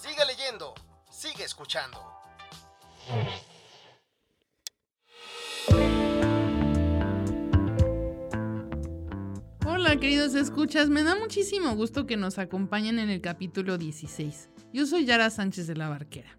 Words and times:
Sigue 0.00 0.24
leyendo, 0.26 0.74
sigue 1.10 1.42
escuchando. 1.42 1.98
Hola 9.66 9.98
queridos 9.98 10.36
escuchas, 10.36 10.88
me 10.88 11.02
da 11.02 11.16
muchísimo 11.16 11.74
gusto 11.74 12.06
que 12.06 12.16
nos 12.16 12.38
acompañen 12.38 13.00
en 13.00 13.10
el 13.10 13.20
capítulo 13.20 13.76
16. 13.76 14.50
Yo 14.72 14.86
soy 14.86 15.04
Yara 15.04 15.30
Sánchez 15.30 15.66
de 15.66 15.74
la 15.74 15.88
Barquera. 15.88 16.38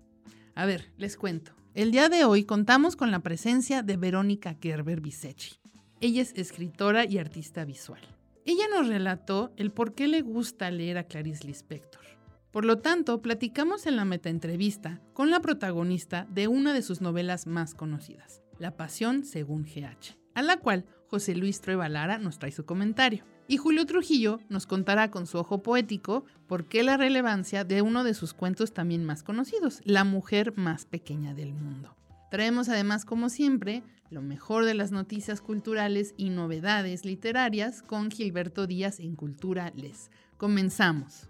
A 0.55 0.65
ver, 0.65 0.93
les 0.95 1.17
cuento. 1.17 1.51
El 1.73 1.91
día 1.91 2.07
de 2.07 2.23
hoy 2.23 2.45
contamos 2.45 2.95
con 2.95 3.11
la 3.11 3.19
presencia 3.19 3.83
de 3.83 3.97
Verónica 3.97 4.55
Gerber 4.61 5.01
Bisecci. 5.01 5.59
Ella 5.99 6.21
es 6.21 6.31
escritora 6.37 7.03
y 7.03 7.17
artista 7.17 7.65
visual. 7.65 8.01
Ella 8.45 8.69
nos 8.69 8.87
relató 8.87 9.51
el 9.57 9.73
por 9.73 9.95
qué 9.95 10.07
le 10.07 10.21
gusta 10.21 10.71
leer 10.71 10.97
a 10.97 11.03
Clarice 11.03 11.45
Lispector. 11.45 12.18
Por 12.51 12.65
lo 12.65 12.79
tanto, 12.79 13.21
platicamos 13.21 13.85
en 13.85 13.95
la 13.95 14.05
metaentrevista 14.05 15.01
con 15.13 15.29
la 15.29 15.39
protagonista 15.39 16.25
de 16.31 16.47
una 16.47 16.73
de 16.73 16.81
sus 16.81 16.99
novelas 16.99 17.45
más 17.45 17.75
conocidas, 17.75 18.41
La 18.57 18.75
Pasión 18.75 19.23
según 19.23 19.63
GH, 19.63 20.17
a 20.33 20.41
la 20.41 20.57
cual 20.57 20.85
José 21.07 21.35
Luis 21.35 21.61
Trueba 21.61 21.89
Lara 21.89 22.17
nos 22.17 22.39
trae 22.39 22.51
su 22.51 22.65
comentario. 22.65 23.23
Y 23.47 23.57
Julio 23.57 23.85
Trujillo 23.85 24.39
nos 24.49 24.67
contará 24.67 25.09
con 25.09 25.25
su 25.25 25.37
ojo 25.39 25.63
poético 25.63 26.23
por 26.47 26.67
qué 26.67 26.83
la 26.83 26.97
relevancia 26.97 27.63
de 27.63 27.81
uno 27.81 28.03
de 28.03 28.13
sus 28.13 28.33
cuentos 28.33 28.73
también 28.73 29.03
más 29.05 29.23
conocidos, 29.23 29.81
La 29.83 30.03
mujer 30.03 30.53
más 30.55 30.85
pequeña 30.85 31.33
del 31.33 31.53
mundo. 31.53 31.95
Traemos 32.29 32.69
además, 32.69 33.05
como 33.05 33.29
siempre, 33.29 33.83
lo 34.11 34.21
mejor 34.21 34.65
de 34.65 34.75
las 34.75 34.91
noticias 34.91 35.41
culturales 35.41 36.13
y 36.15 36.29
novedades 36.29 37.05
literarias 37.05 37.81
con 37.81 38.11
Gilberto 38.11 38.67
Díaz 38.67 38.99
en 38.99 39.15
Cultura 39.15 39.71
Les. 39.75 40.11
Comenzamos. 40.37 41.29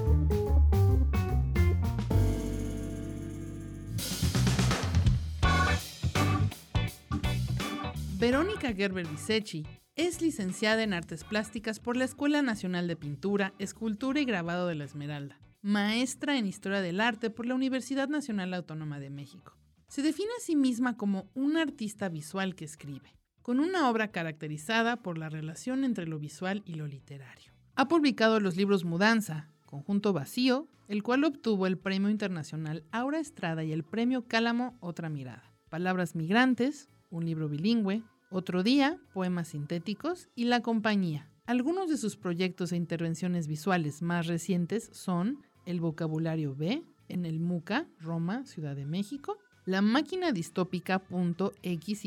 Verónica 8.21 8.71
Gerber 8.71 9.07
Bisecci 9.07 9.65
es 9.95 10.21
licenciada 10.21 10.83
en 10.83 10.93
Artes 10.93 11.23
Plásticas 11.23 11.79
por 11.79 11.97
la 11.97 12.03
Escuela 12.03 12.43
Nacional 12.43 12.87
de 12.87 12.95
Pintura, 12.95 13.55
Escultura 13.57 14.19
y 14.19 14.25
Grabado 14.25 14.67
de 14.67 14.75
la 14.75 14.83
Esmeralda, 14.83 15.39
maestra 15.63 16.37
en 16.37 16.45
Historia 16.45 16.81
del 16.81 17.01
Arte 17.01 17.31
por 17.31 17.47
la 17.47 17.55
Universidad 17.55 18.09
Nacional 18.09 18.53
Autónoma 18.53 18.99
de 18.99 19.09
México. 19.09 19.57
Se 19.87 20.03
define 20.03 20.29
a 20.37 20.39
sí 20.39 20.55
misma 20.55 20.97
como 20.97 21.31
un 21.33 21.57
artista 21.57 22.09
visual 22.09 22.53
que 22.53 22.63
escribe, 22.63 23.17
con 23.41 23.59
una 23.59 23.89
obra 23.89 24.11
caracterizada 24.11 24.97
por 24.97 25.17
la 25.17 25.29
relación 25.29 25.83
entre 25.83 26.05
lo 26.05 26.19
visual 26.19 26.61
y 26.63 26.75
lo 26.75 26.85
literario. 26.85 27.53
Ha 27.73 27.87
publicado 27.87 28.39
los 28.39 28.55
libros 28.55 28.85
Mudanza, 28.85 29.49
Conjunto 29.65 30.13
Vacío, 30.13 30.67
el 30.87 31.01
cual 31.01 31.23
obtuvo 31.23 31.65
el 31.65 31.79
Premio 31.79 32.11
Internacional 32.11 32.83
Aura 32.91 33.19
Estrada 33.19 33.63
y 33.63 33.71
el 33.71 33.83
Premio 33.83 34.27
Cálamo 34.27 34.77
Otra 34.79 35.09
Mirada. 35.09 35.55
Palabras 35.69 36.15
Migrantes, 36.15 36.87
un 37.09 37.25
libro 37.25 37.49
bilingüe, 37.49 38.03
Otro 38.33 38.63
Día, 38.63 38.97
Poemas 39.13 39.49
Sintéticos 39.49 40.29
y 40.35 40.45
La 40.45 40.61
Compañía. 40.61 41.29
Algunos 41.45 41.89
de 41.89 41.97
sus 41.97 42.15
proyectos 42.15 42.71
e 42.71 42.77
intervenciones 42.77 43.45
visuales 43.45 44.01
más 44.01 44.25
recientes 44.25 44.89
son 44.93 45.39
El 45.65 45.81
Vocabulario 45.81 46.55
B, 46.55 46.81
en 47.09 47.25
el 47.25 47.41
MUCA, 47.41 47.87
Roma, 47.99 48.45
Ciudad 48.45 48.73
de 48.77 48.85
México, 48.85 49.37
la 49.65 49.81
máquina 49.81 50.31
distópica.xyz 50.31 52.05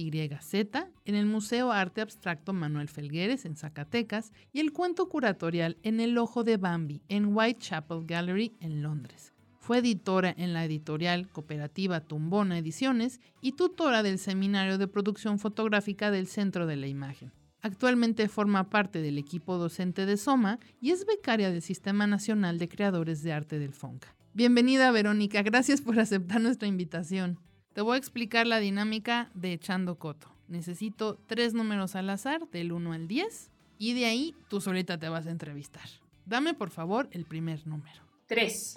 en 1.05 1.15
el 1.15 1.27
Museo 1.27 1.73
Arte 1.73 2.01
Abstracto 2.01 2.55
Manuel 2.55 2.89
Felgueres 2.89 3.45
en 3.45 3.57
Zacatecas 3.57 4.33
y 4.51 4.61
el 4.61 4.73
cuento 4.73 5.11
curatorial 5.11 5.77
En 5.83 6.01
el 6.01 6.17
Ojo 6.17 6.43
de 6.43 6.57
Bambi 6.57 7.03
en 7.09 7.37
Whitechapel 7.37 8.07
Gallery 8.07 8.57
en 8.61 8.83
Londres. 8.83 9.34
Fue 9.65 9.79
editora 9.79 10.35
en 10.37 10.53
la 10.53 10.63
editorial 10.63 11.27
cooperativa 11.31 12.03
Tumbona 12.03 12.59
Ediciones 12.59 13.19
y 13.41 13.53
tutora 13.53 14.03
del 14.03 14.19
Seminario 14.19 14.77
de 14.77 14.89
Producción 14.89 15.39
Fotográfica 15.39 16.11
del 16.11 16.27
Centro 16.27 16.67
de 16.67 16.77
la 16.77 16.87
Imagen. 16.87 17.33
Actualmente 17.63 18.29
forma 18.29 18.69
parte 18.69 19.01
del 19.01 19.17
equipo 19.17 19.57
docente 19.57 20.05
de 20.05 20.19
SOMA 20.19 20.59
y 20.83 20.91
es 20.91 21.07
becaria 21.07 21.51
del 21.51 21.63
Sistema 21.63 22.07
Nacional 22.07 22.59
de 22.59 22.69
Creadores 22.69 23.23
de 23.23 23.33
Arte 23.33 23.59
del 23.59 23.73
FONCA. 23.73 24.15
Bienvenida 24.35 24.91
Verónica, 24.91 25.41
gracias 25.41 25.81
por 25.81 25.99
aceptar 25.99 26.43
nuestra 26.43 26.69
invitación. 26.69 27.41
Te 27.73 27.81
voy 27.81 27.95
a 27.95 27.99
explicar 27.99 28.47
la 28.47 28.59
dinámica 28.59 29.31
de 29.33 29.55
Echando 29.55 29.99
Coto. 29.99 30.29
Necesito 30.47 31.19
tres 31.27 31.55
números 31.55 31.97
al 31.97 32.11
azar, 32.11 32.51
del 32.51 32.71
1 32.71 32.93
al 32.93 33.09
10, 33.09 33.51
y 33.79 33.95
de 33.95 34.05
ahí 34.05 34.35
tú 34.51 34.61
solita 34.61 34.99
te 34.99 35.09
vas 35.09 35.27
a 35.27 35.31
entrevistar. 35.31 35.89
Dame 36.27 36.53
por 36.53 36.69
favor 36.69 37.09
el 37.13 37.25
primer 37.25 37.67
número. 37.67 38.03
Tres. 38.27 38.75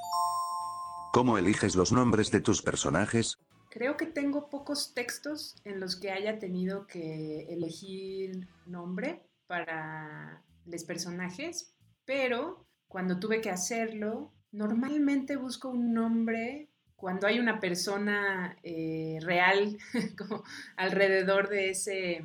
¿Cómo 1.17 1.39
eliges 1.39 1.75
los 1.75 1.91
nombres 1.91 2.29
de 2.29 2.41
tus 2.41 2.61
personajes? 2.61 3.39
Creo 3.71 3.97
que 3.97 4.05
tengo 4.05 4.51
pocos 4.51 4.93
textos 4.93 5.55
en 5.63 5.79
los 5.79 5.95
que 5.95 6.11
haya 6.11 6.37
tenido 6.37 6.85
que 6.85 7.47
elegir 7.49 8.47
nombre 8.67 9.23
para 9.47 10.43
los 10.67 10.83
personajes, 10.83 11.73
pero 12.05 12.67
cuando 12.87 13.17
tuve 13.17 13.41
que 13.41 13.49
hacerlo, 13.49 14.31
normalmente 14.51 15.37
busco 15.37 15.69
un 15.69 15.91
nombre 15.91 16.69
cuando 16.95 17.25
hay 17.25 17.39
una 17.39 17.59
persona 17.59 18.55
eh, 18.61 19.17
real 19.21 19.75
como 20.19 20.43
alrededor 20.75 21.49
de 21.49 21.71
ese, 21.71 22.23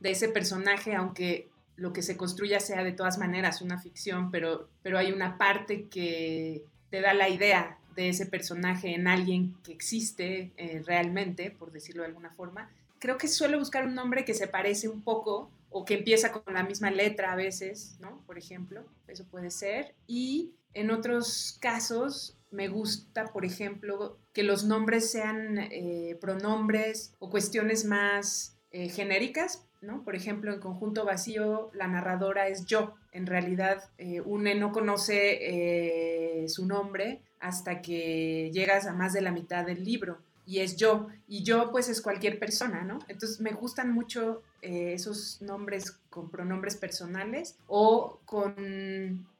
de 0.00 0.10
ese 0.10 0.28
personaje, 0.28 0.94
aunque 0.94 1.48
lo 1.76 1.94
que 1.94 2.02
se 2.02 2.18
construya 2.18 2.60
sea 2.60 2.84
de 2.84 2.92
todas 2.92 3.16
maneras 3.16 3.62
una 3.62 3.78
ficción, 3.78 4.30
pero, 4.30 4.68
pero 4.82 4.98
hay 4.98 5.12
una 5.12 5.38
parte 5.38 5.88
que 5.88 6.66
te 6.90 7.00
da 7.00 7.14
la 7.14 7.30
idea 7.30 7.78
de 7.98 8.08
ese 8.08 8.26
personaje 8.26 8.94
en 8.94 9.08
alguien 9.08 9.56
que 9.64 9.72
existe 9.72 10.52
eh, 10.56 10.82
realmente, 10.86 11.50
por 11.50 11.72
decirlo 11.72 12.02
de 12.02 12.08
alguna 12.08 12.30
forma. 12.30 12.70
Creo 13.00 13.18
que 13.18 13.26
suelo 13.26 13.58
buscar 13.58 13.86
un 13.86 13.96
nombre 13.96 14.24
que 14.24 14.34
se 14.34 14.46
parece 14.46 14.88
un 14.88 15.02
poco 15.02 15.50
o 15.68 15.84
que 15.84 15.94
empieza 15.94 16.30
con 16.30 16.54
la 16.54 16.62
misma 16.62 16.92
letra 16.92 17.32
a 17.32 17.36
veces, 17.36 17.96
¿no? 17.98 18.22
Por 18.24 18.38
ejemplo, 18.38 18.84
eso 19.08 19.24
puede 19.24 19.50
ser. 19.50 19.96
Y 20.06 20.52
en 20.74 20.92
otros 20.92 21.58
casos 21.60 22.36
me 22.52 22.68
gusta, 22.68 23.32
por 23.32 23.44
ejemplo, 23.44 24.16
que 24.32 24.44
los 24.44 24.64
nombres 24.64 25.10
sean 25.10 25.58
eh, 25.58 26.16
pronombres 26.20 27.14
o 27.18 27.30
cuestiones 27.30 27.84
más 27.84 28.56
eh, 28.70 28.90
genéricas, 28.90 29.66
¿no? 29.80 30.04
Por 30.04 30.14
ejemplo, 30.14 30.52
en 30.52 30.60
Conjunto 30.60 31.04
Vacío, 31.04 31.70
la 31.74 31.88
narradora 31.88 32.46
es 32.46 32.64
yo. 32.64 32.94
En 33.10 33.26
realidad, 33.26 33.90
eh, 33.98 34.20
une 34.20 34.54
no 34.54 34.70
conoce 34.70 36.46
su 36.46 36.64
nombre 36.64 37.22
hasta 37.40 37.82
que 37.82 38.50
llegas 38.52 38.86
a 38.86 38.92
más 38.92 39.12
de 39.12 39.20
la 39.20 39.32
mitad 39.32 39.64
del 39.64 39.84
libro 39.84 40.18
y 40.48 40.60
es 40.60 40.76
yo. 40.76 41.08
Y 41.28 41.42
yo, 41.42 41.70
pues, 41.70 41.90
es 41.90 42.00
cualquier 42.00 42.38
persona, 42.38 42.82
¿no? 42.82 43.00
Entonces, 43.08 43.38
me 43.38 43.52
gustan 43.52 43.92
mucho 43.92 44.42
eh, 44.62 44.94
esos 44.94 45.42
nombres 45.42 46.00
con 46.08 46.30
pronombres 46.30 46.74
personales 46.74 47.58
o 47.66 48.18
con 48.24 48.54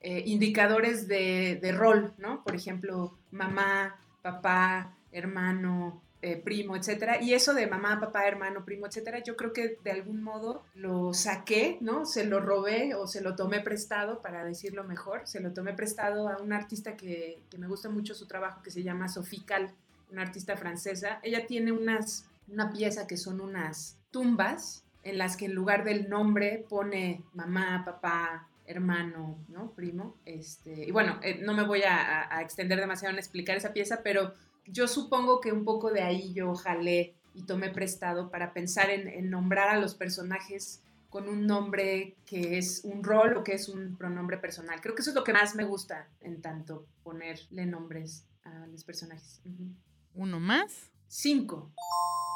eh, 0.01 0.23
indicadores 0.27 1.07
de, 1.07 1.57
de, 1.59 1.71
rol, 1.71 2.13
¿no? 2.19 2.43
Por 2.43 2.55
ejemplo, 2.55 3.17
mamá, 3.31 3.99
papá, 4.21 4.95
hermano, 5.11 5.99
eh, 6.21 6.37
primo, 6.37 6.75
etcétera. 6.75 7.21
Y 7.21 7.33
eso 7.33 7.53
de 7.53 7.67
mamá, 7.67 7.99
papá, 7.99 8.27
hermano, 8.27 8.65
primo, 8.65 8.87
etcétera, 8.87 9.19
yo 9.23 9.35
creo 9.35 9.53
que 9.53 9.77
de 9.83 9.91
algún 9.91 10.21
modo 10.21 10.63
lo 10.75 11.13
saqué, 11.13 11.77
¿no? 11.81 12.05
Se 12.05 12.25
lo 12.25 12.39
robé 12.39 12.95
o 12.95 13.07
se 13.07 13.21
lo 13.21 13.35
tomé 13.35 13.61
prestado, 13.61 14.21
para 14.21 14.43
decirlo 14.43 14.83
mejor. 14.83 15.21
Se 15.25 15.39
lo 15.39 15.53
tomé 15.53 15.73
prestado 15.73 16.29
a 16.29 16.37
una 16.37 16.57
artista 16.57 16.95
que, 16.97 17.39
que 17.49 17.57
me 17.57 17.67
gusta 17.67 17.89
mucho 17.89 18.13
su 18.15 18.27
trabajo, 18.27 18.61
que 18.61 18.71
se 18.71 18.83
llama 18.83 19.07
Sophie 19.07 19.45
Cal, 19.45 19.71
una 20.11 20.21
artista 20.21 20.57
francesa. 20.57 21.19
Ella 21.23 21.45
tiene 21.47 21.71
unas 21.71 22.25
una 22.51 22.71
pieza 22.71 23.07
que 23.07 23.17
son 23.17 23.41
unas 23.41 23.97
tumbas 24.11 24.83
en 25.03 25.17
las 25.17 25.37
que 25.37 25.45
en 25.45 25.53
lugar 25.53 25.83
del 25.83 26.09
nombre 26.09 26.65
pone 26.67 27.23
mamá, 27.33 27.83
papá, 27.85 28.47
hermano, 28.65 29.37
¿no? 29.47 29.71
Primo. 29.71 30.15
Este, 30.25 30.85
y 30.85 30.91
bueno, 30.91 31.19
eh, 31.23 31.39
no 31.41 31.53
me 31.53 31.63
voy 31.63 31.83
a, 31.83 32.29
extender 32.41 32.79
demasiado 32.79 33.13
en 33.13 33.19
explicar 33.19 33.57
esa 33.57 33.73
pieza, 33.73 34.01
pero 34.03 34.33
yo 34.71 34.87
supongo 34.87 35.39
que 35.41 35.51
un 35.51 35.65
poco 35.65 35.91
de 35.91 36.01
ahí 36.01 36.33
yo 36.33 36.55
jalé 36.55 37.15
y 37.33 37.43
tomé 37.43 37.69
prestado 37.69 38.29
para 38.29 38.53
pensar 38.53 38.89
en, 38.89 39.07
en 39.07 39.29
nombrar 39.29 39.69
a 39.69 39.79
los 39.79 39.95
personajes 39.95 40.81
con 41.09 41.27
un 41.27 41.47
nombre 41.47 42.15
que 42.25 42.57
es 42.57 42.81
un 42.83 43.03
rol 43.03 43.37
o 43.37 43.43
que 43.43 43.53
es 43.53 43.67
un 43.67 43.97
pronombre 43.97 44.37
personal. 44.37 44.79
Creo 44.81 44.95
que 44.95 45.01
eso 45.01 45.11
es 45.11 45.15
lo 45.15 45.23
que 45.23 45.33
más 45.33 45.55
me 45.55 45.63
gusta 45.63 46.07
en 46.21 46.41
tanto 46.41 46.85
ponerle 47.03 47.65
nombres 47.65 48.25
a 48.43 48.67
los 48.67 48.83
personajes. 48.83 49.41
Uh 49.45 49.49
-huh. 49.49 49.75
¿Uno 50.15 50.39
más? 50.39 50.91
Cinco. 51.07 51.71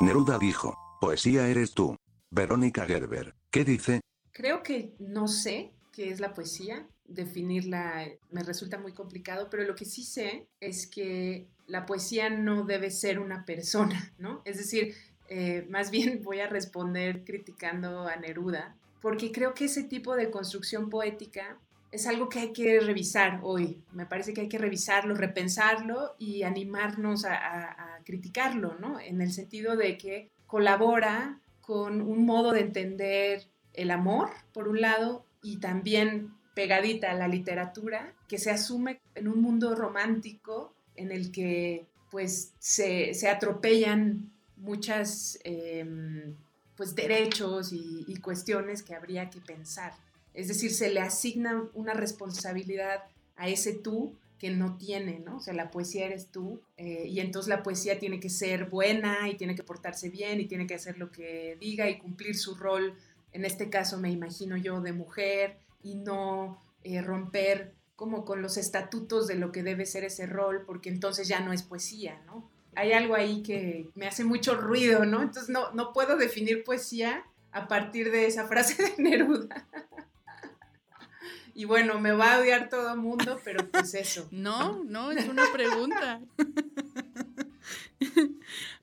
Neruda 0.02 0.38
dijo, 0.40 0.76
poesía 1.00 1.48
eres 1.48 1.74
tú. 1.74 1.96
Verónica 2.32 2.86
Gerber, 2.86 3.36
¿qué 3.52 3.64
dice? 3.64 4.02
Creo 4.32 4.64
que 4.64 4.96
no 4.98 5.28
sé 5.28 5.72
qué 5.92 6.10
es 6.10 6.20
la 6.20 6.34
poesía. 6.34 6.88
Definirla 7.06 8.08
me 8.32 8.42
resulta 8.42 8.80
muy 8.80 8.94
complicado, 8.94 9.50
pero 9.52 9.64
lo 9.64 9.76
que 9.76 9.86
sí 9.86 10.04
sé 10.04 10.48
es 10.60 10.88
que 10.88 11.48
la 11.68 11.86
poesía 11.86 12.30
no 12.30 12.64
debe 12.64 12.92
ser 12.92 13.20
una 13.20 13.46
persona, 13.46 14.14
¿no? 14.18 14.42
Es 14.46 14.58
decir, 14.58 14.96
eh, 15.30 15.66
más 15.70 15.92
bien 15.92 16.22
voy 16.24 16.40
a 16.40 16.48
responder 16.48 17.24
criticando 17.24 18.08
a 18.08 18.16
Neruda, 18.16 18.76
porque 19.02 19.32
creo 19.32 19.54
que 19.54 19.66
ese 19.66 19.84
tipo 19.84 20.16
de 20.16 20.32
construcción 20.32 20.90
poética 20.90 21.58
es 21.92 22.08
algo 22.08 22.28
que 22.28 22.40
hay 22.40 22.54
que 22.54 22.80
revisar 22.80 23.40
hoy. 23.44 23.84
Me 23.92 24.06
parece 24.06 24.34
que 24.34 24.42
hay 24.42 24.50
que 24.50 24.58
revisarlo, 24.58 25.14
repensarlo 25.14 26.16
y 26.18 26.44
animarnos 26.44 27.24
a, 27.26 27.36
a, 27.36 28.00
criticarlo, 28.04 28.76
¿no? 28.80 29.00
En 29.00 29.22
el 29.22 29.32
sentido 29.32 29.76
de 29.76 29.98
que 29.98 30.32
colabora 30.48 31.40
con 31.62 32.02
un 32.02 32.26
modo 32.26 32.52
de 32.52 32.62
entender 32.62 33.48
el 33.74 33.92
amor, 33.92 34.30
por 34.54 34.68
un 34.68 34.82
lado, 34.82 35.26
y 35.44 35.58
también 35.58 36.34
pegadita 36.56 37.12
a 37.12 37.16
la 37.16 37.28
literatura, 37.28 38.14
que 38.28 38.38
se 38.38 38.52
asume 38.52 39.02
en 39.16 39.28
un 39.28 39.42
mundo 39.42 39.76
romántico 39.76 40.74
en 40.96 41.12
el 41.12 41.32
que 41.32 41.86
pues 42.12 42.54
se, 42.60 43.14
se 43.14 43.28
atropellan 43.28 44.32
muchas 44.58 45.40
eh, 45.44 46.34
pues 46.76 46.96
derechos 46.96 47.74
y, 47.74 48.06
y, 48.08 48.18
cuestiones 48.18 48.84
que 48.84 48.96
habría 48.96 49.30
que 49.30 49.40
pensar. 49.42 49.94
Es 50.34 50.48
decir, 50.48 50.72
se 50.72 50.90
le 50.90 51.00
asigna 51.00 51.64
una 51.74 51.94
responsabilidad 51.94 53.04
a 53.36 53.48
ese 53.50 53.74
tú 53.74 54.16
que 54.44 54.50
no 54.50 54.76
tiene, 54.76 55.20
¿no? 55.20 55.38
O 55.38 55.40
sea, 55.40 55.54
la 55.54 55.72
poesía 55.72 56.06
eres 56.06 56.28
tú 56.28 56.60
eh, 56.76 57.06
y 57.08 57.22
entonces 57.22 57.48
la 57.48 57.64
poesía 57.64 57.98
tiene 57.98 58.20
que 58.20 58.30
ser 58.30 58.66
buena 58.66 59.30
y 59.30 59.36
tiene 59.38 59.56
que 59.56 59.64
portarse 59.64 60.10
bien 60.10 60.42
y 60.42 60.48
tiene 60.48 60.68
que 60.68 60.76
hacer 60.76 60.98
lo 60.98 61.14
que 61.14 61.58
diga 61.62 61.90
y 61.90 61.98
cumplir 61.98 62.38
su 62.38 62.56
rol, 62.56 62.94
en 63.32 63.46
este 63.46 63.70
caso 63.70 63.98
me 63.98 64.12
imagino 64.12 64.58
yo, 64.58 64.82
de 64.82 64.92
mujer 64.92 65.56
y 65.82 65.96
no 65.96 66.62
eh, 66.84 67.02
romper 67.02 67.72
como 68.04 68.26
con 68.26 68.42
los 68.42 68.58
estatutos 68.58 69.28
de 69.28 69.36
lo 69.36 69.54
que 69.54 69.64
debe 69.64 69.86
ser 69.86 70.04
ese 70.04 70.26
rol, 70.26 70.66
porque 70.66 70.90
entonces 70.90 71.26
ya 71.30 71.40
no 71.40 71.54
es 71.54 71.64
poesía, 71.64 72.22
¿no? 72.26 72.52
Hay 72.76 72.92
algo 72.92 73.16
ahí 73.16 73.42
que 73.44 73.90
me 73.96 74.08
hace 74.08 74.26
mucho 74.26 74.56
ruido, 74.56 75.06
¿no? 75.06 75.22
Entonces 75.22 75.48
no, 75.48 75.72
no 75.72 75.94
puedo 75.94 76.18
definir 76.18 76.66
poesía 76.66 77.24
a 77.54 77.70
partir 77.70 78.12
de 78.12 78.26
esa 78.26 78.46
frase 78.46 78.76
de 78.98 79.02
Neruda. 79.02 79.70
y 81.54 81.64
bueno, 81.64 82.02
me 82.02 82.12
va 82.12 82.36
a 82.36 82.40
odiar 82.42 82.68
todo 82.68 82.92
el 82.92 83.00
mundo, 83.00 83.40
pero 83.46 83.66
pues 83.72 83.94
eso. 83.94 84.28
No, 84.32 84.84
no, 84.84 85.14
es 85.14 85.26
una 85.30 85.46
pregunta. 85.54 86.20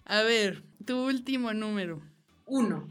a 0.06 0.22
ver, 0.22 0.64
tu 0.87 0.96
último 0.96 1.52
número. 1.52 2.00
Uno. 2.46 2.88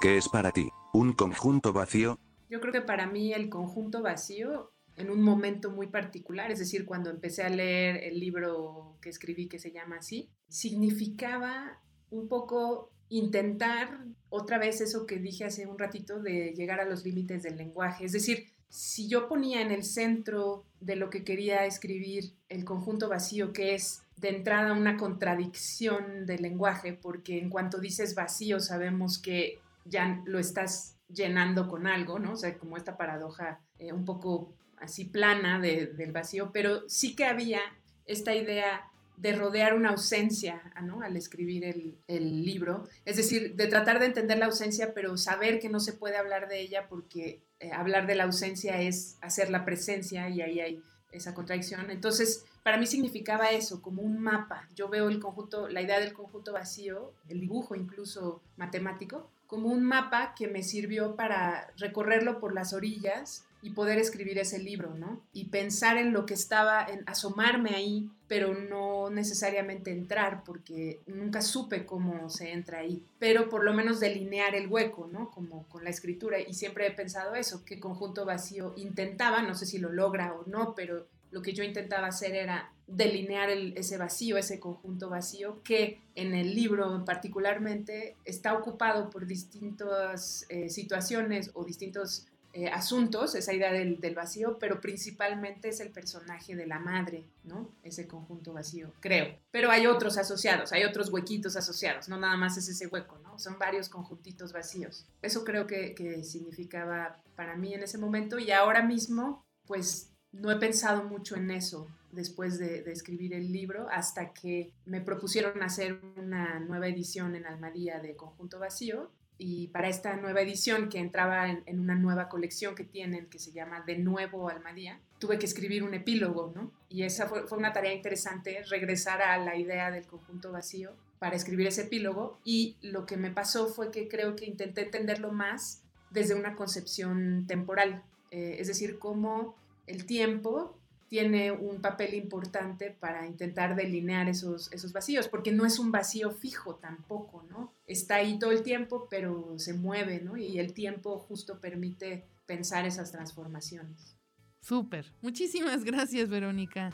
¿Qué 0.00 0.16
es 0.16 0.26
para 0.30 0.52
ti? 0.52 0.70
¿Un 0.94 1.12
conjunto 1.12 1.74
vacío? 1.74 2.18
Yo 2.48 2.62
creo 2.62 2.72
que 2.72 2.80
para 2.80 3.06
mí 3.06 3.34
el 3.34 3.50
conjunto 3.50 4.00
vacío 4.00 4.70
en 4.96 5.10
un 5.10 5.22
momento 5.22 5.70
muy 5.70 5.88
particular, 5.88 6.50
es 6.50 6.58
decir, 6.58 6.84
cuando 6.84 7.10
empecé 7.10 7.42
a 7.42 7.48
leer 7.48 7.96
el 8.04 8.20
libro 8.20 8.96
que 9.00 9.08
escribí 9.10 9.48
que 9.48 9.58
se 9.58 9.72
llama 9.72 9.96
así, 9.96 10.30
significaba 10.48 11.80
un 12.10 12.28
poco 12.28 12.90
intentar 13.08 14.04
otra 14.28 14.58
vez 14.58 14.80
eso 14.80 15.06
que 15.06 15.18
dije 15.18 15.44
hace 15.44 15.66
un 15.66 15.78
ratito 15.78 16.20
de 16.20 16.52
llegar 16.56 16.80
a 16.80 16.84
los 16.84 17.04
límites 17.04 17.42
del 17.42 17.56
lenguaje. 17.56 18.04
Es 18.04 18.12
decir, 18.12 18.46
si 18.68 19.08
yo 19.08 19.28
ponía 19.28 19.60
en 19.60 19.70
el 19.70 19.84
centro 19.84 20.64
de 20.80 20.96
lo 20.96 21.10
que 21.10 21.22
quería 21.22 21.64
escribir 21.64 22.34
el 22.48 22.64
conjunto 22.64 23.08
vacío, 23.08 23.52
que 23.52 23.74
es 23.74 24.02
de 24.16 24.30
entrada 24.30 24.72
una 24.72 24.96
contradicción 24.96 26.26
del 26.26 26.42
lenguaje, 26.42 26.92
porque 26.92 27.38
en 27.38 27.50
cuanto 27.50 27.78
dices 27.78 28.14
vacío 28.14 28.58
sabemos 28.60 29.18
que 29.18 29.60
ya 29.84 30.22
lo 30.24 30.38
estás 30.38 30.96
llenando 31.08 31.68
con 31.68 31.86
algo, 31.86 32.18
¿no? 32.18 32.32
O 32.32 32.36
sea, 32.36 32.58
como 32.58 32.76
esta 32.76 32.96
paradoja 32.96 33.60
eh, 33.78 33.92
un 33.92 34.04
poco 34.04 34.54
así 34.80 35.04
plana 35.04 35.60
de, 35.60 35.86
del 35.86 36.12
vacío, 36.12 36.50
pero 36.52 36.88
sí 36.88 37.14
que 37.14 37.24
había 37.24 37.60
esta 38.06 38.34
idea 38.34 38.90
de 39.16 39.32
rodear 39.32 39.74
una 39.74 39.90
ausencia 39.90 40.60
¿no? 40.82 41.02
al 41.02 41.16
escribir 41.16 41.64
el, 41.64 41.96
el, 42.08 42.44
libro, 42.44 42.88
es 43.04 43.16
decir, 43.16 43.54
de 43.54 43.66
tratar 43.68 44.00
de 44.00 44.06
entender 44.06 44.38
la 44.38 44.46
ausencia, 44.46 44.92
pero 44.92 45.16
saber 45.16 45.60
que 45.60 45.68
no 45.68 45.78
se 45.78 45.92
puede 45.92 46.16
hablar 46.16 46.48
de 46.48 46.60
ella 46.60 46.88
porque 46.88 47.40
eh, 47.60 47.70
hablar 47.72 48.06
de 48.06 48.16
la 48.16 48.24
ausencia 48.24 48.80
es 48.80 49.16
hacer 49.20 49.50
la 49.50 49.64
presencia 49.64 50.28
y 50.28 50.42
ahí 50.42 50.60
hay 50.60 50.82
esa 51.12 51.32
contradicción. 51.32 51.90
Entonces, 51.90 52.44
para 52.64 52.76
mí 52.76 52.86
significaba 52.86 53.50
eso, 53.50 53.80
como 53.80 54.02
un 54.02 54.20
mapa. 54.20 54.68
Yo 54.74 54.88
veo 54.88 55.08
el 55.08 55.20
conjunto, 55.20 55.68
la 55.68 55.80
idea 55.80 56.00
del 56.00 56.12
conjunto 56.12 56.52
vacío, 56.52 57.12
el 57.28 57.40
dibujo 57.40 57.74
incluso 57.76 58.42
matemático, 58.56 59.30
como 59.46 59.68
un 59.68 59.84
mapa 59.84 60.34
que 60.36 60.48
me 60.48 60.62
sirvió 60.62 61.14
para 61.14 61.72
recorrerlo 61.76 62.40
por 62.40 62.52
las 62.52 62.72
orillas 62.72 63.44
y 63.64 63.70
poder 63.70 63.98
escribir 63.98 64.38
ese 64.38 64.58
libro, 64.58 64.94
¿no? 64.94 65.22
Y 65.32 65.46
pensar 65.46 65.96
en 65.96 66.12
lo 66.12 66.26
que 66.26 66.34
estaba, 66.34 66.84
en 66.84 67.02
asomarme 67.08 67.70
ahí, 67.70 68.10
pero 68.28 68.52
no 68.52 69.08
necesariamente 69.08 69.90
entrar, 69.90 70.44
porque 70.44 71.00
nunca 71.06 71.40
supe 71.40 71.86
cómo 71.86 72.28
se 72.28 72.52
entra 72.52 72.80
ahí, 72.80 73.02
pero 73.18 73.48
por 73.48 73.64
lo 73.64 73.72
menos 73.72 74.00
delinear 74.00 74.54
el 74.54 74.68
hueco, 74.68 75.08
¿no? 75.10 75.30
Como 75.30 75.66
con 75.68 75.82
la 75.82 75.88
escritura, 75.88 76.38
y 76.40 76.52
siempre 76.52 76.86
he 76.86 76.90
pensado 76.90 77.34
eso, 77.36 77.64
que 77.64 77.80
Conjunto 77.80 78.26
Vacío 78.26 78.74
intentaba, 78.76 79.40
no 79.40 79.54
sé 79.54 79.64
si 79.64 79.78
lo 79.78 79.90
logra 79.90 80.34
o 80.34 80.44
no, 80.46 80.74
pero 80.74 81.06
lo 81.30 81.40
que 81.40 81.54
yo 81.54 81.64
intentaba 81.64 82.08
hacer 82.08 82.34
era 82.34 82.70
delinear 82.86 83.48
el, 83.48 83.76
ese 83.78 83.96
vacío, 83.96 84.36
ese 84.36 84.60
conjunto 84.60 85.08
vacío, 85.08 85.62
que 85.64 86.00
en 86.14 86.34
el 86.34 86.54
libro 86.54 87.04
particularmente 87.04 88.14
está 88.24 88.54
ocupado 88.54 89.10
por 89.10 89.26
distintas 89.26 90.46
eh, 90.48 90.68
situaciones 90.68 91.50
o 91.54 91.64
distintos 91.64 92.28
eh, 92.56 92.68
asuntos, 92.68 93.34
esa 93.34 93.52
idea 93.52 93.72
del, 93.72 94.14
vacío, 94.14 94.58
pero 94.60 94.80
principalmente 94.80 95.70
es 95.70 95.80
el 95.80 95.90
personaje 95.90 96.54
de 96.54 96.68
la 96.68 96.78
madre, 96.78 97.24
¿no? 97.42 97.74
Ese 97.82 98.06
conjunto 98.06 98.52
vacío, 98.52 98.92
creo. 99.00 99.36
Pero 99.50 99.72
hay 99.72 99.88
otros 99.88 100.18
asociados, 100.18 100.72
hay 100.72 100.84
otros 100.84 101.12
huequitos 101.12 101.56
asociados, 101.56 102.08
no 102.08 102.16
nada 102.16 102.36
más 102.36 102.56
es 102.56 102.68
ese 102.68 102.86
hueco, 102.86 103.18
¿no? 103.24 103.40
Son 103.40 103.58
varios 103.58 103.88
conjuntitos 103.88 104.52
vacíos. 104.52 105.04
Eso 105.20 105.42
creo 105.42 105.66
que, 105.66 105.96
que 105.96 106.22
significaba 106.22 107.20
para 107.34 107.56
mí 107.56 107.74
en 107.74 107.82
ese 107.82 107.98
momento 107.98 108.38
y 108.38 108.52
ahora 108.52 108.82
mismo, 108.82 109.44
pues 109.66 110.12
no 110.30 110.52
he 110.52 110.56
pensado 110.56 111.02
mucho 111.02 111.34
en 111.34 111.50
eso 111.50 111.88
después 112.12 112.60
de, 112.60 112.82
de, 112.82 112.92
escribir 112.92 113.34
el 113.34 113.50
libro 113.50 113.88
hasta 113.90 114.32
que 114.32 114.72
me 114.84 115.00
propusieron 115.00 115.60
hacer 115.64 116.00
una 116.16 116.60
nueva 116.60 116.86
edición 116.86 117.34
en 117.34 117.46
Almadía 117.46 117.98
de 117.98 118.14
Conjunto 118.14 118.60
Vacío 118.60 119.10
y 119.38 119.68
para 119.68 119.88
esta 119.88 120.16
nueva 120.16 120.42
edición 120.42 120.88
que 120.88 120.98
entraba 120.98 121.48
en, 121.50 121.80
una 121.80 121.94
nueva 121.94 122.28
colección 122.28 122.74
que 122.74 122.84
tienen 122.84 123.26
que 123.26 123.38
se 123.38 123.52
llama 123.52 123.82
De 123.86 123.98
Nuevo 123.98 124.48
Almadía, 124.48 125.00
tuve 125.18 125.38
que 125.38 125.46
escribir 125.46 125.82
un 125.82 125.94
epílogo, 125.94 126.52
¿no? 126.54 126.70
Y 126.88 127.02
esa 127.02 127.26
fue, 127.26 127.46
fue, 127.46 127.58
una 127.58 127.72
tarea 127.72 127.92
interesante, 127.92 128.62
regresar 128.70 129.22
a 129.22 129.36
la 129.38 129.56
idea 129.56 129.90
del 129.90 130.06
conjunto 130.06 130.52
vacío 130.52 130.92
para 131.18 131.36
escribir 131.36 131.66
ese 131.66 131.82
epílogo 131.82 132.38
y 132.44 132.76
lo 132.82 133.06
que 133.06 133.16
me 133.16 133.30
pasó 133.30 133.66
fue 133.68 133.90
que 133.90 134.08
creo 134.08 134.36
que 134.36 134.44
intenté 134.44 134.82
entenderlo 134.82 135.32
más 135.32 135.82
desde 136.10 136.34
una 136.34 136.54
concepción 136.54 137.46
temporal, 137.46 138.04
eh, 138.30 138.56
es 138.60 138.68
decir, 138.68 138.98
cómo 138.98 139.56
el 139.86 140.06
tiempo 140.06 140.78
tiene 141.14 141.52
un 141.52 141.80
papel 141.80 142.12
importante 142.14 142.90
para 142.90 143.24
intentar 143.24 143.76
delinear 143.76 144.28
esos, 144.28 144.68
esos 144.72 144.92
vacíos, 144.92 145.28
porque 145.28 145.52
no 145.52 145.64
es 145.64 145.78
un 145.78 145.92
vacío 145.92 146.32
fijo 146.32 146.74
tampoco, 146.74 147.44
¿no? 147.48 147.72
Está 147.86 148.16
ahí 148.16 148.36
todo 148.36 148.50
el 148.50 148.64
tiempo, 148.64 149.06
pero 149.08 149.56
se 149.56 149.74
mueve, 149.74 150.20
¿no? 150.20 150.36
Y 150.36 150.58
el 150.58 150.74
tiempo 150.74 151.20
justo 151.20 151.60
permite 151.60 152.26
pensar 152.46 152.84
esas 152.84 153.12
transformaciones. 153.12 154.16
Súper. 154.60 155.12
Muchísimas 155.22 155.84
gracias, 155.84 156.28
Verónica. 156.28 156.90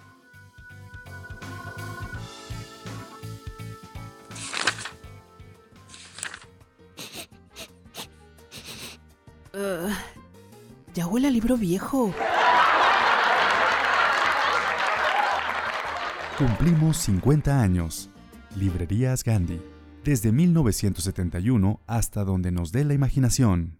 Uh, 9.55 9.89
ya 10.93 11.07
huele 11.07 11.29
a 11.29 11.31
libro 11.31 11.57
viejo. 11.57 12.13
Cumplimos 16.41 16.97
50 16.97 17.61
años. 17.61 18.09
Librerías 18.57 19.25
Gandhi. 19.25 19.61
desde 20.03 20.33
1971 20.33 21.83
hasta 21.87 22.25
donde 22.25 22.51
nos 22.51 22.73
dé 22.73 22.83
la 22.85 22.95
imaginación. 22.95 23.79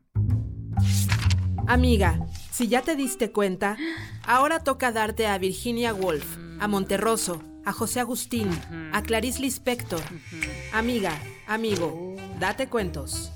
Amiga, 1.67 2.21
si 2.51 2.69
ya 2.69 2.83
te 2.83 2.97
diste 2.97 3.33
cuenta, 3.33 3.79
ahora 4.27 4.63
toca 4.63 4.93
darte 4.93 5.27
a 5.27 5.39
Virginia 5.39 5.95
Woolf, 5.95 6.37
a 6.61 6.69
Monterroso, 6.69 7.43
a 7.65 7.73
José 7.73 8.01
Agustín, 8.01 8.51
a 8.93 9.01
Clarice 9.01 9.41
Lispector. 9.41 10.03
Amiga, 10.75 11.19
amigo, 11.47 12.15
date 12.39 12.69
cuentos. 12.69 13.33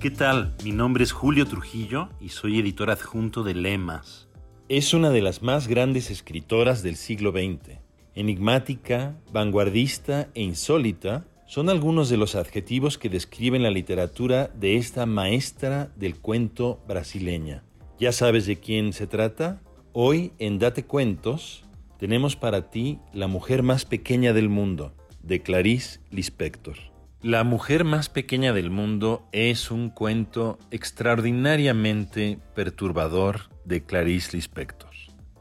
¿Qué 0.00 0.12
tal? 0.12 0.54
Mi 0.62 0.70
nombre 0.70 1.02
es 1.02 1.10
Julio 1.10 1.44
Trujillo 1.44 2.08
y 2.20 2.28
soy 2.28 2.60
editor 2.60 2.88
adjunto 2.88 3.42
de 3.42 3.54
Lemas. 3.54 4.28
Es 4.68 4.94
una 4.94 5.10
de 5.10 5.20
las 5.20 5.42
más 5.42 5.66
grandes 5.66 6.12
escritoras 6.12 6.84
del 6.84 6.94
siglo 6.94 7.32
XX. 7.32 7.80
Enigmática, 8.14 9.16
vanguardista 9.32 10.28
e 10.34 10.42
insólita 10.42 11.26
son 11.48 11.68
algunos 11.68 12.08
de 12.10 12.16
los 12.16 12.36
adjetivos 12.36 12.96
que 12.96 13.08
describen 13.08 13.64
la 13.64 13.72
literatura 13.72 14.52
de 14.54 14.76
esta 14.76 15.04
maestra 15.04 15.90
del 15.96 16.14
cuento 16.20 16.80
brasileña. 16.86 17.64
¿Ya 17.98 18.12
sabes 18.12 18.46
de 18.46 18.60
quién 18.60 18.92
se 18.92 19.08
trata? 19.08 19.60
Hoy 19.92 20.30
en 20.38 20.60
Date 20.60 20.84
Cuentos 20.84 21.64
tenemos 21.98 22.36
para 22.36 22.70
ti 22.70 23.00
La 23.12 23.26
mujer 23.26 23.64
más 23.64 23.84
pequeña 23.84 24.32
del 24.32 24.48
mundo, 24.48 24.94
de 25.24 25.42
Clarice 25.42 25.98
Lispector. 26.12 26.87
La 27.22 27.42
mujer 27.42 27.82
más 27.82 28.08
pequeña 28.08 28.52
del 28.52 28.70
mundo 28.70 29.26
es 29.32 29.72
un 29.72 29.90
cuento 29.90 30.56
extraordinariamente 30.70 32.38
perturbador 32.54 33.50
de 33.64 33.82
Clarice 33.82 34.36
Lispector. 34.36 34.92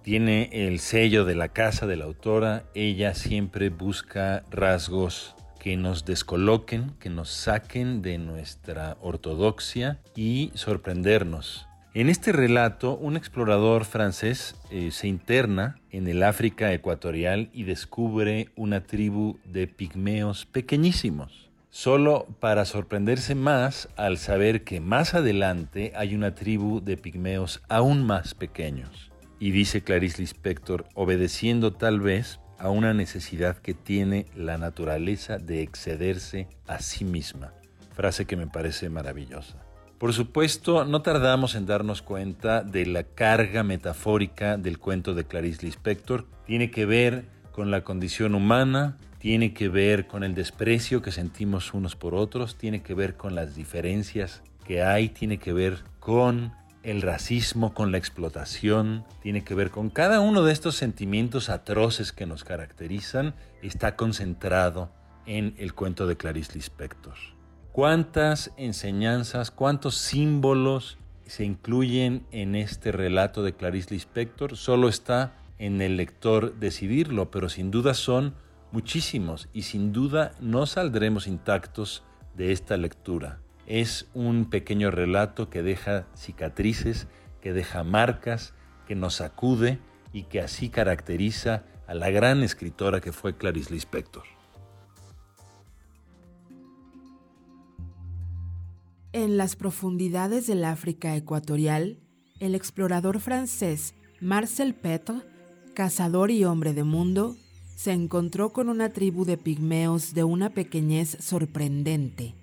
Tiene 0.01 0.49
el 0.51 0.79
sello 0.79 1.23
de 1.23 1.35
la 1.35 1.49
casa 1.49 1.85
de 1.85 1.95
la 1.95 2.05
autora, 2.05 2.63
ella 2.73 3.13
siempre 3.13 3.69
busca 3.69 4.43
rasgos 4.49 5.35
que 5.59 5.77
nos 5.77 6.03
descoloquen, 6.03 6.95
que 6.99 7.11
nos 7.11 7.29
saquen 7.29 8.01
de 8.01 8.17
nuestra 8.17 8.97
ortodoxia 8.99 9.99
y 10.15 10.49
sorprendernos. 10.55 11.67
En 11.93 12.09
este 12.09 12.31
relato, 12.31 12.97
un 12.97 13.17
explorador 13.17 13.85
francés 13.85 14.55
eh, 14.71 14.89
se 14.89 15.07
interna 15.07 15.79
en 15.91 16.07
el 16.07 16.23
África 16.23 16.73
ecuatorial 16.73 17.51
y 17.53 17.65
descubre 17.65 18.49
una 18.55 18.81
tribu 18.81 19.37
de 19.45 19.67
pigmeos 19.67 20.47
pequeñísimos 20.47 21.46
solo 21.77 22.25
para 22.39 22.65
sorprenderse 22.65 23.35
más 23.35 23.87
al 23.97 24.17
saber 24.17 24.63
que 24.63 24.81
más 24.81 25.13
adelante 25.13 25.93
hay 25.95 26.15
una 26.15 26.33
tribu 26.33 26.81
de 26.83 26.97
pigmeos 26.97 27.61
aún 27.69 28.03
más 28.03 28.33
pequeños. 28.33 29.11
Y 29.39 29.51
dice 29.51 29.83
Clarice 29.83 30.23
Lispector, 30.23 30.85
obedeciendo 30.95 31.73
tal 31.73 31.99
vez 31.99 32.39
a 32.57 32.71
una 32.71 32.95
necesidad 32.95 33.57
que 33.59 33.75
tiene 33.75 34.25
la 34.35 34.57
naturaleza 34.57 35.37
de 35.37 35.61
excederse 35.61 36.47
a 36.65 36.79
sí 36.79 37.05
misma. 37.05 37.53
Frase 37.93 38.25
que 38.25 38.37
me 38.37 38.47
parece 38.47 38.89
maravillosa. 38.89 39.63
Por 39.99 40.13
supuesto, 40.13 40.83
no 40.83 41.03
tardamos 41.03 41.53
en 41.53 41.67
darnos 41.67 42.01
cuenta 42.01 42.63
de 42.63 42.87
la 42.87 43.03
carga 43.03 43.61
metafórica 43.61 44.57
del 44.57 44.79
cuento 44.79 45.13
de 45.13 45.25
Clarice 45.25 45.67
Lispector. 45.67 46.25
Tiene 46.47 46.71
que 46.71 46.87
ver 46.87 47.25
con 47.51 47.69
la 47.69 47.83
condición 47.83 48.33
humana, 48.33 48.97
tiene 49.19 49.53
que 49.53 49.69
ver 49.69 50.07
con 50.07 50.23
el 50.23 50.35
desprecio 50.35 51.01
que 51.01 51.11
sentimos 51.11 51.73
unos 51.73 51.95
por 51.95 52.15
otros, 52.15 52.57
tiene 52.57 52.81
que 52.81 52.93
ver 52.93 53.15
con 53.15 53.35
las 53.35 53.55
diferencias 53.55 54.43
que 54.65 54.83
hay, 54.83 55.09
tiene 55.09 55.37
que 55.39 55.53
ver 55.53 55.83
con 55.99 56.53
el 56.83 57.01
racismo, 57.01 57.73
con 57.73 57.91
la 57.91 57.97
explotación, 57.97 59.03
tiene 59.21 59.43
que 59.43 59.55
ver 59.55 59.71
con 59.71 59.89
cada 59.89 60.21
uno 60.21 60.43
de 60.43 60.53
estos 60.53 60.75
sentimientos 60.75 61.49
atroces 61.49 62.11
que 62.11 62.25
nos 62.25 62.43
caracterizan, 62.43 63.33
está 63.61 63.95
concentrado 63.95 64.89
en 65.25 65.55
el 65.57 65.73
cuento 65.73 66.07
de 66.07 66.15
Clarice 66.15 66.53
Lispector. 66.53 67.15
¿Cuántas 67.71 68.51
enseñanzas, 68.57 69.51
cuántos 69.51 69.95
símbolos 69.97 70.97
se 71.25 71.43
incluyen 71.43 72.25
en 72.31 72.55
este 72.55 72.91
relato 72.91 73.43
de 73.43 73.53
Clarice 73.53 73.93
Lispector? 73.93 74.55
Solo 74.55 74.87
está 74.87 75.35
en 75.59 75.81
el 75.81 75.97
lector 75.97 76.55
decidirlo, 76.57 77.29
pero 77.31 77.49
sin 77.49 77.69
duda 77.69 77.93
son 77.93 78.33
muchísimos 78.71 79.49
y 79.53 79.63
sin 79.63 79.91
duda 79.91 80.33
no 80.39 80.65
saldremos 80.65 81.27
intactos 81.27 82.03
de 82.35 82.51
esta 82.51 82.77
lectura. 82.77 83.39
Es 83.65 84.09
un 84.13 84.49
pequeño 84.49 84.91
relato 84.91 85.49
que 85.49 85.63
deja 85.63 86.07
cicatrices, 86.15 87.07
que 87.41 87.53
deja 87.53 87.83
marcas, 87.83 88.53
que 88.87 88.95
nos 88.95 89.15
sacude 89.15 89.79
y 90.13 90.23
que 90.23 90.41
así 90.41 90.69
caracteriza 90.69 91.65
a 91.87 91.93
la 91.93 92.09
gran 92.09 92.43
escritora 92.43 93.01
que 93.01 93.11
fue 93.11 93.37
Clarice 93.37 93.73
Lispector. 93.73 94.23
En 99.13 99.37
las 99.37 99.55
profundidades 99.55 100.47
del 100.47 100.63
África 100.63 101.15
ecuatorial, 101.15 101.99
el 102.39 102.55
explorador 102.55 103.19
francés 103.19 103.95
Marcel 104.19 104.75
Petre, 104.75 105.21
cazador 105.73 106.29
y 106.29 106.43
hombre 106.43 106.73
de 106.73 106.83
mundo, 106.83 107.35
se 107.77 107.91
encontró 107.91 108.49
con 108.49 108.69
una 108.69 108.89
tribu 108.89 109.23
de 109.23 109.37
pigmeos 109.37 110.15
de 110.15 110.23
una 110.23 110.49
pequeñez 110.49 111.15
sorprendente. 111.19 112.33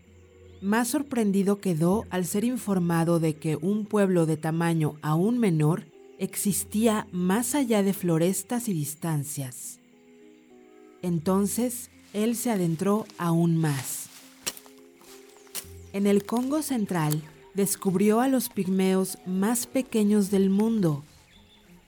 Más 0.62 0.86
sorprendido 0.86 1.58
quedó 1.58 2.06
al 2.08 2.24
ser 2.24 2.44
informado 2.44 3.18
de 3.18 3.34
que 3.34 3.56
un 3.56 3.84
pueblo 3.84 4.26
de 4.26 4.36
tamaño 4.36 4.94
aún 5.02 5.38
menor 5.38 5.86
existía 6.20 7.08
más 7.10 7.56
allá 7.56 7.82
de 7.82 7.92
florestas 7.92 8.68
y 8.68 8.74
distancias. 8.74 9.80
Entonces, 11.02 11.90
él 12.12 12.36
se 12.36 12.52
adentró 12.52 13.04
aún 13.18 13.56
más. 13.56 14.08
En 15.92 16.06
el 16.06 16.24
Congo 16.24 16.62
central, 16.62 17.20
descubrió 17.54 18.20
a 18.20 18.28
los 18.28 18.50
pigmeos 18.50 19.18
más 19.26 19.66
pequeños 19.66 20.30
del 20.30 20.48
mundo, 20.48 21.02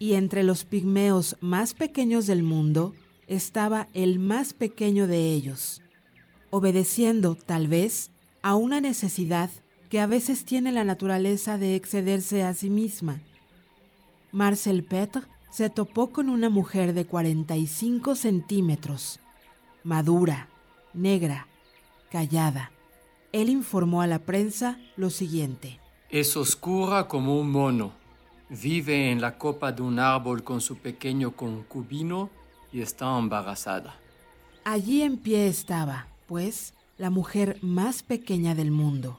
y 0.00 0.14
entre 0.14 0.42
los 0.42 0.64
pigmeos 0.64 1.36
más 1.40 1.74
pequeños 1.74 2.26
del 2.26 2.42
mundo, 2.42 2.92
estaba 3.26 3.88
el 3.92 4.18
más 4.18 4.52
pequeño 4.52 5.06
de 5.06 5.33
ellos, 5.33 5.83
obedeciendo, 6.50 7.35
tal 7.35 7.68
vez, 7.68 8.11
a 8.42 8.54
una 8.54 8.80
necesidad 8.80 9.50
que 9.88 10.00
a 10.00 10.06
veces 10.06 10.45
tiene 10.45 10.73
la 10.73 10.85
naturaleza 10.85 11.59
de 11.59 11.75
excederse 11.75 12.42
a 12.42 12.54
sí 12.54 12.71
misma. 12.71 13.21
Marcel 14.33 14.85
Petre 14.85 15.23
se 15.50 15.71
topó 15.71 16.11
con 16.11 16.28
una 16.28 16.50
mujer 16.50 16.92
de 16.92 17.06
45 17.06 18.14
centímetros, 18.14 19.21
madura, 19.85 20.49
negra, 20.92 21.49
callada. 22.11 22.71
Él 23.33 23.49
informó 23.49 24.02
a 24.02 24.06
la 24.06 24.21
prensa 24.21 24.78
lo 24.97 25.11
siguiente. 25.11 25.80
Es 26.11 26.37
oscura 26.37 27.09
como 27.09 27.40
un 27.40 27.50
mono. 27.50 27.92
Vive 28.49 29.11
en 29.11 29.21
la 29.21 29.38
copa 29.38 29.73
de 29.73 29.83
un 29.83 29.99
árbol 29.99 30.45
con 30.45 30.61
su 30.61 30.76
pequeño 30.76 31.33
concubino 31.33 32.30
y 32.76 32.85
embarazada. 33.18 33.95
Allí 34.64 35.02
en 35.02 35.16
pie 35.16 35.49
estaba, 35.49 36.09
pues, 36.26 36.75
la 36.99 37.09
mujer 37.09 37.59
más 37.62 38.02
pequeña 38.02 38.54
del 38.54 38.71
mundo. 38.71 39.18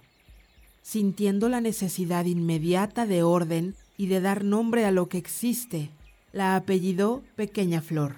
Sintiendo 0.83 1.49
la 1.49 1.59
necesidad 1.59 2.25
inmediata 2.25 3.07
de 3.07 3.23
orden 3.23 3.75
y 3.97 4.07
de 4.07 4.21
dar 4.21 4.43
nombre 4.43 4.85
a 4.85 4.91
lo 4.91 5.09
que 5.09 5.17
existe, 5.17 5.89
la 6.33 6.55
apellidó 6.55 7.23
Pequeña 7.35 7.81
Flor. 7.81 8.17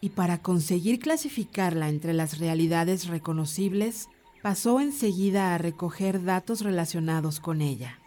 Y 0.00 0.10
para 0.10 0.38
conseguir 0.38 0.98
clasificarla 0.98 1.90
entre 1.90 2.14
las 2.14 2.38
realidades 2.38 3.06
reconocibles, 3.06 4.08
pasó 4.42 4.80
enseguida 4.80 5.54
a 5.54 5.58
recoger 5.58 6.24
datos 6.24 6.62
relacionados 6.62 7.38
con 7.38 7.60
ella. 7.60 7.98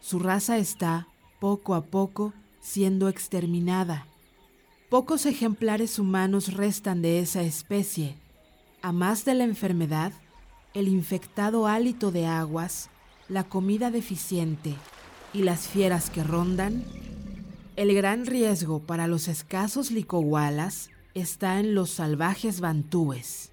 Su 0.00 0.20
raza 0.20 0.58
está, 0.58 1.08
poco 1.40 1.74
a 1.74 1.86
poco, 1.86 2.34
siendo 2.60 3.08
exterminada 3.08 4.06
Pocos 4.94 5.26
ejemplares 5.26 5.98
humanos 5.98 6.54
restan 6.54 7.02
de 7.02 7.18
esa 7.18 7.42
especie. 7.42 8.14
A 8.80 8.92
más 8.92 9.24
de 9.24 9.34
la 9.34 9.42
enfermedad, 9.42 10.12
el 10.72 10.86
infectado 10.86 11.66
hálito 11.66 12.12
de 12.12 12.26
aguas, 12.26 12.90
la 13.28 13.42
comida 13.42 13.90
deficiente 13.90 14.72
y 15.32 15.42
las 15.42 15.66
fieras 15.66 16.10
que 16.10 16.22
rondan, 16.22 16.84
el 17.74 17.92
gran 17.92 18.24
riesgo 18.24 18.86
para 18.86 19.08
los 19.08 19.26
escasos 19.26 19.90
licogualas 19.90 20.90
está 21.14 21.58
en 21.58 21.74
los 21.74 21.90
salvajes 21.90 22.60
bantúes. 22.60 23.50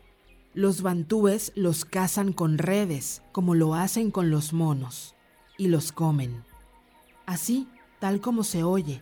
Los 0.53 0.83
bantúes 0.83 1.53
los 1.55 1.85
cazan 1.85 2.33
con 2.33 2.59
redes, 2.59 3.23
como 3.31 3.55
lo 3.55 3.73
hacen 3.73 4.11
con 4.11 4.29
los 4.29 4.53
monos, 4.53 5.15
y 5.57 5.69
los 5.69 5.91
comen. 5.91 6.43
Así, 7.25 7.67
tal 7.99 8.21
como 8.21 8.43
se 8.43 8.61
oye, 8.61 9.01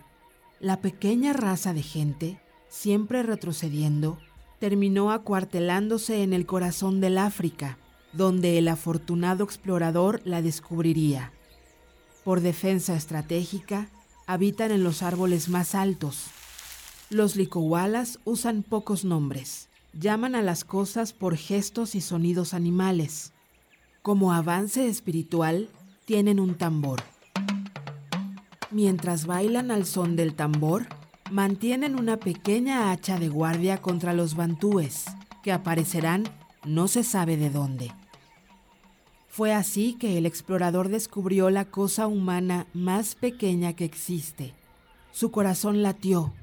la 0.59 0.81
pequeña 0.81 1.33
raza 1.33 1.73
de 1.73 1.83
gente, 1.83 2.41
siempre 2.67 3.23
retrocediendo, 3.23 4.19
terminó 4.59 5.11
acuartelándose 5.11 6.21
en 6.23 6.33
el 6.33 6.45
corazón 6.45 6.99
del 6.99 7.17
África, 7.17 7.77
donde 8.11 8.57
el 8.57 8.67
afortunado 8.67 9.43
explorador 9.43 10.21
la 10.25 10.41
descubriría. 10.41 11.31
Por 12.23 12.41
defensa 12.41 12.95
estratégica, 12.95 13.89
habitan 14.27 14.71
en 14.71 14.83
los 14.83 15.01
árboles 15.01 15.49
más 15.49 15.75
altos, 15.75 16.27
Los 17.11 17.35
licowalas 17.35 18.19
usan 18.23 18.61
pocos 18.61 19.03
nombres. 19.03 19.69
Llaman 19.93 20.35
a 20.35 20.43
las 20.43 20.63
cosas 20.63 21.11
por 21.11 21.35
gestos 21.35 21.95
y 21.95 22.01
sonidos 22.01 22.53
animales. 22.53 23.33
Como 24.03 24.31
avance 24.31 24.87
espiritual, 24.87 25.69
tienen 26.05 26.39
un 26.39 26.53
tambor. 26.53 27.01
Mientras 28.71 29.25
bailan 29.25 29.71
al 29.71 29.85
son 29.87 30.15
del 30.15 30.35
tambor, 30.35 30.85
mantienen 31.31 31.99
una 31.99 32.17
pequeña 32.17 32.91
hacha 32.91 33.17
de 33.17 33.27
guardia 33.27 33.81
contra 33.81 34.13
los 34.13 34.35
bantúes, 34.35 35.05
que 35.41 35.51
aparecerán 35.51 36.25
no 36.65 36.87
se 36.87 37.03
sabe 37.03 37.35
de 37.35 37.49
dónde. 37.49 37.91
Fue 39.27 39.53
así 39.53 39.93
que 39.93 40.19
el 40.19 40.27
explorador 40.27 40.89
descubrió 40.89 41.49
la 41.49 41.65
cosa 41.65 42.05
humana 42.05 42.67
más 42.73 43.15
pequeña 43.15 43.73
que 43.73 43.85
existe. 43.85 44.53
Su 45.11 45.31
corazón 45.31 45.81
latió, 45.81 46.33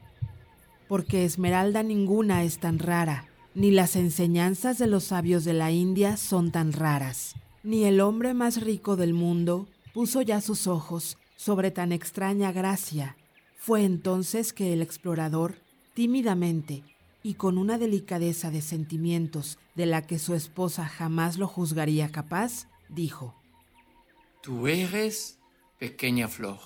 porque 0.89 1.25
esmeralda 1.25 1.85
ninguna 1.85 2.43
es 2.43 2.59
tan 2.59 2.81
rara, 2.81 3.27
ni 3.55 3.71
las 3.71 3.95
enseñanzas 3.95 4.79
de 4.79 4.89
los 4.89 5.05
sabios 5.05 5.45
de 5.45 5.53
la 5.53 5.71
India 5.71 6.17
son 6.17 6.51
tan 6.51 6.73
raras, 6.73 7.35
ni 7.63 7.85
el 7.85 8.01
hombre 8.01 8.35
más 8.35 8.61
rico 8.61 8.97
del 8.97 9.15
mundo 9.15 9.69
puso 9.95 10.23
ya 10.23 10.41
sus 10.41 10.67
ojos 10.67 11.19
sobre 11.37 11.71
tan 11.71 11.93
extraña 11.93 12.53
gracia. 12.53 13.17
Fue 13.57 13.85
entonces 13.85 14.53
que 14.53 14.73
el 14.73 14.83
explorador, 14.83 15.57
tímidamente 15.95 16.83
y 17.23 17.35
con 17.35 17.59
una 17.59 17.77
delicadeza 17.79 18.51
de 18.51 18.63
sentimientos 18.63 19.59
de 19.75 19.87
la 19.87 20.03
que 20.03 20.19
su 20.19 20.35
esposa 20.35 20.87
jamás 20.87 21.39
lo 21.39 21.49
juzgaría 21.49 22.13
capaz, 22.13 22.69
dijo, 22.89 23.35
Tú 24.43 24.69
eres 24.69 25.41
Pequeña 25.79 26.29
Flor. 26.29 26.61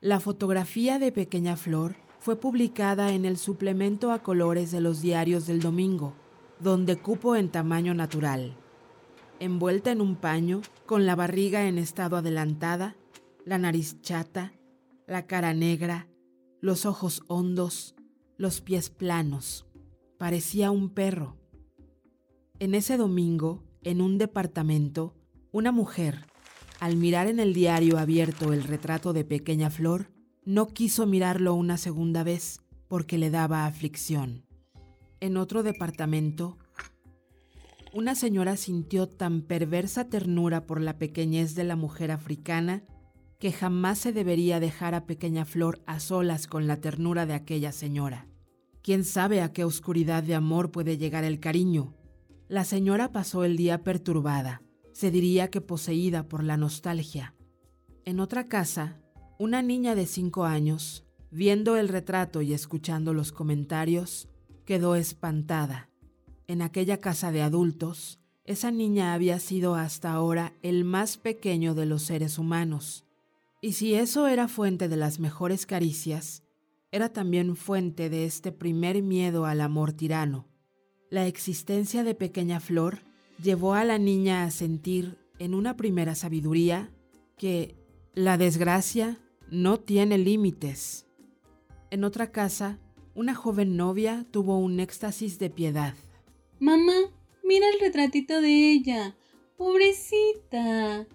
La 0.00 0.18
fotografía 0.18 0.98
de 0.98 1.12
Pequeña 1.12 1.56
Flor 1.56 1.94
fue 2.18 2.34
publicada 2.34 3.12
en 3.12 3.24
el 3.24 3.38
suplemento 3.38 4.10
a 4.10 4.24
colores 4.24 4.72
de 4.72 4.80
los 4.80 5.02
diarios 5.02 5.46
del 5.46 5.60
domingo, 5.60 6.14
donde 6.58 6.96
cupo 6.96 7.36
en 7.36 7.48
tamaño 7.48 7.94
natural. 7.94 8.56
Envuelta 9.38 9.92
en 9.92 10.00
un 10.00 10.16
paño, 10.16 10.62
con 10.84 11.06
la 11.06 11.14
barriga 11.14 11.68
en 11.68 11.78
estado 11.78 12.16
adelantada, 12.16 12.96
la 13.48 13.56
nariz 13.56 14.02
chata, 14.02 14.52
la 15.06 15.26
cara 15.26 15.54
negra, 15.54 16.06
los 16.60 16.84
ojos 16.84 17.22
hondos, 17.28 17.94
los 18.36 18.60
pies 18.60 18.90
planos. 18.90 19.66
Parecía 20.18 20.70
un 20.70 20.90
perro. 20.90 21.38
En 22.58 22.74
ese 22.74 22.98
domingo, 22.98 23.64
en 23.82 24.02
un 24.02 24.18
departamento, 24.18 25.16
una 25.50 25.72
mujer, 25.72 26.26
al 26.78 26.96
mirar 26.96 27.26
en 27.26 27.40
el 27.40 27.54
diario 27.54 27.96
abierto 27.96 28.52
el 28.52 28.64
retrato 28.64 29.14
de 29.14 29.24
Pequeña 29.24 29.70
Flor, 29.70 30.10
no 30.44 30.66
quiso 30.66 31.06
mirarlo 31.06 31.54
una 31.54 31.78
segunda 31.78 32.24
vez 32.24 32.60
porque 32.86 33.16
le 33.16 33.30
daba 33.30 33.64
aflicción. 33.64 34.44
En 35.20 35.38
otro 35.38 35.62
departamento, 35.62 36.58
una 37.94 38.14
señora 38.14 38.58
sintió 38.58 39.08
tan 39.08 39.40
perversa 39.40 40.10
ternura 40.10 40.66
por 40.66 40.82
la 40.82 40.98
pequeñez 40.98 41.54
de 41.54 41.64
la 41.64 41.76
mujer 41.76 42.10
africana 42.10 42.84
que 43.38 43.52
jamás 43.52 43.98
se 43.98 44.12
debería 44.12 44.58
dejar 44.58 44.94
a 44.94 45.06
Pequeña 45.06 45.44
Flor 45.44 45.80
a 45.86 46.00
solas 46.00 46.46
con 46.46 46.66
la 46.66 46.80
ternura 46.80 47.24
de 47.24 47.34
aquella 47.34 47.72
señora. 47.72 48.26
¿Quién 48.82 49.04
sabe 49.04 49.42
a 49.42 49.52
qué 49.52 49.64
oscuridad 49.64 50.22
de 50.22 50.34
amor 50.34 50.70
puede 50.70 50.98
llegar 50.98 51.24
el 51.24 51.38
cariño? 51.38 51.94
La 52.48 52.64
señora 52.64 53.12
pasó 53.12 53.44
el 53.44 53.56
día 53.56 53.84
perturbada, 53.84 54.62
se 54.92 55.10
diría 55.10 55.50
que 55.50 55.60
poseída 55.60 56.28
por 56.28 56.42
la 56.42 56.56
nostalgia. 56.56 57.34
En 58.04 58.18
otra 58.20 58.48
casa, 58.48 59.00
una 59.38 59.62
niña 59.62 59.94
de 59.94 60.06
cinco 60.06 60.44
años, 60.44 61.04
viendo 61.30 61.76
el 61.76 61.88
retrato 61.88 62.42
y 62.42 62.54
escuchando 62.54 63.14
los 63.14 63.30
comentarios, 63.30 64.28
quedó 64.64 64.96
espantada. 64.96 65.90
En 66.46 66.62
aquella 66.62 66.98
casa 66.98 67.30
de 67.30 67.42
adultos, 67.42 68.18
esa 68.44 68.70
niña 68.70 69.12
había 69.12 69.38
sido 69.38 69.74
hasta 69.74 70.10
ahora 70.10 70.54
el 70.62 70.84
más 70.84 71.18
pequeño 71.18 71.74
de 71.74 71.84
los 71.84 72.02
seres 72.02 72.38
humanos. 72.38 73.04
Y 73.60 73.72
si 73.72 73.94
eso 73.94 74.28
era 74.28 74.46
fuente 74.46 74.88
de 74.88 74.96
las 74.96 75.18
mejores 75.18 75.66
caricias, 75.66 76.44
era 76.92 77.12
también 77.12 77.56
fuente 77.56 78.08
de 78.08 78.24
este 78.24 78.52
primer 78.52 79.02
miedo 79.02 79.46
al 79.46 79.60
amor 79.60 79.92
tirano. 79.92 80.46
La 81.10 81.26
existencia 81.26 82.04
de 82.04 82.14
Pequeña 82.14 82.60
Flor 82.60 83.00
llevó 83.42 83.74
a 83.74 83.84
la 83.84 83.98
niña 83.98 84.44
a 84.44 84.50
sentir, 84.50 85.18
en 85.38 85.54
una 85.54 85.76
primera 85.76 86.14
sabiduría, 86.14 86.90
que 87.36 87.76
la 88.14 88.36
desgracia 88.36 89.18
no 89.50 89.78
tiene 89.78 90.18
límites. 90.18 91.06
En 91.90 92.04
otra 92.04 92.30
casa, 92.30 92.78
una 93.14 93.34
joven 93.34 93.76
novia 93.76 94.26
tuvo 94.30 94.58
un 94.58 94.80
éxtasis 94.80 95.38
de 95.38 95.50
piedad. 95.50 95.94
Mamá, 96.60 97.10
mira 97.44 97.68
el 97.68 97.80
retratito 97.80 98.40
de 98.40 98.72
ella. 98.72 99.16
Pobrecita. 99.56 101.06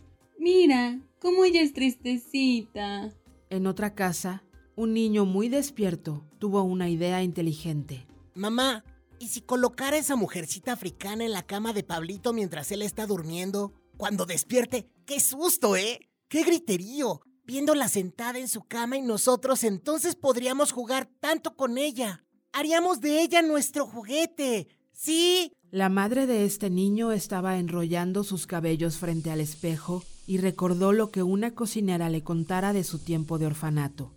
Mira, 0.43 0.99
cómo 1.19 1.45
ella 1.45 1.61
es 1.61 1.71
tristecita. 1.71 3.13
En 3.49 3.65
otra 3.65 3.95
casa, 3.95 4.43
un 4.75 4.93
niño 4.93 5.23
muy 5.23 5.47
despierto 5.47 6.25
tuvo 6.37 6.63
una 6.63 6.89
idea 6.89 7.23
inteligente. 7.23 8.05
Mamá, 8.35 8.83
¿y 9.19 9.29
si 9.29 9.39
colocara 9.39 9.95
a 9.95 9.99
esa 10.01 10.17
mujercita 10.17 10.73
africana 10.73 11.23
en 11.23 11.31
la 11.31 11.43
cama 11.43 11.71
de 11.71 11.83
Pablito 11.83 12.33
mientras 12.33 12.73
él 12.73 12.81
está 12.81 13.05
durmiendo? 13.05 13.71
Cuando 13.95 14.25
despierte, 14.25 14.89
¡qué 15.05 15.21
susto, 15.21 15.77
eh! 15.77 16.01
¡Qué 16.27 16.43
griterío! 16.43 17.21
Viéndola 17.45 17.87
sentada 17.87 18.37
en 18.37 18.49
su 18.49 18.63
cama 18.63 18.97
y 18.97 19.01
nosotros 19.01 19.63
entonces 19.63 20.17
podríamos 20.17 20.73
jugar 20.73 21.09
tanto 21.21 21.55
con 21.55 21.77
ella. 21.77 22.25
Haríamos 22.51 22.99
de 22.99 23.21
ella 23.21 23.41
nuestro 23.41 23.87
juguete. 23.87 24.67
¿Sí? 24.91 25.53
La 25.71 25.87
madre 25.87 26.27
de 26.27 26.43
este 26.43 26.69
niño 26.69 27.13
estaba 27.13 27.57
enrollando 27.59 28.25
sus 28.25 28.45
cabellos 28.45 28.97
frente 28.97 29.31
al 29.31 29.39
espejo 29.39 30.03
y 30.25 30.37
recordó 30.37 30.93
lo 30.93 31.11
que 31.11 31.23
una 31.23 31.53
cocinera 31.53 32.09
le 32.09 32.23
contara 32.23 32.73
de 32.73 32.83
su 32.83 32.99
tiempo 32.99 33.37
de 33.37 33.47
orfanato. 33.47 34.13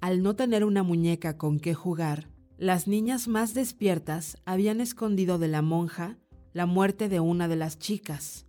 Al 0.00 0.22
no 0.22 0.34
tener 0.34 0.64
una 0.64 0.82
muñeca 0.82 1.36
con 1.36 1.60
qué 1.60 1.74
jugar, 1.74 2.28
las 2.58 2.86
niñas 2.86 3.28
más 3.28 3.54
despiertas 3.54 4.36
habían 4.44 4.80
escondido 4.80 5.38
de 5.38 5.48
la 5.48 5.62
monja 5.62 6.18
la 6.52 6.66
muerte 6.66 7.08
de 7.08 7.18
una 7.18 7.48
de 7.48 7.56
las 7.56 7.78
chicas. 7.78 8.46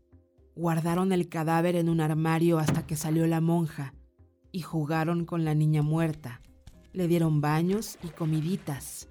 Guardaron 0.56 1.12
el 1.12 1.30
cadáver 1.30 1.76
en 1.76 1.90
un 1.90 2.02
armario 2.02 2.60
hasta 2.60 2.86
que 2.86 2.96
salió 2.96 3.26
la 3.28 3.42
monja 3.42 3.94
y 4.52 4.62
jugaron 4.62 5.26
con 5.26 5.46
la 5.46 5.56
niña 5.56 5.82
muerta. 5.82 6.42
Le 6.92 7.08
dieron 7.08 7.42
baños 7.42 7.98
y 8.04 8.10
comiditas. 8.10 9.10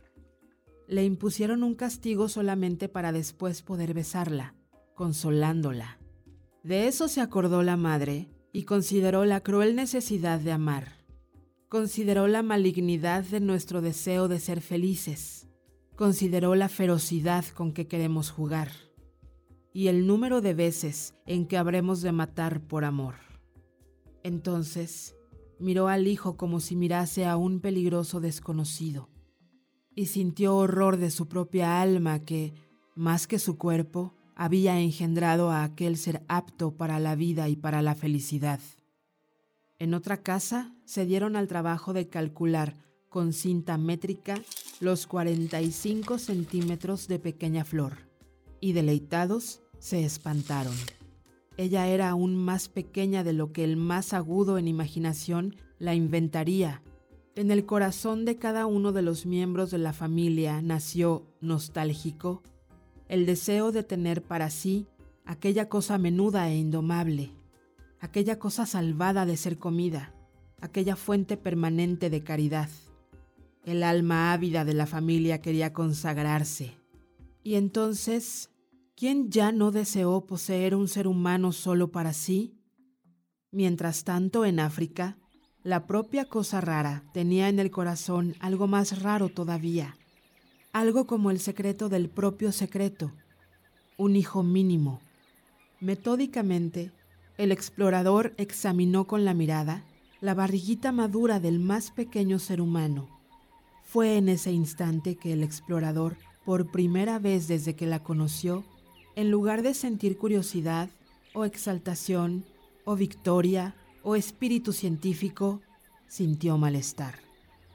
Le 0.87 1.05
impusieron 1.05 1.63
un 1.63 1.75
castigo 1.75 2.29
solamente 2.29 2.89
para 2.89 3.13
después 3.13 3.63
poder 3.63 3.95
besarla, 3.95 4.55
consolándola. 4.95 5.99
De 6.63 6.87
eso 6.87 7.09
se 7.09 7.21
acordó 7.21 7.63
la 7.63 7.77
madre 7.77 8.29
y 8.53 8.65
consideró 8.65 9.25
la 9.25 9.41
cruel 9.41 9.75
necesidad 9.75 10.39
de 10.39 10.53
amar. 10.53 11.05
Consideró 11.69 12.29
la 12.29 12.43
malignidad 12.43 13.25
de 13.25 13.41
nuestro 13.41 13.81
deseo 13.81 14.29
de 14.29 14.39
ser 14.39 14.61
felices. 14.61 15.49
Consideró 15.97 16.55
la 16.55 16.69
ferocidad 16.69 17.45
con 17.47 17.73
que 17.73 17.89
queremos 17.89 18.31
jugar. 18.31 18.71
Y 19.73 19.89
el 19.89 20.07
número 20.07 20.41
de 20.41 20.55
veces 20.55 21.15
en 21.27 21.47
que 21.47 21.57
habremos 21.57 22.03
de 22.03 22.13
matar 22.13 22.61
por 22.61 22.85
amor. 22.85 23.15
Entonces, 24.23 25.17
miró 25.59 25.89
al 25.89 26.07
hijo 26.07 26.37
como 26.37 26.61
si 26.61 26.77
mirase 26.77 27.25
a 27.25 27.37
un 27.37 27.61
peligroso 27.61 28.21
desconocido 28.21 29.09
y 29.95 30.07
sintió 30.07 30.57
horror 30.57 30.97
de 30.97 31.11
su 31.11 31.29
propia 31.29 31.81
alma 31.81 32.25
que, 32.25 32.55
más 32.95 33.27
que 33.27 33.39
su 33.39 33.59
cuerpo, 33.59 34.15
había 34.43 34.81
engendrado 34.81 35.53
a 35.53 35.63
aquel 35.63 35.97
ser 35.97 36.25
apto 36.27 36.73
para 36.73 36.99
la 36.99 37.15
vida 37.15 37.49
y 37.49 37.55
para 37.55 37.81
la 37.81 37.95
felicidad. 37.95 38.59
En 39.79 39.95
otra 39.95 40.25
casa 40.25 40.75
se 40.85 41.07
dieron 41.07 41.37
al 41.37 41.47
trabajo 41.47 41.93
de 41.93 42.09
calcular 42.09 42.75
con 43.09 43.35
cinta 43.35 43.79
métrica 43.79 44.35
los 44.81 45.07
45 45.07 46.19
centímetros 46.19 47.07
de 47.07 47.21
pequeña 47.21 47.65
flor, 47.65 47.99
y 48.59 48.73
deleitados 48.73 49.61
se 49.79 50.03
espantaron. 50.03 50.75
Ella 51.57 51.87
era 51.87 52.09
aún 52.09 52.35
más 52.35 52.69
pequeña 52.69 53.23
de 53.23 53.35
lo 53.35 53.53
que 53.53 53.63
el 53.63 53.77
más 53.77 54.13
agudo 54.13 54.59
en 54.59 54.67
imaginación 54.67 55.55
la 55.79 55.95
inventaría 55.95 56.83
en 57.35 57.51
el 57.51 57.65
corazón 57.65 58.27
de 58.27 58.37
cada 58.37 58.67
uno 58.67 58.93
de 58.93 59.01
los 59.01 59.25
miembros 59.25 59.71
de 59.71 59.79
la 59.79 59.95
familia 59.95 60.61
nació, 60.61 61.27
nostálgico, 61.41 62.43
el 63.13 63.27
deseo 63.27 63.73
de 63.73 63.83
tener 63.83 64.23
para 64.23 64.49
sí 64.49 64.87
aquella 65.27 65.69
cosa 65.69 65.99
menuda 65.99 66.49
e 66.49 66.57
indomable, 66.57 67.31
aquella 68.01 68.39
cosa 68.39 68.65
salvada 68.65 69.27
de 69.27 69.37
ser 69.37 69.59
comida, 69.59 70.15
aquella 70.63 70.97
fuente 70.97 71.37
permanente 71.37 72.09
de 72.09 72.25
caridad. 72.25 72.71
El 73.67 73.83
alma 73.83 74.33
ávida 74.33 74.65
de 74.65 74.73
la 74.73 74.87
familia 74.87 75.43
quería 75.43 75.75
consagrarse. 75.75 76.79
Y 77.43 77.57
entonces, 77.57 78.49
¿quién 78.97 79.29
ya 79.31 79.53
no 79.53 79.73
deseó 79.73 80.25
poseer 80.25 80.75
un 80.75 80.89
ser 80.89 81.07
humano 81.07 81.53
solo 81.53 81.93
para 81.93 82.15
sí? 82.15 82.57
Mientras 83.51 84.05
tanto, 84.05 84.47
en 84.47 84.59
África, 84.59 85.19
La 85.65 85.87
propia 85.87 86.25
cosa 86.25 86.61
rara 86.61 87.05
tenía 87.13 87.49
en 87.49 87.61
el 87.61 87.71
corazón 87.71 88.35
algo 88.41 88.67
más 88.67 89.01
raro 89.01 89.29
todavía, 89.29 89.95
algo 90.73 91.07
como 91.07 91.31
el 91.31 91.39
secreto 91.39 91.89
del 91.91 92.09
propio 92.09 92.51
secreto, 92.51 93.13
un 93.99 94.17
hijo 94.17 94.43
mínimo. 94.43 95.01
Metódicamente, 95.81 96.91
el 97.37 97.53
explorador 97.53 98.33
examinó 98.39 99.07
con 99.07 99.25
la 99.25 99.35
mirada 99.35 99.85
la 100.21 100.35
barriguita 100.35 100.93
madura 100.93 101.41
del 101.41 101.59
más 101.59 101.91
pequeño 101.91 102.39
ser 102.39 102.61
humano. 102.61 103.09
Fue 103.85 104.17
en 104.17 104.29
ese 104.29 104.53
instante 104.53 105.17
que 105.17 105.35
el 105.35 105.43
explorador, 105.43 106.17
por 106.45 106.71
primera 106.71 107.19
vez 107.19 107.49
desde 107.49 107.75
que 107.75 107.87
la 107.87 108.03
conoció, 108.03 108.65
en 109.15 109.31
lugar 109.31 109.63
de 109.63 109.75
sentir 109.75 110.17
curiosidad 110.17 110.89
o 111.35 111.45
exaltación 111.45 112.45
o 112.85 112.97
victoria 112.97 113.75
o 114.03 114.17
espíritu 114.17 114.73
científico, 114.73 115.61
sintió 116.09 116.57
malestar. 116.57 117.32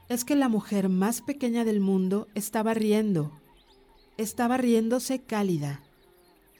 Es 0.08 0.24
que 0.24 0.36
la 0.36 0.48
mujer 0.48 0.88
más 0.88 1.20
pequeña 1.20 1.66
del 1.66 1.80
mundo 1.80 2.28
estaba 2.34 2.72
riendo. 2.72 3.30
Estaba 4.16 4.56
riéndose 4.56 5.20
cálida. 5.20 5.82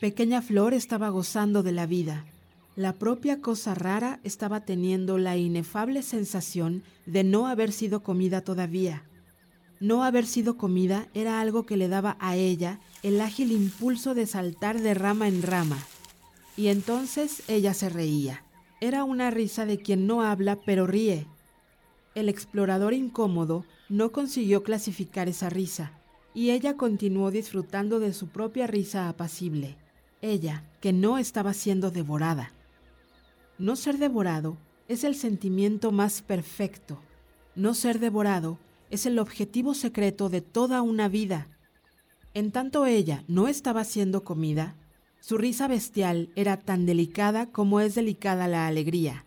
Pequeña 0.00 0.42
Flor 0.42 0.74
estaba 0.74 1.08
gozando 1.08 1.62
de 1.62 1.72
la 1.72 1.87
vida. 1.87 2.26
La 2.76 2.92
propia 2.92 3.40
cosa 3.40 3.74
rara 3.74 4.20
estaba 4.22 4.66
teniendo 4.66 5.16
la 5.16 5.38
inefable 5.38 6.02
sensación 6.02 6.82
de 7.06 7.24
no 7.24 7.46
haber 7.46 7.72
sido 7.72 8.02
comida 8.02 8.42
todavía. 8.42 9.04
No 9.80 10.04
haber 10.04 10.26
sido 10.26 10.58
comida 10.58 11.08
era 11.14 11.40
algo 11.40 11.64
que 11.64 11.78
le 11.78 11.88
daba 11.88 12.18
a 12.20 12.37
ella 12.37 12.80
el 13.02 13.20
ágil 13.20 13.52
impulso 13.52 14.14
de 14.14 14.26
saltar 14.26 14.80
de 14.80 14.92
rama 14.92 15.26
en 15.26 15.42
rama. 15.42 15.78
Y 16.54 16.68
entonces 16.68 17.42
ella 17.48 17.72
se 17.72 17.88
reía. 17.88 18.44
Era 18.80 19.04
una 19.04 19.30
risa 19.30 19.64
de 19.64 19.78
quien 19.78 20.06
no 20.06 20.22
habla 20.22 20.56
pero 20.66 20.87
ríe. 20.87 21.26
El 22.18 22.28
explorador 22.28 22.94
incómodo 22.94 23.64
no 23.88 24.11
consiguió 24.11 24.64
clasificar 24.64 25.28
esa 25.28 25.50
risa, 25.50 25.92
y 26.35 26.50
ella 26.50 26.76
continuó 26.76 27.31
disfrutando 27.31 28.00
de 28.00 28.12
su 28.12 28.26
propia 28.26 28.66
risa 28.66 29.09
apacible. 29.09 29.76
Ella, 30.20 30.64
que 30.81 30.92
no 30.92 31.18
estaba 31.18 31.54
siendo 31.54 31.92
devorada. 31.92 32.52
No 33.57 33.76
ser 33.76 33.98
devorado 33.98 34.57
es 34.88 35.04
el 35.04 35.14
sentimiento 35.14 35.92
más 35.92 36.20
perfecto. 36.20 36.98
No 37.54 37.72
ser 37.72 38.00
devorado 38.00 38.59
es 38.90 39.07
el 39.07 39.20
objetivo 39.20 39.72
secreto 39.72 40.28
de 40.28 40.40
toda 40.40 40.83
una 40.83 41.07
vida. 41.09 41.46
En 42.35 42.50
tanto 42.50 42.85
ella 42.85 43.22
no 43.28 43.46
estaba 43.46 43.85
siendo 43.85 44.24
comida, 44.24 44.74
su 45.20 45.38
risa 45.38 45.68
bestial 45.68 46.31
era 46.35 46.57
tan 46.57 46.85
delicada 46.85 47.46
como 47.46 47.78
es 47.78 47.94
delicada 47.94 48.48
la 48.48 48.66
alegría. 48.66 49.24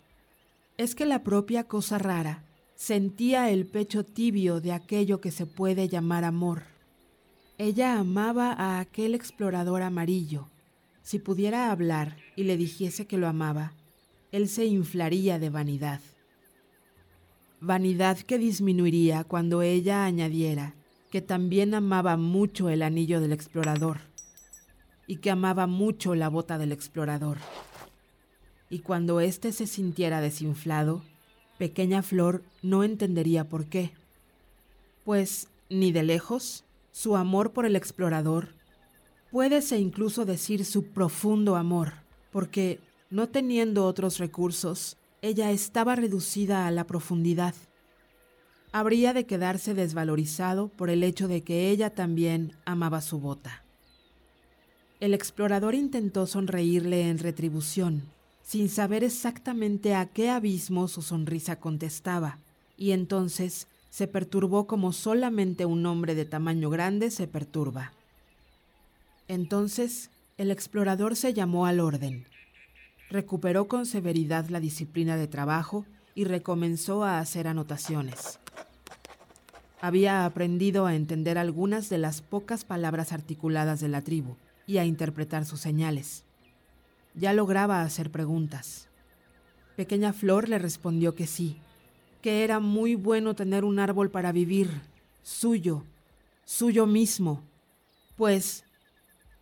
Es 0.75 0.93
que 0.93 1.05
la 1.05 1.23
propia 1.23 1.63
cosa 1.63 1.97
rara 1.97 2.43
sentía 2.81 3.51
el 3.51 3.67
pecho 3.67 4.03
tibio 4.03 4.59
de 4.59 4.71
aquello 4.71 5.21
que 5.21 5.29
se 5.29 5.45
puede 5.45 5.87
llamar 5.87 6.23
amor. 6.23 6.63
Ella 7.59 7.99
amaba 7.99 8.53
a 8.53 8.79
aquel 8.79 9.13
explorador 9.13 9.83
amarillo. 9.83 10.49
Si 11.03 11.19
pudiera 11.19 11.71
hablar 11.71 12.17
y 12.35 12.43
le 12.43 12.57
dijese 12.57 13.05
que 13.05 13.19
lo 13.19 13.27
amaba, 13.27 13.73
él 14.31 14.49
se 14.49 14.65
inflaría 14.65 15.37
de 15.37 15.51
vanidad. 15.51 16.01
Vanidad 17.59 18.17
que 18.17 18.39
disminuiría 18.39 19.25
cuando 19.25 19.61
ella 19.61 20.03
añadiera 20.03 20.73
que 21.11 21.21
también 21.21 21.75
amaba 21.75 22.17
mucho 22.17 22.67
el 22.67 22.81
anillo 22.81 23.21
del 23.21 23.33
explorador 23.33 23.99
y 25.05 25.17
que 25.17 25.29
amaba 25.29 25.67
mucho 25.67 26.15
la 26.15 26.29
bota 26.29 26.57
del 26.57 26.71
explorador. 26.71 27.37
Y 28.71 28.79
cuando 28.79 29.19
éste 29.19 29.51
se 29.51 29.67
sintiera 29.67 30.19
desinflado, 30.19 31.03
pequeña 31.61 32.01
Flor 32.01 32.41
no 32.63 32.83
entendería 32.83 33.47
por 33.47 33.67
qué. 33.67 33.91
Pues, 35.05 35.47
ni 35.69 35.91
de 35.91 36.01
lejos, 36.01 36.63
su 36.91 37.15
amor 37.15 37.51
por 37.53 37.67
el 37.67 37.75
explorador, 37.75 38.55
puédese 39.29 39.77
incluso 39.77 40.25
decir 40.25 40.65
su 40.65 40.85
profundo 40.85 41.55
amor, 41.55 41.93
porque, 42.31 42.79
no 43.11 43.29
teniendo 43.29 43.85
otros 43.85 44.17
recursos, 44.17 44.97
ella 45.21 45.51
estaba 45.51 45.95
reducida 45.95 46.65
a 46.65 46.71
la 46.71 46.87
profundidad. 46.87 47.53
Habría 48.71 49.13
de 49.13 49.27
quedarse 49.27 49.75
desvalorizado 49.75 50.69
por 50.69 50.89
el 50.89 51.03
hecho 51.03 51.27
de 51.27 51.43
que 51.43 51.69
ella 51.69 51.91
también 51.91 52.53
amaba 52.65 53.01
su 53.01 53.19
bota. 53.19 53.63
El 54.99 55.13
explorador 55.13 55.75
intentó 55.75 56.25
sonreírle 56.25 57.07
en 57.07 57.19
retribución, 57.19 58.09
sin 58.51 58.67
saber 58.67 59.05
exactamente 59.05 59.95
a 59.95 60.07
qué 60.07 60.29
abismo 60.29 60.89
su 60.89 61.01
sonrisa 61.01 61.55
contestaba, 61.55 62.37
y 62.75 62.91
entonces 62.91 63.69
se 63.89 64.07
perturbó 64.07 64.67
como 64.67 64.91
solamente 64.91 65.65
un 65.65 65.85
hombre 65.85 66.15
de 66.15 66.25
tamaño 66.25 66.69
grande 66.69 67.11
se 67.11 67.27
perturba. 67.27 67.93
Entonces 69.29 70.09
el 70.37 70.51
explorador 70.51 71.15
se 71.15 71.33
llamó 71.33 71.65
al 71.65 71.79
orden, 71.79 72.25
recuperó 73.09 73.69
con 73.69 73.85
severidad 73.85 74.49
la 74.49 74.59
disciplina 74.59 75.15
de 75.15 75.29
trabajo 75.29 75.85
y 76.13 76.25
recomenzó 76.25 77.05
a 77.05 77.19
hacer 77.19 77.47
anotaciones. 77.47 78.37
Había 79.79 80.25
aprendido 80.25 80.87
a 80.87 80.95
entender 80.95 81.37
algunas 81.37 81.87
de 81.87 81.99
las 81.99 82.21
pocas 82.21 82.65
palabras 82.65 83.13
articuladas 83.13 83.79
de 83.79 83.87
la 83.87 84.01
tribu, 84.01 84.35
y 84.67 84.77
a 84.77 84.83
interpretar 84.83 85.45
sus 85.45 85.61
señales. 85.61 86.25
Ya 87.13 87.33
lograba 87.33 87.81
hacer 87.81 88.11
preguntas. 88.11 88.87
Pequeña 89.75 90.13
Flor 90.13 90.49
le 90.49 90.59
respondió 90.59 91.15
que 91.15 91.27
sí, 91.27 91.59
que 92.21 92.43
era 92.43 92.59
muy 92.59 92.95
bueno 92.95 93.35
tener 93.35 93.63
un 93.63 93.79
árbol 93.79 94.11
para 94.11 94.31
vivir, 94.31 94.69
suyo, 95.23 95.83
suyo 96.45 96.85
mismo. 96.85 97.43
Pues, 98.15 98.63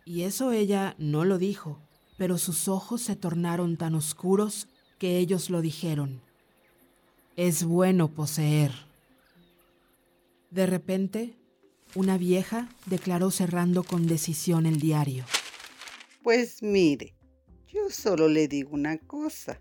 y 0.04 0.22
eso 0.22 0.52
ella 0.52 0.94
no 0.98 1.24
lo 1.24 1.38
dijo, 1.38 1.78
pero 2.16 2.38
sus 2.38 2.68
ojos 2.68 3.02
se 3.02 3.16
tornaron 3.16 3.76
tan 3.76 3.94
oscuros 3.94 4.68
que 4.98 5.18
ellos 5.18 5.50
lo 5.50 5.60
dijeron. 5.60 6.20
Es 7.36 7.64
bueno 7.64 8.08
poseer. 8.08 8.72
De 10.50 10.66
repente, 10.66 11.36
una 11.94 12.18
vieja 12.18 12.68
declaró 12.86 13.30
cerrando 13.30 13.82
con 13.82 14.06
decisión 14.06 14.66
el 14.66 14.80
diario. 14.80 15.24
Pues 16.22 16.62
mire, 16.62 17.14
yo 17.72 17.90
solo 17.90 18.28
le 18.28 18.48
digo 18.48 18.70
una 18.72 18.98
cosa. 18.98 19.60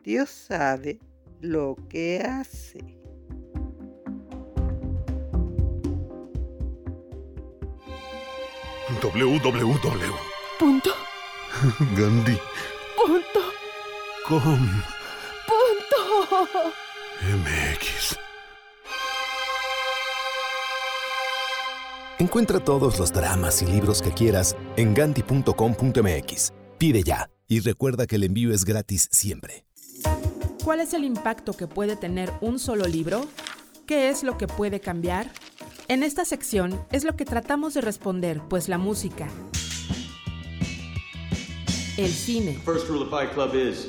Dios 0.00 0.30
sabe 0.30 0.98
lo 1.40 1.76
que 1.88 2.20
hace. 2.20 3.02
www. 9.00 10.14
Punto. 10.58 10.90
Gandhi. 11.96 12.38
Punto. 12.96 13.40
Com. 14.28 14.82
Punto. 15.46 16.72
MX. 17.22 18.18
Encuentra 22.18 22.60
todos 22.60 22.98
los 22.98 23.12
dramas 23.12 23.62
y 23.62 23.66
libros 23.66 24.00
que 24.00 24.12
quieras 24.12 24.56
en 24.76 24.94
ganti.com.mx. 24.94 26.61
Pide 26.82 27.04
ya 27.04 27.30
y 27.46 27.60
recuerda 27.60 28.08
que 28.08 28.16
el 28.16 28.24
envío 28.24 28.52
es 28.52 28.64
gratis 28.64 29.08
siempre. 29.12 29.64
¿Cuál 30.64 30.80
es 30.80 30.94
el 30.94 31.04
impacto 31.04 31.52
que 31.52 31.68
puede 31.68 31.94
tener 31.94 32.32
un 32.40 32.58
solo 32.58 32.86
libro? 32.86 33.24
¿Qué 33.86 34.08
es 34.08 34.24
lo 34.24 34.36
que 34.36 34.48
puede 34.48 34.80
cambiar? 34.80 35.30
En 35.86 36.02
esta 36.02 36.24
sección 36.24 36.84
es 36.90 37.04
lo 37.04 37.14
que 37.14 37.24
tratamos 37.24 37.74
de 37.74 37.82
responder, 37.82 38.42
pues 38.50 38.68
la 38.68 38.78
música, 38.78 39.28
el 41.98 42.10
cine, 42.10 42.60
First 42.64 42.88
rule 42.88 43.04
of 43.04 43.10
Fight 43.10 43.32
Club 43.32 43.54
is 43.54 43.86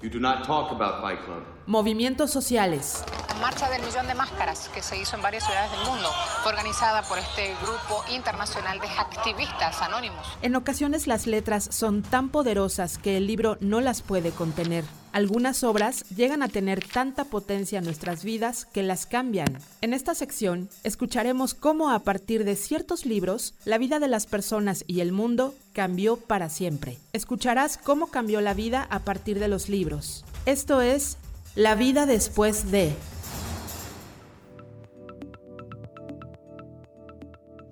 you 0.00 0.08
do 0.08 0.18
not 0.18 0.46
talk 0.46 0.72
about 0.72 1.02
Fight 1.02 1.22
Club. 1.26 1.42
movimientos 1.66 2.30
sociales, 2.30 3.04
Marcha 3.40 3.68
del 3.70 3.82
Millón 3.82 4.06
de 4.06 4.14
Máscaras, 4.14 4.68
que 4.68 4.82
se 4.82 4.96
hizo 4.96 5.16
en 5.16 5.22
varias 5.22 5.44
ciudades 5.44 5.70
del 5.70 5.80
mundo, 5.80 6.08
fue 6.42 6.52
organizada 6.52 7.02
por 7.02 7.18
este 7.18 7.54
grupo 7.62 8.04
internacional 8.10 8.80
de 8.80 8.88
activistas 8.88 9.80
anónimos. 9.82 10.26
En 10.42 10.56
ocasiones 10.56 11.06
las 11.06 11.26
letras 11.26 11.68
son 11.70 12.02
tan 12.02 12.28
poderosas 12.28 12.98
que 12.98 13.16
el 13.16 13.26
libro 13.26 13.56
no 13.60 13.80
las 13.80 14.02
puede 14.02 14.30
contener. 14.30 14.84
Algunas 15.12 15.62
obras 15.62 16.04
llegan 16.08 16.42
a 16.42 16.48
tener 16.48 16.84
tanta 16.84 17.24
potencia 17.24 17.78
en 17.78 17.84
nuestras 17.84 18.24
vidas 18.24 18.64
que 18.66 18.82
las 18.82 19.06
cambian. 19.06 19.58
En 19.80 19.94
esta 19.94 20.14
sección 20.14 20.68
escucharemos 20.82 21.54
cómo 21.54 21.92
a 21.92 22.00
partir 22.00 22.44
de 22.44 22.56
ciertos 22.56 23.06
libros 23.06 23.54
la 23.64 23.78
vida 23.78 24.00
de 24.00 24.08
las 24.08 24.26
personas 24.26 24.84
y 24.88 25.00
el 25.00 25.12
mundo 25.12 25.54
cambió 25.72 26.16
para 26.16 26.50
siempre. 26.50 26.98
Escucharás 27.12 27.78
cómo 27.78 28.08
cambió 28.08 28.40
la 28.40 28.54
vida 28.54 28.88
a 28.90 29.00
partir 29.00 29.38
de 29.38 29.48
los 29.48 29.68
libros. 29.68 30.24
Esto 30.46 30.80
es 30.80 31.16
La 31.54 31.76
vida 31.76 32.06
después 32.06 32.72
de... 32.72 32.92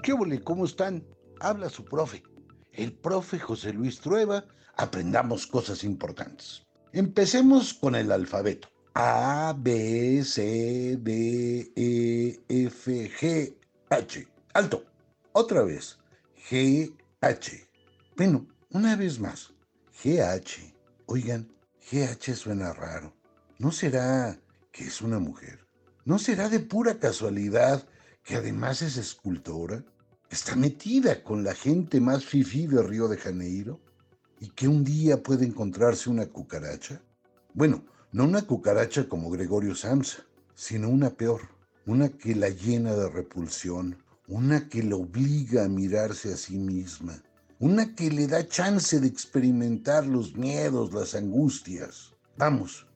¿Qué 0.02 0.12
ole? 0.12 0.42
¿Cómo 0.42 0.64
están? 0.64 1.04
Habla 1.38 1.70
su 1.70 1.84
profe. 1.84 2.24
El 2.72 2.92
profe 2.92 3.38
José 3.38 3.72
Luis 3.72 4.00
Trueba. 4.00 4.44
Aprendamos 4.76 5.46
cosas 5.46 5.84
importantes. 5.84 6.66
Empecemos 6.92 7.72
con 7.72 7.94
el 7.94 8.10
alfabeto. 8.10 8.68
A, 8.94 9.54
B, 9.56 10.24
C, 10.24 10.96
D, 11.00 11.72
E, 11.76 12.40
F, 12.48 13.10
G, 13.10 13.54
H. 13.90 14.26
Alto. 14.54 14.84
Otra 15.32 15.62
vez. 15.62 15.98
G, 16.50 16.92
H. 17.20 17.68
Bueno, 18.16 18.46
una 18.70 18.96
vez 18.96 19.20
más. 19.20 19.52
GH. 20.02 20.74
Oigan, 21.06 21.48
GH 21.90 22.34
suena 22.34 22.72
raro. 22.72 23.14
¿No 23.58 23.70
será 23.70 24.36
que 24.72 24.84
es 24.84 25.00
una 25.00 25.20
mujer? 25.20 25.64
¿No 26.04 26.18
será 26.18 26.48
de 26.48 26.58
pura 26.58 26.98
casualidad 26.98 27.86
que 28.24 28.36
además 28.36 28.82
es 28.82 28.96
escultora? 28.96 29.84
¿Está 30.30 30.56
metida 30.56 31.22
con 31.22 31.44
la 31.44 31.54
gente 31.54 32.00
más 32.00 32.24
fifí 32.24 32.66
de 32.66 32.82
Río 32.82 33.08
de 33.08 33.16
Janeiro? 33.16 33.80
¿Y 34.40 34.48
que 34.50 34.68
un 34.68 34.84
día 34.84 35.22
puede 35.22 35.44
encontrarse 35.44 36.08
una 36.08 36.26
cucaracha? 36.26 37.02
Bueno, 37.54 37.84
no 38.12 38.24
una 38.24 38.42
cucaracha 38.42 39.08
como 39.08 39.30
Gregorio 39.30 39.74
Samsa, 39.74 40.24
sino 40.54 40.88
una 40.88 41.10
peor, 41.10 41.42
una 41.86 42.08
que 42.08 42.34
la 42.34 42.48
llena 42.48 42.94
de 42.94 43.08
repulsión, 43.08 44.02
una 44.28 44.68
que 44.68 44.82
la 44.82 44.96
obliga 44.96 45.64
a 45.64 45.68
mirarse 45.68 46.32
a 46.32 46.36
sí 46.36 46.56
misma, 46.56 47.22
una 47.58 47.94
que 47.94 48.10
le 48.10 48.26
da 48.26 48.46
chance 48.46 48.98
de 49.00 49.06
experimentar 49.06 50.06
los 50.06 50.34
miedos, 50.36 50.92
las 50.92 51.14
angustias. 51.14 52.12
Vamos, 52.36 52.86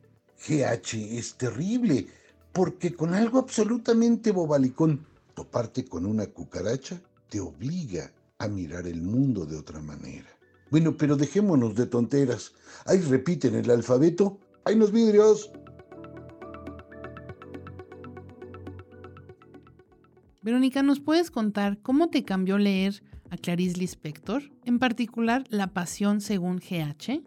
GH 0.47 1.19
es 1.19 1.35
terrible, 1.35 2.07
porque 2.53 2.95
con 2.95 3.15
algo 3.15 3.39
absolutamente 3.39 4.33
bobalicón, 4.33 5.07
toparte 5.37 5.85
con 5.85 6.07
una 6.07 6.27
cucaracha 6.27 6.99
te 7.29 7.41
obliga 7.41 8.11
a 8.39 8.49
mirar 8.49 8.87
el 8.87 9.03
mundo 9.03 9.45
de 9.45 9.59
otra 9.59 9.81
manera. 9.81 10.27
Bueno, 10.71 10.97
pero 10.97 11.15
dejémonos 11.15 11.75
de 11.75 11.87
tonteras. 11.87 12.55
Ahí 12.87 13.01
repiten 13.03 13.55
el 13.55 13.71
alfabeto. 13.71 14.39
¡Hay 14.65 14.77
los 14.77 14.91
vidrios! 14.91 15.53
Verónica, 20.43 20.83
¿nos 20.83 21.01
puedes 21.01 21.31
contar 21.31 21.79
cómo 21.83 22.09
te 22.09 22.25
cambió 22.25 22.57
leer 22.57 23.03
a 23.31 23.37
Clarice 23.37 23.79
Lispector? 23.79 24.43
En 24.65 24.79
particular, 24.79 25.45
La 25.51 25.75
Pasión 25.75 26.23
según 26.23 26.59
GH. 26.59 27.23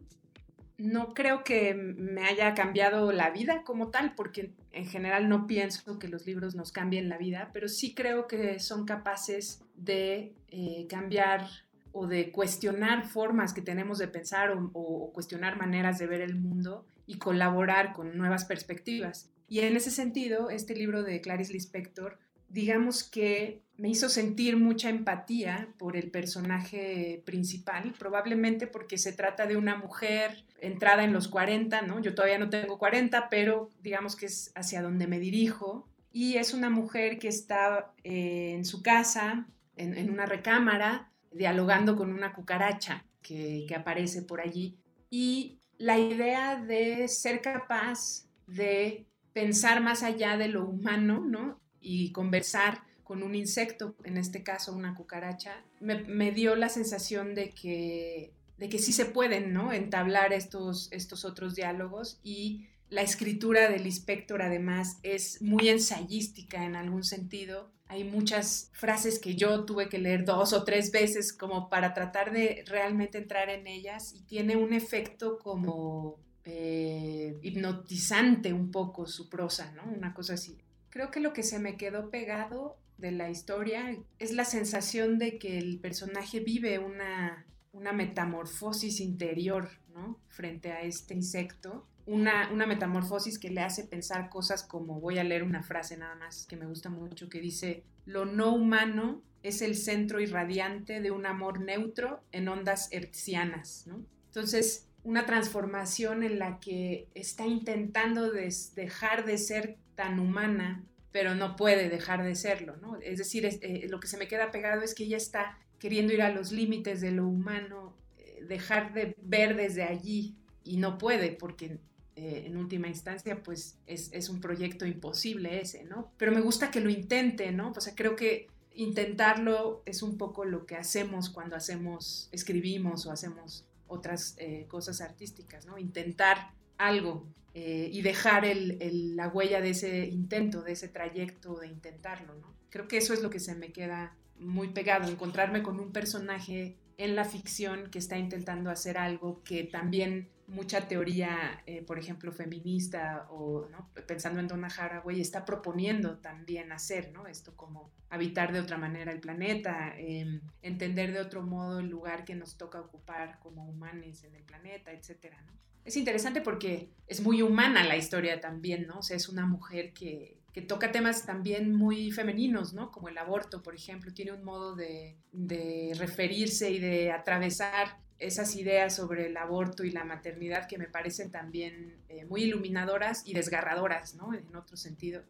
No 0.77 1.13
creo 1.13 1.43
que 1.43 1.75
me 1.75 2.23
haya 2.23 2.55
cambiado 2.55 3.11
la 3.11 3.29
vida 3.29 3.63
como 3.63 3.89
tal, 3.89 4.15
porque 4.15 4.55
en 4.71 4.85
general 4.85 5.29
no 5.29 5.47
pienso 5.47 5.99
que 5.99 6.07
los 6.07 6.25
libros 6.25 6.55
nos 6.55 6.71
cambien 6.71 7.09
la 7.09 7.17
vida, 7.17 7.49
pero 7.53 7.67
sí 7.67 7.93
creo 7.93 8.27
que 8.27 8.59
son 8.59 8.85
capaces 8.85 9.63
de 9.75 10.33
eh, 10.49 10.85
cambiar 10.89 11.47
o 11.91 12.07
de 12.07 12.31
cuestionar 12.31 13.07
formas 13.07 13.53
que 13.53 13.61
tenemos 13.61 13.97
de 13.97 14.07
pensar 14.07 14.51
o, 14.51 14.69
o, 14.73 15.11
cuestionar 15.11 15.57
maneras 15.57 15.97
de 15.97 16.07
ver 16.07 16.21
el 16.21 16.35
mundo 16.35 16.85
y 17.07 17.17
colaborar 17.17 17.93
con 17.93 18.17
nuevas 18.17 18.45
perspectivas. 18.45 19.31
Y 19.47 19.61
en 19.61 19.75
ese 19.75 19.89
sentido, 19.89 20.51
este 20.51 20.75
libro 20.75 21.01
de 21.01 21.21
Clarice 21.21 21.53
Lispector, 21.53 22.19
digamos 22.49 23.03
que 23.03 23.61
me 23.77 23.89
hizo 23.89 24.09
sentir 24.09 24.57
mucha 24.57 24.89
empatía 24.89 25.69
por 25.77 25.95
el 25.95 26.11
personaje 26.11 27.23
principal, 27.25 27.93
probablemente 27.97 28.67
porque 28.67 28.97
se 28.97 29.13
trata 29.13 29.45
de 29.45 29.55
una 29.55 29.77
mujer 29.77 30.43
entrada 30.59 31.05
en 31.05 31.13
los 31.13 31.29
40, 31.29 31.83
¿no? 31.83 32.01
Yo 32.01 32.13
todavía 32.13 32.39
no 32.39 32.49
tengo 32.49 32.77
40, 32.77 33.29
pero 33.29 33.69
digamos 33.81 34.17
que 34.17 34.25
es 34.25 34.51
hacia 34.55 34.81
donde 34.81 35.07
me 35.07 35.19
dirijo. 35.19 35.87
Y 36.11 36.35
es 36.35 36.53
una 36.53 36.69
mujer 36.69 37.19
que 37.19 37.29
está 37.29 37.93
eh, 38.03 38.53
en 38.55 38.65
su 38.65 38.81
casa, 38.81 39.47
en, 39.77 39.97
en 39.97 40.09
una 40.09 40.25
recámara, 40.25 41.11
dialogando 41.31 41.95
con 41.95 42.11
una 42.11 42.33
cucaracha 42.33 43.05
que, 43.21 43.65
que 43.67 43.75
aparece 43.75 44.23
por 44.23 44.41
allí. 44.41 44.75
Y 45.09 45.59
la 45.77 45.97
idea 45.97 46.57
de 46.57 47.07
ser 47.07 47.41
capaz 47.41 48.25
de 48.45 49.05
pensar 49.31 49.81
más 49.81 50.03
allá 50.03 50.35
de 50.37 50.49
lo 50.49 50.65
humano, 50.65 51.23
¿no? 51.25 51.58
Y 51.81 52.11
conversar 52.11 52.83
con 53.03 53.23
un 53.23 53.33
insecto, 53.33 53.95
en 54.03 54.17
este 54.17 54.43
caso 54.43 54.73
una 54.73 54.93
cucaracha, 54.93 55.63
me, 55.79 56.03
me, 56.03 56.31
dio 56.31 56.55
la 56.55 56.69
sensación 56.69 57.33
de 57.33 57.49
que, 57.49 58.33
de 58.57 58.69
que 58.69 58.77
sí 58.77 58.93
se 58.93 59.05
pueden, 59.05 59.51
¿no? 59.51 59.73
Entablar 59.73 60.31
estos, 60.31 60.91
estos 60.91 61.25
otros 61.25 61.55
diálogos 61.55 62.19
y 62.23 62.67
la 62.89 63.01
escritura 63.01 63.69
del 63.69 63.85
inspector 63.85 64.41
además 64.41 64.97
es 65.03 65.41
muy 65.41 65.69
ensayística 65.69 66.65
en 66.65 66.75
algún 66.75 67.03
sentido. 67.03 67.71
Hay 67.87 68.03
muchas 68.03 68.69
frases 68.73 69.19
que 69.19 69.35
yo 69.35 69.65
tuve 69.65 69.89
que 69.89 69.97
leer 69.97 70.25
dos 70.25 70.53
o 70.53 70.63
tres 70.63 70.91
veces 70.91 71.33
como 71.33 71.69
para 71.69 71.93
tratar 71.93 72.31
de 72.31 72.63
realmente 72.67 73.17
entrar 73.17 73.49
en 73.49 73.67
ellas 73.67 74.13
y 74.13 74.21
tiene 74.21 74.55
un 74.55 74.73
efecto 74.73 75.39
como 75.39 76.19
eh, 76.45 77.39
hipnotizante 77.41 78.53
un 78.53 78.71
poco 78.71 79.05
su 79.07 79.29
prosa, 79.29 79.71
¿no? 79.71 79.83
Una 79.91 80.13
cosa 80.13 80.33
así. 80.33 80.57
Creo 80.89 81.11
que 81.11 81.19
lo 81.19 81.33
que 81.33 81.43
se 81.43 81.59
me 81.59 81.77
quedó 81.77 82.09
pegado 82.09 82.77
de 82.97 83.11
la 83.11 83.29
historia 83.29 83.97
es 84.17 84.33
la 84.33 84.45
sensación 84.45 85.17
de 85.19 85.37
que 85.37 85.57
el 85.57 85.79
personaje 85.79 86.39
vive 86.39 86.79
una, 86.79 87.45
una 87.71 87.93
metamorfosis 87.93 88.99
interior, 88.99 89.69
¿no? 89.93 90.19
Frente 90.27 90.71
a 90.71 90.81
este 90.81 91.13
insecto 91.13 91.87
una, 92.09 92.51
una, 92.51 92.65
metamorfosis 92.65 93.37
que 93.37 93.51
le 93.51 93.61
hace 93.61 93.83
pensar 93.83 94.29
cosas 94.29 94.63
como, 94.63 94.99
voy 94.99 95.19
a 95.19 95.23
leer 95.23 95.43
una 95.43 95.61
frase 95.61 95.95
nada 95.95 96.15
más 96.15 96.47
que 96.47 96.57
me 96.57 96.65
gusta 96.65 96.89
mucho, 96.89 97.29
que 97.29 97.39
dice, 97.39 97.83
lo 98.05 98.25
no 98.25 98.51
humano 98.51 99.21
es 99.43 99.61
el 99.61 99.75
centro 99.75 100.19
irradiante 100.19 101.01
de 101.01 101.11
un 101.11 101.27
amor 101.27 101.61
neutro 101.61 102.23
en 102.31 102.47
ondas 102.47 102.89
hertzianas, 102.91 103.85
¿no? 103.85 104.03
Entonces, 104.25 104.87
una 105.03 105.27
transformación 105.27 106.23
en 106.23 106.39
la 106.39 106.59
que 106.59 107.07
está 107.13 107.45
intentando 107.45 108.31
des, 108.31 108.73
dejar 108.73 109.25
de 109.25 109.37
ser 109.37 109.77
tan 109.99 110.17
humana, 110.17 110.81
pero 111.11 111.35
no 111.35 111.57
puede 111.57 111.89
dejar 111.89 112.23
de 112.23 112.33
serlo, 112.33 112.77
¿no? 112.77 112.95
Es 113.01 113.17
decir, 113.17 113.45
es, 113.45 113.59
eh, 113.61 113.85
lo 113.89 113.99
que 113.99 114.07
se 114.07 114.15
me 114.15 114.29
queda 114.29 114.49
pegado 114.49 114.81
es 114.81 114.95
que 114.95 115.03
ella 115.03 115.17
está 115.17 115.57
queriendo 115.77 116.13
ir 116.13 116.21
a 116.21 116.31
los 116.31 116.53
límites 116.53 117.01
de 117.01 117.11
lo 117.11 117.27
humano, 117.27 117.97
eh, 118.17 118.45
dejar 118.47 118.93
de 118.93 119.13
ver 119.21 119.57
desde 119.57 119.83
allí 119.83 120.37
y 120.63 120.77
no 120.77 120.97
puede 120.97 121.33
porque 121.33 121.79
eh, 122.15 122.43
en 122.45 122.55
última 122.55 122.87
instancia, 122.87 123.43
pues 123.43 123.77
es, 123.87 124.09
es, 124.13 124.29
un 124.29 124.39
proyecto 124.39 124.85
imposible 124.85 125.59
ese, 125.59 125.83
¿no? 125.83 126.13
Pero 126.15 126.31
me 126.31 126.39
gusta 126.39 126.71
que 126.71 126.79
lo 126.79 126.89
intente, 126.89 127.51
¿no? 127.51 127.73
O 127.75 127.81
sea, 127.81 127.93
creo 127.93 128.15
que 128.15 128.47
intentarlo 128.73 129.83
es 129.85 130.01
un 130.01 130.17
poco 130.17 130.45
lo 130.45 130.65
que 130.65 130.77
hacemos 130.77 131.29
cuando 131.29 131.57
hacemos, 131.57 132.29
escribimos 132.31 133.05
o 133.05 133.11
hacemos 133.11 133.65
otras 133.87 134.35
eh, 134.37 134.65
cosas 134.69 135.01
artísticas, 135.01 135.65
¿no? 135.65 135.77
Intentar 135.77 136.53
algo 136.79 137.27
eh, 137.53 137.89
y 137.91 138.01
dejar 138.01 138.47
la 138.55 139.27
huella 139.27 139.61
de 139.61 139.71
ese 139.71 140.07
intento, 140.07 140.63
de 140.63 140.71
ese 140.71 140.87
trayecto 140.87 141.59
de 141.59 141.67
intentarlo. 141.67 142.33
Creo 142.71 142.87
que 142.87 142.97
eso 142.97 143.13
es 143.13 143.21
lo 143.21 143.29
que 143.29 143.39
se 143.39 143.53
me 143.53 143.71
queda 143.71 144.15
muy 144.39 144.69
pegado, 144.69 145.11
encontrarme 145.11 145.61
con 145.61 145.79
un 145.79 145.91
personaje 145.91 146.77
en 146.97 147.15
la 147.15 147.25
ficción 147.25 147.89
que 147.91 147.99
está 147.99 148.17
intentando 148.17 148.69
hacer 148.69 148.97
algo 148.97 149.43
que 149.43 149.63
también 149.63 150.29
mucha 150.47 150.87
teoría, 150.87 151.61
eh, 151.65 151.81
por 151.83 151.99
ejemplo, 151.99 152.31
feminista 152.31 153.27
o 153.29 153.67
pensando 154.07 154.39
en 154.39 154.47
Donna 154.47 154.67
Haraway, 154.67 155.21
está 155.21 155.45
proponiendo 155.45 156.17
también 156.17 156.71
hacer, 156.71 157.11
¿no? 157.11 157.27
Esto 157.27 157.55
como 157.55 157.91
habitar 158.09 158.51
de 158.51 158.59
otra 158.59 158.77
manera 158.77 159.11
el 159.11 159.19
planeta, 159.19 159.93
eh, 159.97 160.41
entender 160.61 161.13
de 161.13 161.19
otro 161.19 161.43
modo 161.43 161.79
el 161.79 161.87
lugar 161.87 162.25
que 162.25 162.35
nos 162.35 162.57
toca 162.57 162.81
ocupar 162.81 163.39
como 163.39 163.67
humanos 163.67 164.23
en 164.23 164.35
el 164.35 164.43
planeta, 164.43 164.91
etcétera, 164.91 165.41
¿no? 165.41 165.53
Es 165.89 165.97
interesante 165.97 166.41
porque 166.41 166.91
es 167.07 167.19
muy 167.19 167.41
humana 167.41 167.83
la 167.83 167.97
historia 167.97 168.39
también, 168.39 168.85
¿no? 168.85 168.99
O 168.99 169.01
sea, 169.01 169.17
es 169.17 169.27
una 169.27 169.47
mujer 169.47 169.91
que, 169.91 170.37
que 170.53 170.61
toca 170.61 170.91
temas 170.91 171.25
también 171.25 171.73
muy 171.73 172.11
femeninos, 172.11 172.75
¿no? 172.75 172.91
Como 172.91 173.09
el 173.09 173.17
aborto, 173.17 173.63
por 173.63 173.73
ejemplo, 173.73 174.13
tiene 174.13 174.33
un 174.33 174.43
modo 174.43 174.75
de, 174.75 175.17
de 175.31 175.95
referirse 175.97 176.69
y 176.69 176.77
de 176.77 177.11
atravesar 177.11 177.97
esas 178.19 178.55
ideas 178.55 178.95
sobre 178.95 179.25
el 179.25 179.37
aborto 179.37 179.83
y 179.83 179.89
la 179.89 180.03
maternidad 180.03 180.67
que 180.67 180.77
me 180.77 180.85
parecen 180.85 181.31
también 181.31 181.95
eh, 182.07 182.23
muy 182.25 182.43
iluminadoras 182.43 183.23
y 183.25 183.33
desgarradoras, 183.33 184.13
¿no? 184.13 184.35
En 184.35 184.55
otro 184.55 184.77
sentido. 184.77 185.23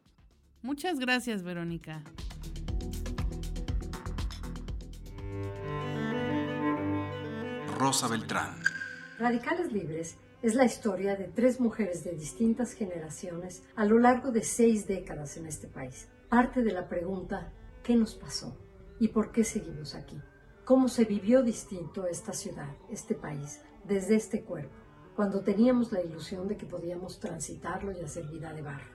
Muchas 0.62 1.00
gracias, 1.00 1.42
Verónica. 1.42 2.04
Rosa 7.78 8.10
Beltrán. 8.10 8.62
Radicales 9.18 9.72
Libres 9.72 10.18
es 10.42 10.56
la 10.56 10.66
historia 10.66 11.16
de 11.16 11.26
tres 11.26 11.60
mujeres 11.60 12.04
de 12.04 12.12
distintas 12.12 12.74
generaciones 12.74 13.64
a 13.76 13.86
lo 13.86 14.00
largo 14.00 14.32
de 14.32 14.44
seis 14.44 14.88
décadas 14.88 15.38
en 15.38 15.46
este 15.46 15.68
país. 15.68 16.08
Parte 16.30 16.64
de 16.64 16.72
la 16.72 16.88
pregunta, 16.88 17.52
¿qué 17.84 17.96
nos 17.96 18.16
pasó? 18.16 18.58
¿Y 19.00 19.10
por 19.10 19.32
qué 19.32 19.44
seguimos 19.44 19.96
aquí? 19.96 20.22
cómo 20.70 20.88
se 20.88 21.04
vivió 21.04 21.42
distinto 21.42 22.06
esta 22.06 22.32
ciudad, 22.32 22.70
este 22.92 23.16
país, 23.16 23.60
desde 23.86 24.16
este 24.16 24.44
cuerpo, 24.44 24.76
cuando 25.16 25.42
teníamos 25.42 25.92
la 25.92 26.00
ilusión 26.00 26.48
de 26.48 26.58
que 26.58 26.68
podíamos 26.68 27.20
transitarlo 27.20 27.92
y 27.92 28.02
hacer 28.02 28.28
vida 28.28 28.54
de 28.54 28.62
barro. 28.62 28.94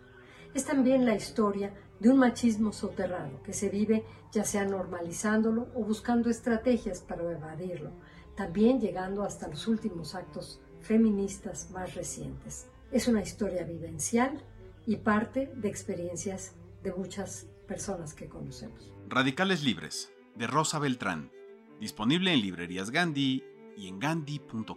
Es 0.54 0.64
también 0.64 1.04
la 1.04 1.16
historia 1.16 1.74
de 1.98 2.10
un 2.10 2.18
machismo 2.18 2.72
soterrado 2.72 3.42
que 3.42 3.52
se 3.52 3.70
vive 3.70 4.04
ya 4.30 4.44
sea 4.44 4.64
normalizándolo 4.64 5.66
o 5.74 5.82
buscando 5.82 6.30
estrategias 6.30 7.00
para 7.00 7.28
evadirlo, 7.28 7.90
también 8.36 8.78
llegando 8.78 9.24
hasta 9.24 9.48
los 9.48 9.66
últimos 9.66 10.14
actos 10.14 10.60
feministas 10.84 11.70
más 11.70 11.94
recientes. 11.94 12.66
Es 12.92 13.08
una 13.08 13.22
historia 13.22 13.64
vivencial 13.64 14.40
y 14.86 14.96
parte 14.96 15.50
de 15.56 15.68
experiencias 15.68 16.52
de 16.82 16.92
muchas 16.92 17.46
personas 17.66 18.12
que 18.14 18.28
conocemos. 18.28 18.92
Radicales 19.08 19.64
Libres, 19.64 20.12
de 20.36 20.46
Rosa 20.46 20.78
Beltrán. 20.78 21.32
Disponible 21.80 22.32
en 22.32 22.40
librerías 22.40 22.90
Gandhi 22.90 23.42
y 23.76 23.88
en 23.88 23.98
gandhi.com.mx. 23.98 24.76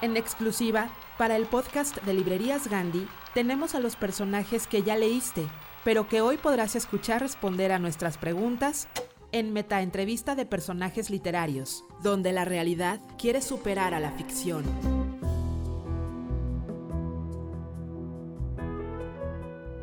En 0.00 0.16
exclusiva, 0.16 0.92
para 1.16 1.34
el 1.34 1.46
podcast 1.46 1.96
de 2.02 2.14
Librerías 2.14 2.68
Gandhi, 2.68 3.08
tenemos 3.34 3.74
a 3.74 3.80
los 3.80 3.96
personajes 3.96 4.68
que 4.68 4.84
ya 4.84 4.96
leíste, 4.96 5.44
pero 5.82 6.08
que 6.08 6.20
hoy 6.20 6.36
podrás 6.36 6.76
escuchar 6.76 7.20
responder 7.22 7.72
a 7.72 7.80
nuestras 7.80 8.16
preguntas 8.16 8.86
en 9.32 9.52
Metaentrevista 9.52 10.34
de 10.34 10.46
Personajes 10.46 11.10
Literarios, 11.10 11.84
donde 12.02 12.32
la 12.32 12.44
realidad 12.44 13.00
quiere 13.18 13.42
superar 13.42 13.94
a 13.94 14.00
la 14.00 14.12
ficción. 14.12 14.64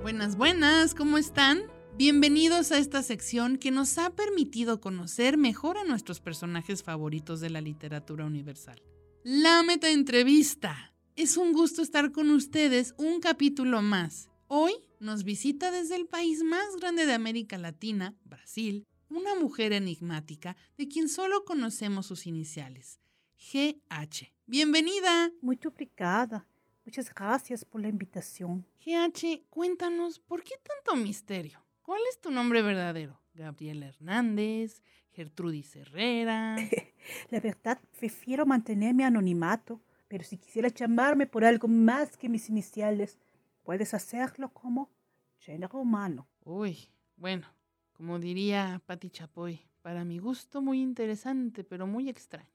Buenas, 0.02 0.38
buenas, 0.38 0.94
¿cómo 0.94 1.18
están? 1.18 1.64
Bienvenidos 1.98 2.72
a 2.72 2.78
esta 2.78 3.02
sección 3.04 3.58
que 3.58 3.72
nos 3.72 3.98
ha 3.98 4.10
permitido 4.10 4.82
conocer 4.82 5.38
mejor 5.38 5.78
a 5.78 5.84
nuestros 5.84 6.20
personajes 6.20 6.84
favoritos 6.84 7.40
de 7.40 7.50
la 7.50 7.62
literatura 7.62 8.26
universal. 8.26 8.82
La 9.24 9.64
metaentrevista. 9.64 10.94
Es 11.16 11.38
un 11.38 11.54
gusto 11.54 11.82
estar 11.82 12.12
con 12.12 12.30
ustedes 12.32 12.94
un 12.98 13.22
capítulo 13.22 13.82
más. 13.82 14.30
Hoy 14.48 14.74
nos 15.00 15.24
visita 15.24 15.72
desde 15.72 15.96
el 15.96 16.06
país 16.06 16.44
más 16.44 16.76
grande 16.80 17.06
de 17.06 17.14
América 17.14 17.58
Latina, 17.58 18.14
Brasil, 18.26 18.86
una 19.16 19.34
mujer 19.36 19.72
enigmática 19.72 20.58
de 20.78 20.90
quien 20.90 21.08
solo 21.08 21.46
conocemos 21.46 22.06
sus 22.06 22.28
iniciales, 22.28 23.00
GH. 23.38 24.34
Bienvenida. 24.46 25.32
Muy 25.42 25.58
obrigada. 25.66 26.46
Muchas 26.84 27.14
gracias 27.14 27.64
por 27.64 27.82
la 27.82 27.88
invitación. 27.88 28.68
GH, 28.86 29.46
cuéntanos, 29.50 30.20
¿por 30.20 30.44
qué 30.44 30.56
tanto 30.62 31.02
misterio? 31.02 31.66
¿Cuál 31.82 32.02
es 32.10 32.20
tu 32.20 32.30
nombre 32.30 32.62
verdadero? 32.62 33.22
Gabriel 33.34 33.84
Hernández, 33.84 34.84
Gertrudis 35.14 35.76
Herrera. 35.78 36.58
la 37.30 37.40
verdad, 37.40 37.80
prefiero 37.98 38.46
mantenerme 38.46 39.06
anonimato, 39.06 39.82
pero 40.10 40.26
si 40.26 40.38
quisiera 40.38 40.68
llamarme 40.68 41.26
por 41.26 41.46
algo 41.46 41.70
más 41.70 42.18
que 42.18 42.28
mis 42.28 42.50
iniciales, 42.50 43.18
puedes 43.64 43.94
hacerlo 43.94 44.50
como 44.52 44.92
género 45.38 45.80
humano. 45.80 46.28
Uy, 46.44 46.90
bueno, 47.16 47.48
como 47.96 48.20
diría 48.20 48.82
Patti 48.86 49.10
Chapoy, 49.10 49.60
para 49.82 50.04
mi 50.04 50.20
gusto 50.20 50.62
muy 50.62 50.82
interesante, 50.82 51.64
pero 51.64 51.88
muy 51.88 52.10
extraño. 52.10 52.50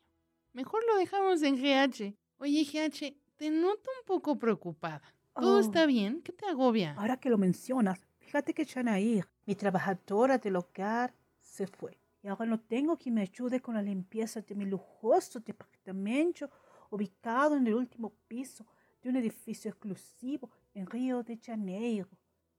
Mejor 0.53 0.83
lo 0.87 0.97
dejamos 0.97 1.43
en 1.43 1.57
GH. 1.57 2.15
Oye, 2.39 2.65
GH, 2.65 3.15
te 3.37 3.51
noto 3.51 3.91
un 4.01 4.07
poco 4.07 4.39
preocupada. 4.39 5.03
¿Todo 5.35 5.57
Oh. 5.57 5.61
está 5.61 5.87
bien? 5.87 6.21
¿Qué 6.23 6.33
te 6.33 6.47
agobia? 6.47 6.95
Ahora 6.99 7.17
que 7.19 7.31
lo 7.31 7.39
mencionas, 7.39 8.07
fíjate 8.19 8.53
que 8.53 8.67
Chanair, 8.67 9.27
mi 9.47 9.55
trabajadora 9.55 10.39
del 10.39 10.57
hogar, 10.57 11.15
se 11.41 11.67
fue. 11.67 11.99
Y 12.23 12.29
ahora 12.29 12.45
no 12.47 12.61
tengo 12.61 12.99
quien 12.99 13.15
me 13.15 13.23
ayude 13.23 13.61
con 13.61 13.75
la 13.75 13.83
limpieza 13.83 14.43
de 14.43 14.55
mi 14.55 14.67
lujoso 14.67 15.41
departamento 15.41 16.51
ubicado 16.91 17.57
en 17.57 17.67
el 17.67 17.75
último 17.75 18.13
piso 18.29 18.67
de 19.01 19.09
un 19.09 19.17
edificio 19.17 19.71
exclusivo 19.71 20.51
en 20.75 20.87
Río 20.87 21.23
de 21.23 21.39
Janeiro. 21.39 22.09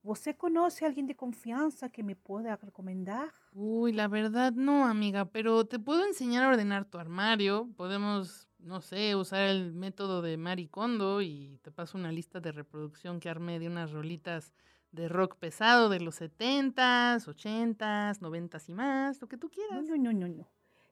¿Você 0.04 0.34
conoce 0.34 0.84
a 0.84 0.88
alguien 0.88 1.06
de 1.06 1.16
confianza 1.16 1.90
que 1.90 2.02
me 2.04 2.16
pueda 2.16 2.56
recomendar? 2.56 3.32
Uy, 3.54 3.92
la 3.92 4.08
verdad 4.08 4.54
no, 4.54 4.88
amiga, 4.88 5.26
pero 5.26 5.66
te 5.66 5.78
puedo 5.78 6.06
enseñar 6.06 6.44
a 6.44 6.50
ordenar 6.50 6.86
tu 6.86 6.98
armario. 6.98 7.70
Podemos, 7.76 8.48
no 8.60 8.82
sé, 8.82 9.16
usar 9.16 9.42
el 9.42 9.74
método 9.74 10.22
de 10.22 10.38
Maricondo 10.38 11.22
y 11.22 11.60
te 11.62 11.72
paso 11.72 11.98
una 11.98 12.12
lista 12.12 12.40
de 12.40 12.52
reproducción 12.52 13.20
que 13.20 13.30
armé 13.30 13.60
de 13.60 13.68
unas 13.68 13.92
rolitas 13.92 14.54
de 14.92 15.08
rock 15.08 15.36
pesado 15.36 15.90
de 15.90 16.00
los 16.00 16.20
70s, 16.20 17.28
80s, 17.28 18.22
90s 18.22 18.70
y 18.70 18.74
más, 18.74 19.22
lo 19.22 19.28
que 19.28 19.38
tú 19.38 19.50
quieras. 19.50 19.86
No, 19.88 19.98
no, 19.98 20.14
no, 20.14 20.28
no. 20.28 20.48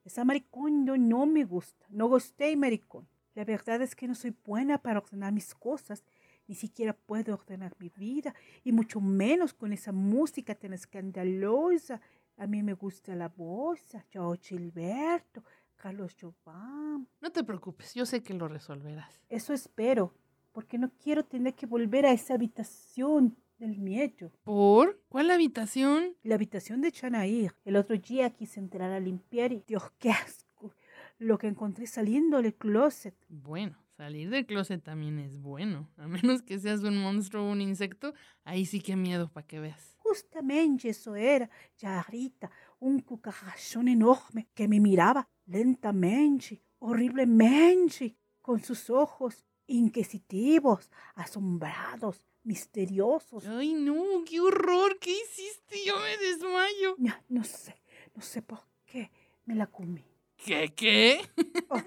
Esa 0.05 0.23
maricondo 0.23 0.97
no 0.97 1.25
me 1.25 1.45
gusta. 1.45 1.85
No 1.89 2.07
gusté 2.07 2.55
maricón. 2.55 3.07
La 3.35 3.45
verdad 3.45 3.81
es 3.81 3.95
que 3.95 4.07
no 4.07 4.15
soy 4.15 4.35
buena 4.45 4.77
para 4.77 4.99
ordenar 4.99 5.31
mis 5.31 5.53
cosas. 5.55 6.03
Ni 6.49 6.55
siquiera 6.55 6.93
puedo 6.93 7.35
ordenar 7.35 7.75
mi 7.77 7.89
vida. 7.89 8.33
Y 8.63 8.71
mucho 8.71 8.99
menos 8.99 9.53
con 9.53 9.71
esa 9.71 9.91
música 9.91 10.55
tan 10.55 10.73
escandalosa. 10.73 12.01
A 12.37 12.47
mí 12.47 12.63
me 12.63 12.73
gusta 12.73 13.15
la 13.15 13.27
bossa, 13.29 14.03
Joao 14.11 14.35
Gilberto, 14.41 15.43
Carlos 15.75 16.15
Jovan. 16.19 17.07
No 17.21 17.31
te 17.31 17.43
preocupes, 17.43 17.93
yo 17.93 18.03
sé 18.03 18.23
que 18.23 18.33
lo 18.33 18.47
resolverás. 18.47 19.21
Eso 19.29 19.53
espero, 19.53 20.15
porque 20.51 20.79
no 20.79 20.89
quiero 20.97 21.23
tener 21.23 21.53
que 21.53 21.67
volver 21.67 22.07
a 22.07 22.13
esa 22.13 22.33
habitación 22.33 23.37
del 23.59 23.77
miedo. 23.77 24.31
¿Por? 24.43 24.99
¿Cuál 25.07 25.29
habitación? 25.29 26.15
La 26.23 26.33
habitación 26.33 26.81
de 26.81 26.91
Chanair. 26.91 27.53
El 27.63 27.75
otro 27.75 27.95
día 27.95 28.31
quise 28.31 28.59
entrar 28.59 28.91
a 28.91 28.99
limpiar 28.99 29.51
y 29.51 29.63
Dios, 29.67 29.83
qué 29.99 30.09
asco. 30.09 30.73
Lo 31.19 31.37
que 31.37 31.45
encontré 31.45 31.85
saliendo 31.85 32.41
del 32.41 32.55
closet. 32.55 33.13
Bueno, 33.27 33.77
salir 33.99 34.29
del 34.29 34.45
closet 34.45 34.81
también 34.81 35.19
es 35.19 35.37
bueno. 35.41 35.89
A 35.97 36.07
menos 36.07 36.41
que 36.41 36.57
seas 36.57 36.83
un 36.83 36.95
monstruo 36.95 37.43
o 37.43 37.51
un 37.51 37.59
insecto, 37.59 38.13
ahí 38.45 38.65
sí 38.65 38.79
que 38.79 38.95
miedo 38.95 39.29
para 39.29 39.45
que 39.45 39.59
veas. 39.59 39.93
Justamente 39.97 40.87
eso 40.87 41.17
era, 41.17 41.49
Yarita, 41.77 42.49
un 42.79 43.01
cucarachón 43.01 43.89
enorme 43.89 44.47
que 44.53 44.69
me 44.69 44.79
miraba 44.79 45.27
lentamente, 45.45 46.63
horriblemente, 46.79 48.15
con 48.41 48.63
sus 48.63 48.89
ojos 48.89 49.43
inquisitivos, 49.67 50.89
asombrados, 51.15 52.25
misteriosos. 52.43 53.45
Ay, 53.47 53.73
no, 53.73 54.23
qué 54.25 54.39
horror, 54.39 54.97
¿qué 54.99 55.11
hiciste? 55.11 55.83
Yo 55.85 55.99
me 55.99 56.17
desmayo. 56.25 56.95
No, 56.97 57.13
no 57.27 57.43
sé, 57.43 57.75
no 58.15 58.21
sé 58.21 58.41
por 58.41 58.61
qué 58.85 59.11
me 59.43 59.55
la 59.55 59.67
comí. 59.67 60.05
¿Qué, 60.37 60.73
qué? 60.73 61.19
Oh, 61.67 61.81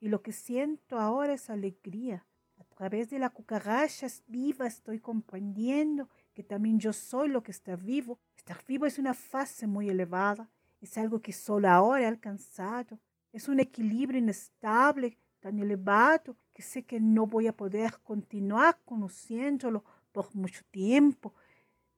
y 0.00 0.08
lo 0.08 0.22
que 0.22 0.32
siento 0.32 0.98
ahora 0.98 1.34
es 1.34 1.50
alegría. 1.50 2.24
A 2.56 2.64
través 2.64 3.10
de 3.10 3.18
la 3.18 3.30
cucaracha 3.30 4.06
viva 4.26 4.66
estoy 4.66 5.00
comprendiendo 5.00 6.08
que 6.34 6.42
también 6.42 6.78
yo 6.78 6.92
soy 6.92 7.28
lo 7.28 7.42
que 7.42 7.50
está 7.50 7.76
vivo. 7.76 8.20
Estar 8.36 8.64
vivo 8.66 8.86
es 8.86 8.98
una 8.98 9.14
fase 9.14 9.66
muy 9.66 9.88
elevada, 9.88 10.48
es 10.80 10.96
algo 10.96 11.20
que 11.20 11.32
solo 11.32 11.68
ahora 11.68 12.02
he 12.02 12.06
alcanzado. 12.06 12.98
Es 13.32 13.48
un 13.48 13.60
equilibrio 13.60 14.20
inestable, 14.20 15.18
tan 15.40 15.58
elevado, 15.58 16.36
que 16.52 16.62
sé 16.62 16.84
que 16.84 17.00
no 17.00 17.26
voy 17.26 17.46
a 17.46 17.56
poder 17.56 17.98
continuar 18.04 18.78
conociéndolo 18.84 19.84
por 20.12 20.34
mucho 20.34 20.62
tiempo. 20.70 21.34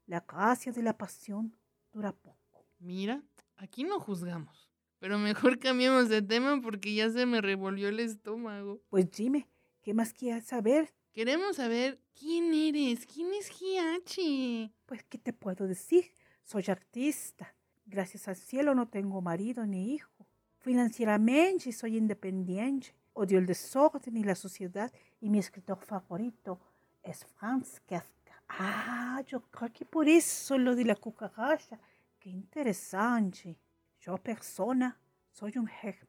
La 0.07 0.21
gracia 0.21 0.73
de 0.73 0.83
la 0.83 0.97
pasión 0.97 1.55
dura 1.93 2.13
poco. 2.13 2.65
Mira, 2.79 3.23
aquí 3.57 3.85
no 3.85 4.01
juzgamos. 4.01 4.70
Pero 5.01 5.19
mejor 5.19 5.59
cambiemos 5.59 6.09
de 6.09 6.23
tema 6.23 6.61
porque 6.63 6.95
ya 6.95 7.11
se 7.11 7.27
me 7.27 7.41
revolvió 7.41 7.89
el 7.89 7.99
estómago. 7.99 8.81
Pues 8.89 9.11
dime, 9.11 9.49
¿qué 9.83 9.93
más 9.93 10.13
quieres 10.13 10.45
saber? 10.45 10.95
Queremos 11.13 11.57
saber 11.57 11.99
quién 12.15 12.55
eres, 12.55 13.05
quién 13.07 13.35
es 13.35 13.51
GH. 13.51 14.71
Pues, 14.87 15.03
¿qué 15.05 15.19
te 15.19 15.33
puedo 15.33 15.67
decir? 15.67 16.13
Soy 16.45 16.65
artista. 16.69 17.53
Gracias 17.85 18.29
al 18.29 18.37
cielo 18.37 18.75
no 18.77 18.87
tengo 18.87 19.21
marido 19.21 19.67
ni 19.67 19.95
hijo. 19.95 20.27
Financieramente 20.61 21.73
soy 21.73 21.97
independiente. 21.97 22.95
Odio 23.15 23.39
el 23.39 23.47
desorden 23.47 24.17
y 24.17 24.23
la 24.23 24.37
sociedad 24.37 24.93
y 25.21 25.31
mi 25.31 25.41
escritor 25.41 25.79
favorito 25.79 26.61
es 27.03 27.25
Franz 27.25 27.81
Kafka. 27.81 28.43
Ah, 28.49 29.23
yo 29.27 29.41
creo 29.51 29.73
que 29.73 29.85
por 29.85 30.09
eso 30.09 30.59
lo 30.59 30.77
de 30.77 30.85
la 30.85 30.95
cucaracha. 30.95 31.81
Qué 32.21 32.31
interesante. 32.31 33.59
Yo 34.01 34.17
persona 34.17 34.99
soy 35.31 35.53
un 35.57 35.67
germen. 35.67 36.09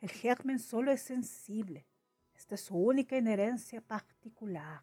El 0.00 0.10
germen 0.10 0.58
solo 0.58 0.90
es 0.90 1.02
sensible. 1.02 1.86
Esta 2.34 2.56
es 2.56 2.62
su 2.62 2.76
única 2.76 3.16
inherencia 3.16 3.80
particular. 3.80 4.82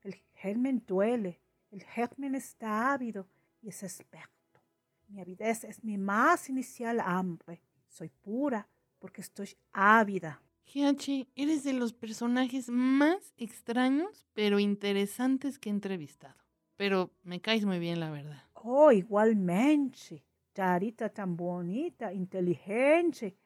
El 0.00 0.14
germen 0.32 0.82
duele. 0.86 1.40
El 1.70 1.82
germen 1.82 2.34
está 2.34 2.92
ávido 2.92 3.28
y 3.60 3.68
es 3.68 3.82
experto. 3.82 4.62
Mi 5.08 5.20
avidez 5.20 5.64
es 5.64 5.84
mi 5.84 5.98
más 5.98 6.48
inicial 6.48 7.00
hambre. 7.00 7.60
Soy 7.88 8.08
pura 8.08 8.66
porque 8.98 9.20
estoy 9.20 9.54
ávida. 9.72 10.40
GH, 10.66 11.28
eres 11.36 11.64
de 11.64 11.74
los 11.74 11.92
personajes 11.92 12.70
más 12.70 13.34
extraños 13.36 14.26
pero 14.32 14.58
interesantes 14.58 15.58
que 15.58 15.68
he 15.68 15.72
entrevistado. 15.72 16.42
Pero 16.76 17.10
me 17.22 17.42
caes 17.42 17.66
muy 17.66 17.78
bien, 17.78 18.00
la 18.00 18.10
verdad. 18.10 18.42
Oh, 18.54 18.90
igualmente. 18.90 20.24
Charita 20.54 21.08
tan 21.08 21.36
bonita, 21.36 22.12
inteligente, 22.12 23.36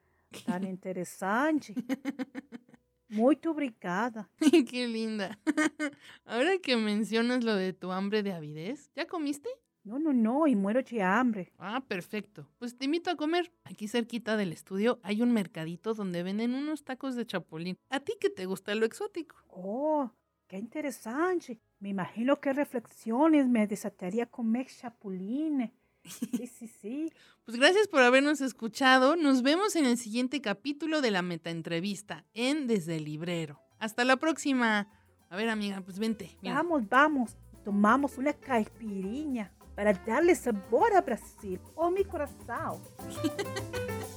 tan 0.45 0.65
interesante. 0.75 1.75
Muy 3.09 3.39
obrigada. 3.47 4.29
Qué 4.71 4.87
linda. 4.87 5.39
Ahora 6.27 6.59
que 6.63 6.77
mencionas 6.77 7.43
lo 7.45 7.55
de 7.55 7.73
tu 7.73 7.91
hambre 7.91 8.23
de 8.23 8.33
avidez, 8.35 8.91
¿ya 8.95 9.07
comiste? 9.07 9.49
No, 9.85 9.99
no, 9.99 10.13
no, 10.13 10.47
y 10.47 10.55
muero 10.55 10.83
de 10.83 11.03
hambre. 11.03 11.51
Ah, 11.59 11.83
perfecto. 11.89 12.47
Pues 12.59 12.77
te 12.77 12.85
invito 12.85 13.11
a 13.11 13.17
comer. 13.17 13.51
Aquí 13.65 13.89
cerquita 13.89 14.37
del 14.37 14.53
estudio 14.53 15.01
hay 15.03 15.23
un 15.23 15.33
mercadito 15.33 15.95
donde 15.95 16.23
venden 16.23 16.55
unos 16.55 16.85
tacos 16.85 17.17
de 17.17 17.25
chapulín. 17.25 17.79
¿A 17.89 18.01
ti 18.01 18.13
que 18.21 18.29
te 18.29 18.45
gusta 18.45 18.75
lo 18.75 18.85
exótico? 18.85 19.37
Oh, 19.49 20.11
qué 20.47 20.59
interesante. 20.59 21.59
Me 21.81 21.89
imagino 21.89 22.39
qué 22.39 22.53
reflexiones 22.53 23.49
me 23.49 23.67
desataría 23.67 24.27
comer 24.27 24.67
chapulines. 24.67 25.71
Sí, 26.09 26.47
sí, 26.47 26.69
sí. 26.81 27.13
Pues 27.45 27.57
gracias 27.59 27.89
por 27.89 28.03
habernos 28.03 28.41
escuchado. 28.41 29.17
Nos 29.17 29.43
vemos 29.43 29.77
en 29.77 29.87
el 29.87 29.97
siguiente 29.99 30.41
capítulo 30.41 31.01
de 31.01 31.11
la 31.11 31.23
metaentrevista 31.23 32.25
en 32.35 32.67
Desde 32.67 32.97
el 32.97 33.05
Librero. 33.05 33.61
Hasta 33.79 34.05
la 34.05 34.17
próxima. 34.17 34.89
A 35.31 35.37
ver, 35.37 35.49
amiga, 35.49 35.81
pues 35.81 35.99
vente. 35.99 36.37
mira. 36.43 36.55
Vamos, 36.55 36.89
vamos. 36.89 37.37
Tomamos 37.65 38.19
una 38.19 38.33
caipirinha 38.33 39.53
para 39.75 39.93
darle 39.93 40.35
sabor 40.35 40.95
a 40.95 41.03
Brasil. 41.03 41.61
Oh, 41.75 41.91
mi 41.91 42.05
corazón. 42.05 42.81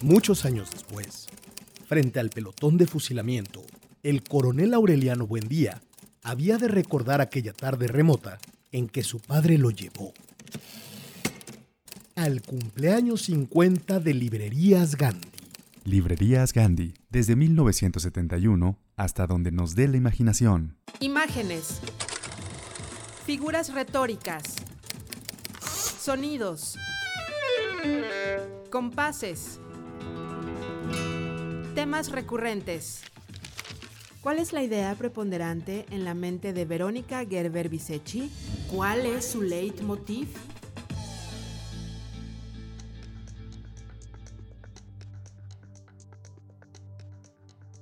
Muchos 0.00 0.44
años 0.44 0.70
después, 0.70 1.26
frente 1.86 2.20
al 2.20 2.30
pelotón 2.30 2.76
de 2.78 2.86
fusilamiento, 2.86 3.62
el 4.04 4.22
coronel 4.22 4.72
Aureliano 4.74 5.26
Buendía 5.26 5.80
había 6.28 6.58
de 6.58 6.68
recordar 6.68 7.20
aquella 7.22 7.54
tarde 7.54 7.88
remota 7.88 8.38
en 8.70 8.88
que 8.88 9.02
su 9.02 9.18
padre 9.18 9.56
lo 9.56 9.70
llevó 9.70 10.12
al 12.16 12.42
cumpleaños 12.42 13.22
50 13.22 14.00
de 14.00 14.12
Librerías 14.12 14.96
Gandhi. 14.96 15.28
Librerías 15.84 16.52
Gandhi, 16.52 16.94
desde 17.08 17.36
1971 17.36 18.76
hasta 18.96 19.26
donde 19.26 19.52
nos 19.52 19.74
dé 19.74 19.88
la 19.88 19.96
imaginación. 19.96 20.76
Imágenes. 21.00 21.80
Figuras 23.24 23.72
retóricas. 23.72 24.56
Sonidos. 26.00 26.76
Compases. 28.70 29.60
Temas 31.74 32.10
recurrentes. 32.10 33.02
¿Cuál 34.22 34.38
es 34.38 34.52
la 34.52 34.62
idea 34.62 34.94
preponderante 34.94 35.86
en 35.90 36.04
la 36.04 36.14
mente 36.14 36.52
de 36.52 36.64
Verónica 36.64 37.24
Gerber 37.24 37.68
Bisecchi? 37.68 38.30
¿Cuál 38.70 39.06
es 39.06 39.24
su 39.26 39.42
leitmotiv? 39.42 40.28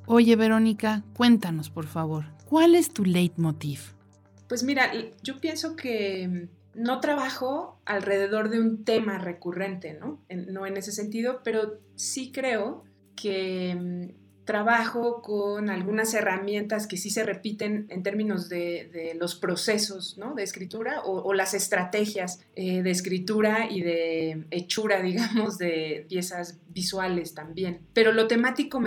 Oye, 0.07 0.37
Verónica, 0.37 1.03
cuéntanos, 1.17 1.71
por 1.71 1.87
favor. 1.87 2.25
¿Cuál 2.49 2.75
es 2.75 2.93
tu 2.93 3.05
leitmotiv? 3.05 3.81
Pues 4.49 4.63
mira, 4.63 4.93
yo 5.23 5.41
pienso 5.41 5.75
que 5.75 6.49
no 6.75 7.01
trabajo 7.01 7.81
alrededor 7.85 8.49
de 8.51 8.61
un 8.61 8.85
tema 8.85 9.19
recurrente, 9.19 9.95
¿no? 9.95 10.23
En- 10.29 10.53
no 10.53 10.67
en 10.67 10.77
ese 10.77 10.93
sentido, 10.93 11.41
pero 11.43 11.81
sí 11.97 12.31
creo 12.31 12.85
que 13.17 13.75
mm, 13.75 14.26
trabajo 14.47 15.21
con 15.21 15.69
algunas 15.69 16.15
herramientas 16.15 16.87
que 16.87 16.97
sí 16.97 17.11
se 17.11 17.25
repiten 17.25 17.87
en 17.91 18.03
términos 18.03 18.49
de, 18.49 19.13
los 19.19 19.35
procesos 19.35 20.17
¿no? 20.17 20.35
de 20.35 20.45
escritura 20.45 21.03
o, 21.05 21.35
las 21.35 21.53
estrategias 21.53 22.41
eh, 22.55 22.83
de 22.83 22.91
escritura 22.91 23.69
y 23.71 23.83
de 23.83 24.47
hechura, 24.51 25.03
digamos, 25.11 25.59
de 25.59 26.07
piezas 26.09 26.59
visuales 26.69 27.35
también. 27.35 27.81
Pero 27.93 28.13
lo 28.13 28.29
temático 28.29 28.81
mm, 28.81 28.87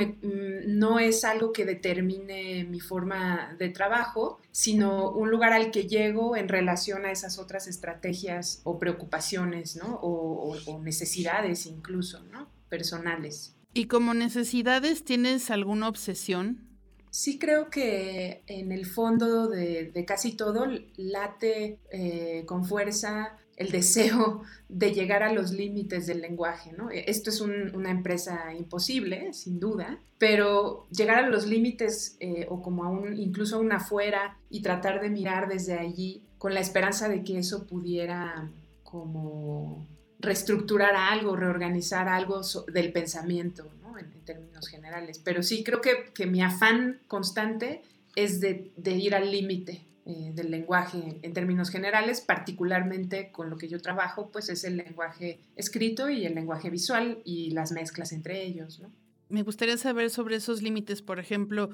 no 0.66 0.98
es 1.00 1.24
algo 1.26 1.52
que 1.52 1.66
determine 1.66 2.64
mi 2.64 2.80
forma 2.80 3.56
de 3.60 3.70
trabajo, 3.70 4.40
sino 4.52 5.12
un 5.12 5.30
lugar 5.30 5.52
al 5.54 5.72
que 5.72 5.88
llego 5.88 6.38
en 6.38 6.48
relación 6.48 7.06
a 7.06 7.12
esas 7.12 7.38
otras 7.38 7.68
estrategias 7.68 8.62
o 8.64 8.80
preocupaciones, 8.80 9.78
o- 9.84 10.56
o 10.66 10.80
necesidades 10.80 11.66
incluso, 11.66 12.24
¿no? 12.32 12.50
Personales. 12.70 13.56
¿Y 13.74 13.86
como 13.86 14.14
necesidades 14.14 15.04
tienes 15.04 15.52
alguna 15.52 15.88
obsesión? 15.88 16.68
Sí 17.12 17.40
creo 17.40 17.70
que 17.70 18.44
en 18.48 18.72
el 18.72 18.86
fondo 18.86 19.48
de, 19.48 19.92
casi 20.08 20.34
todo 20.34 20.68
late 20.98 21.80
eh, 21.92 22.44
con 22.46 22.66
fuerza 22.66 23.38
el 23.58 23.72
deseo 23.72 24.44
de 24.70 24.94
llegar 24.94 25.22
a 25.24 25.34
los 25.34 25.52
límites 25.52 26.08
del 26.08 26.22
lenguaje, 26.22 26.72
¿no? 26.72 26.90
Esto 26.92 27.30
es 27.30 27.42
un- 27.42 27.76
una 27.76 27.92
empresa 27.92 28.54
imposible, 28.54 29.34
sin 29.34 29.60
duda, 29.60 30.00
pero 30.18 30.88
llegar 30.92 31.24
a 31.26 31.30
los 31.30 31.46
límites 31.46 32.16
eh, 32.20 32.46
o 32.50 32.62
como 32.62 32.84
a 32.86 32.90
un, 32.90 33.18
incluso 33.20 33.58
a 33.58 33.60
un 33.60 33.72
afuera 33.74 34.38
y 34.50 34.62
tratar 34.62 35.02
de 35.02 35.10
mirar 35.10 35.50
desde 35.50 35.74
allí 35.78 36.24
con 36.38 36.54
la 36.54 36.62
esperanza 36.62 37.10
de 37.10 37.24
que 37.24 37.38
eso 37.40 37.66
pudiera 37.68 38.50
como 38.84 39.86
reestructurar 40.20 40.96
algo, 40.96 41.36
reorganizar 41.36 42.08
algo 42.08 42.42
del 42.72 42.92
pensamiento, 42.92 43.72
¿no? 43.82 43.98
En, 43.98 44.20
términos 44.30 44.68
generales. 44.68 45.18
Pero 45.18 45.42
sí 45.42 45.64
creo 45.64 45.82
que, 45.82 46.12
que 46.14 46.28
mi 46.28 46.44
afán 46.44 47.00
constante 47.08 47.82
es 48.16 48.40
de, 48.40 48.72
ir 48.86 49.16
al 49.16 49.32
límite 49.32 49.86
eh, 50.06 50.32
del 50.36 50.52
lenguaje 50.52 51.20
en 51.24 51.34
términos 51.34 51.72
generales, 51.72 52.22
particularmente 52.22 53.32
con 53.32 53.50
lo 53.50 53.58
que 53.58 53.68
yo 53.68 53.82
trabajo, 53.82 54.30
pues 54.32 54.50
es 54.50 54.64
el 54.66 54.78
lenguaje 54.78 55.40
escrito 55.56 56.10
y 56.10 56.26
el 56.26 56.36
lenguaje 56.36 56.70
visual 56.70 57.22
y 57.26 57.52
las 57.52 57.72
mezclas 57.72 58.12
entre 58.12 58.44
ellos. 58.44 58.84
Me 59.30 59.42
gustaría 59.42 59.78
saber 59.78 60.12
sobre 60.12 60.36
esos 60.36 60.62
límites, 60.62 61.02
por 61.02 61.18
ejemplo, 61.18 61.72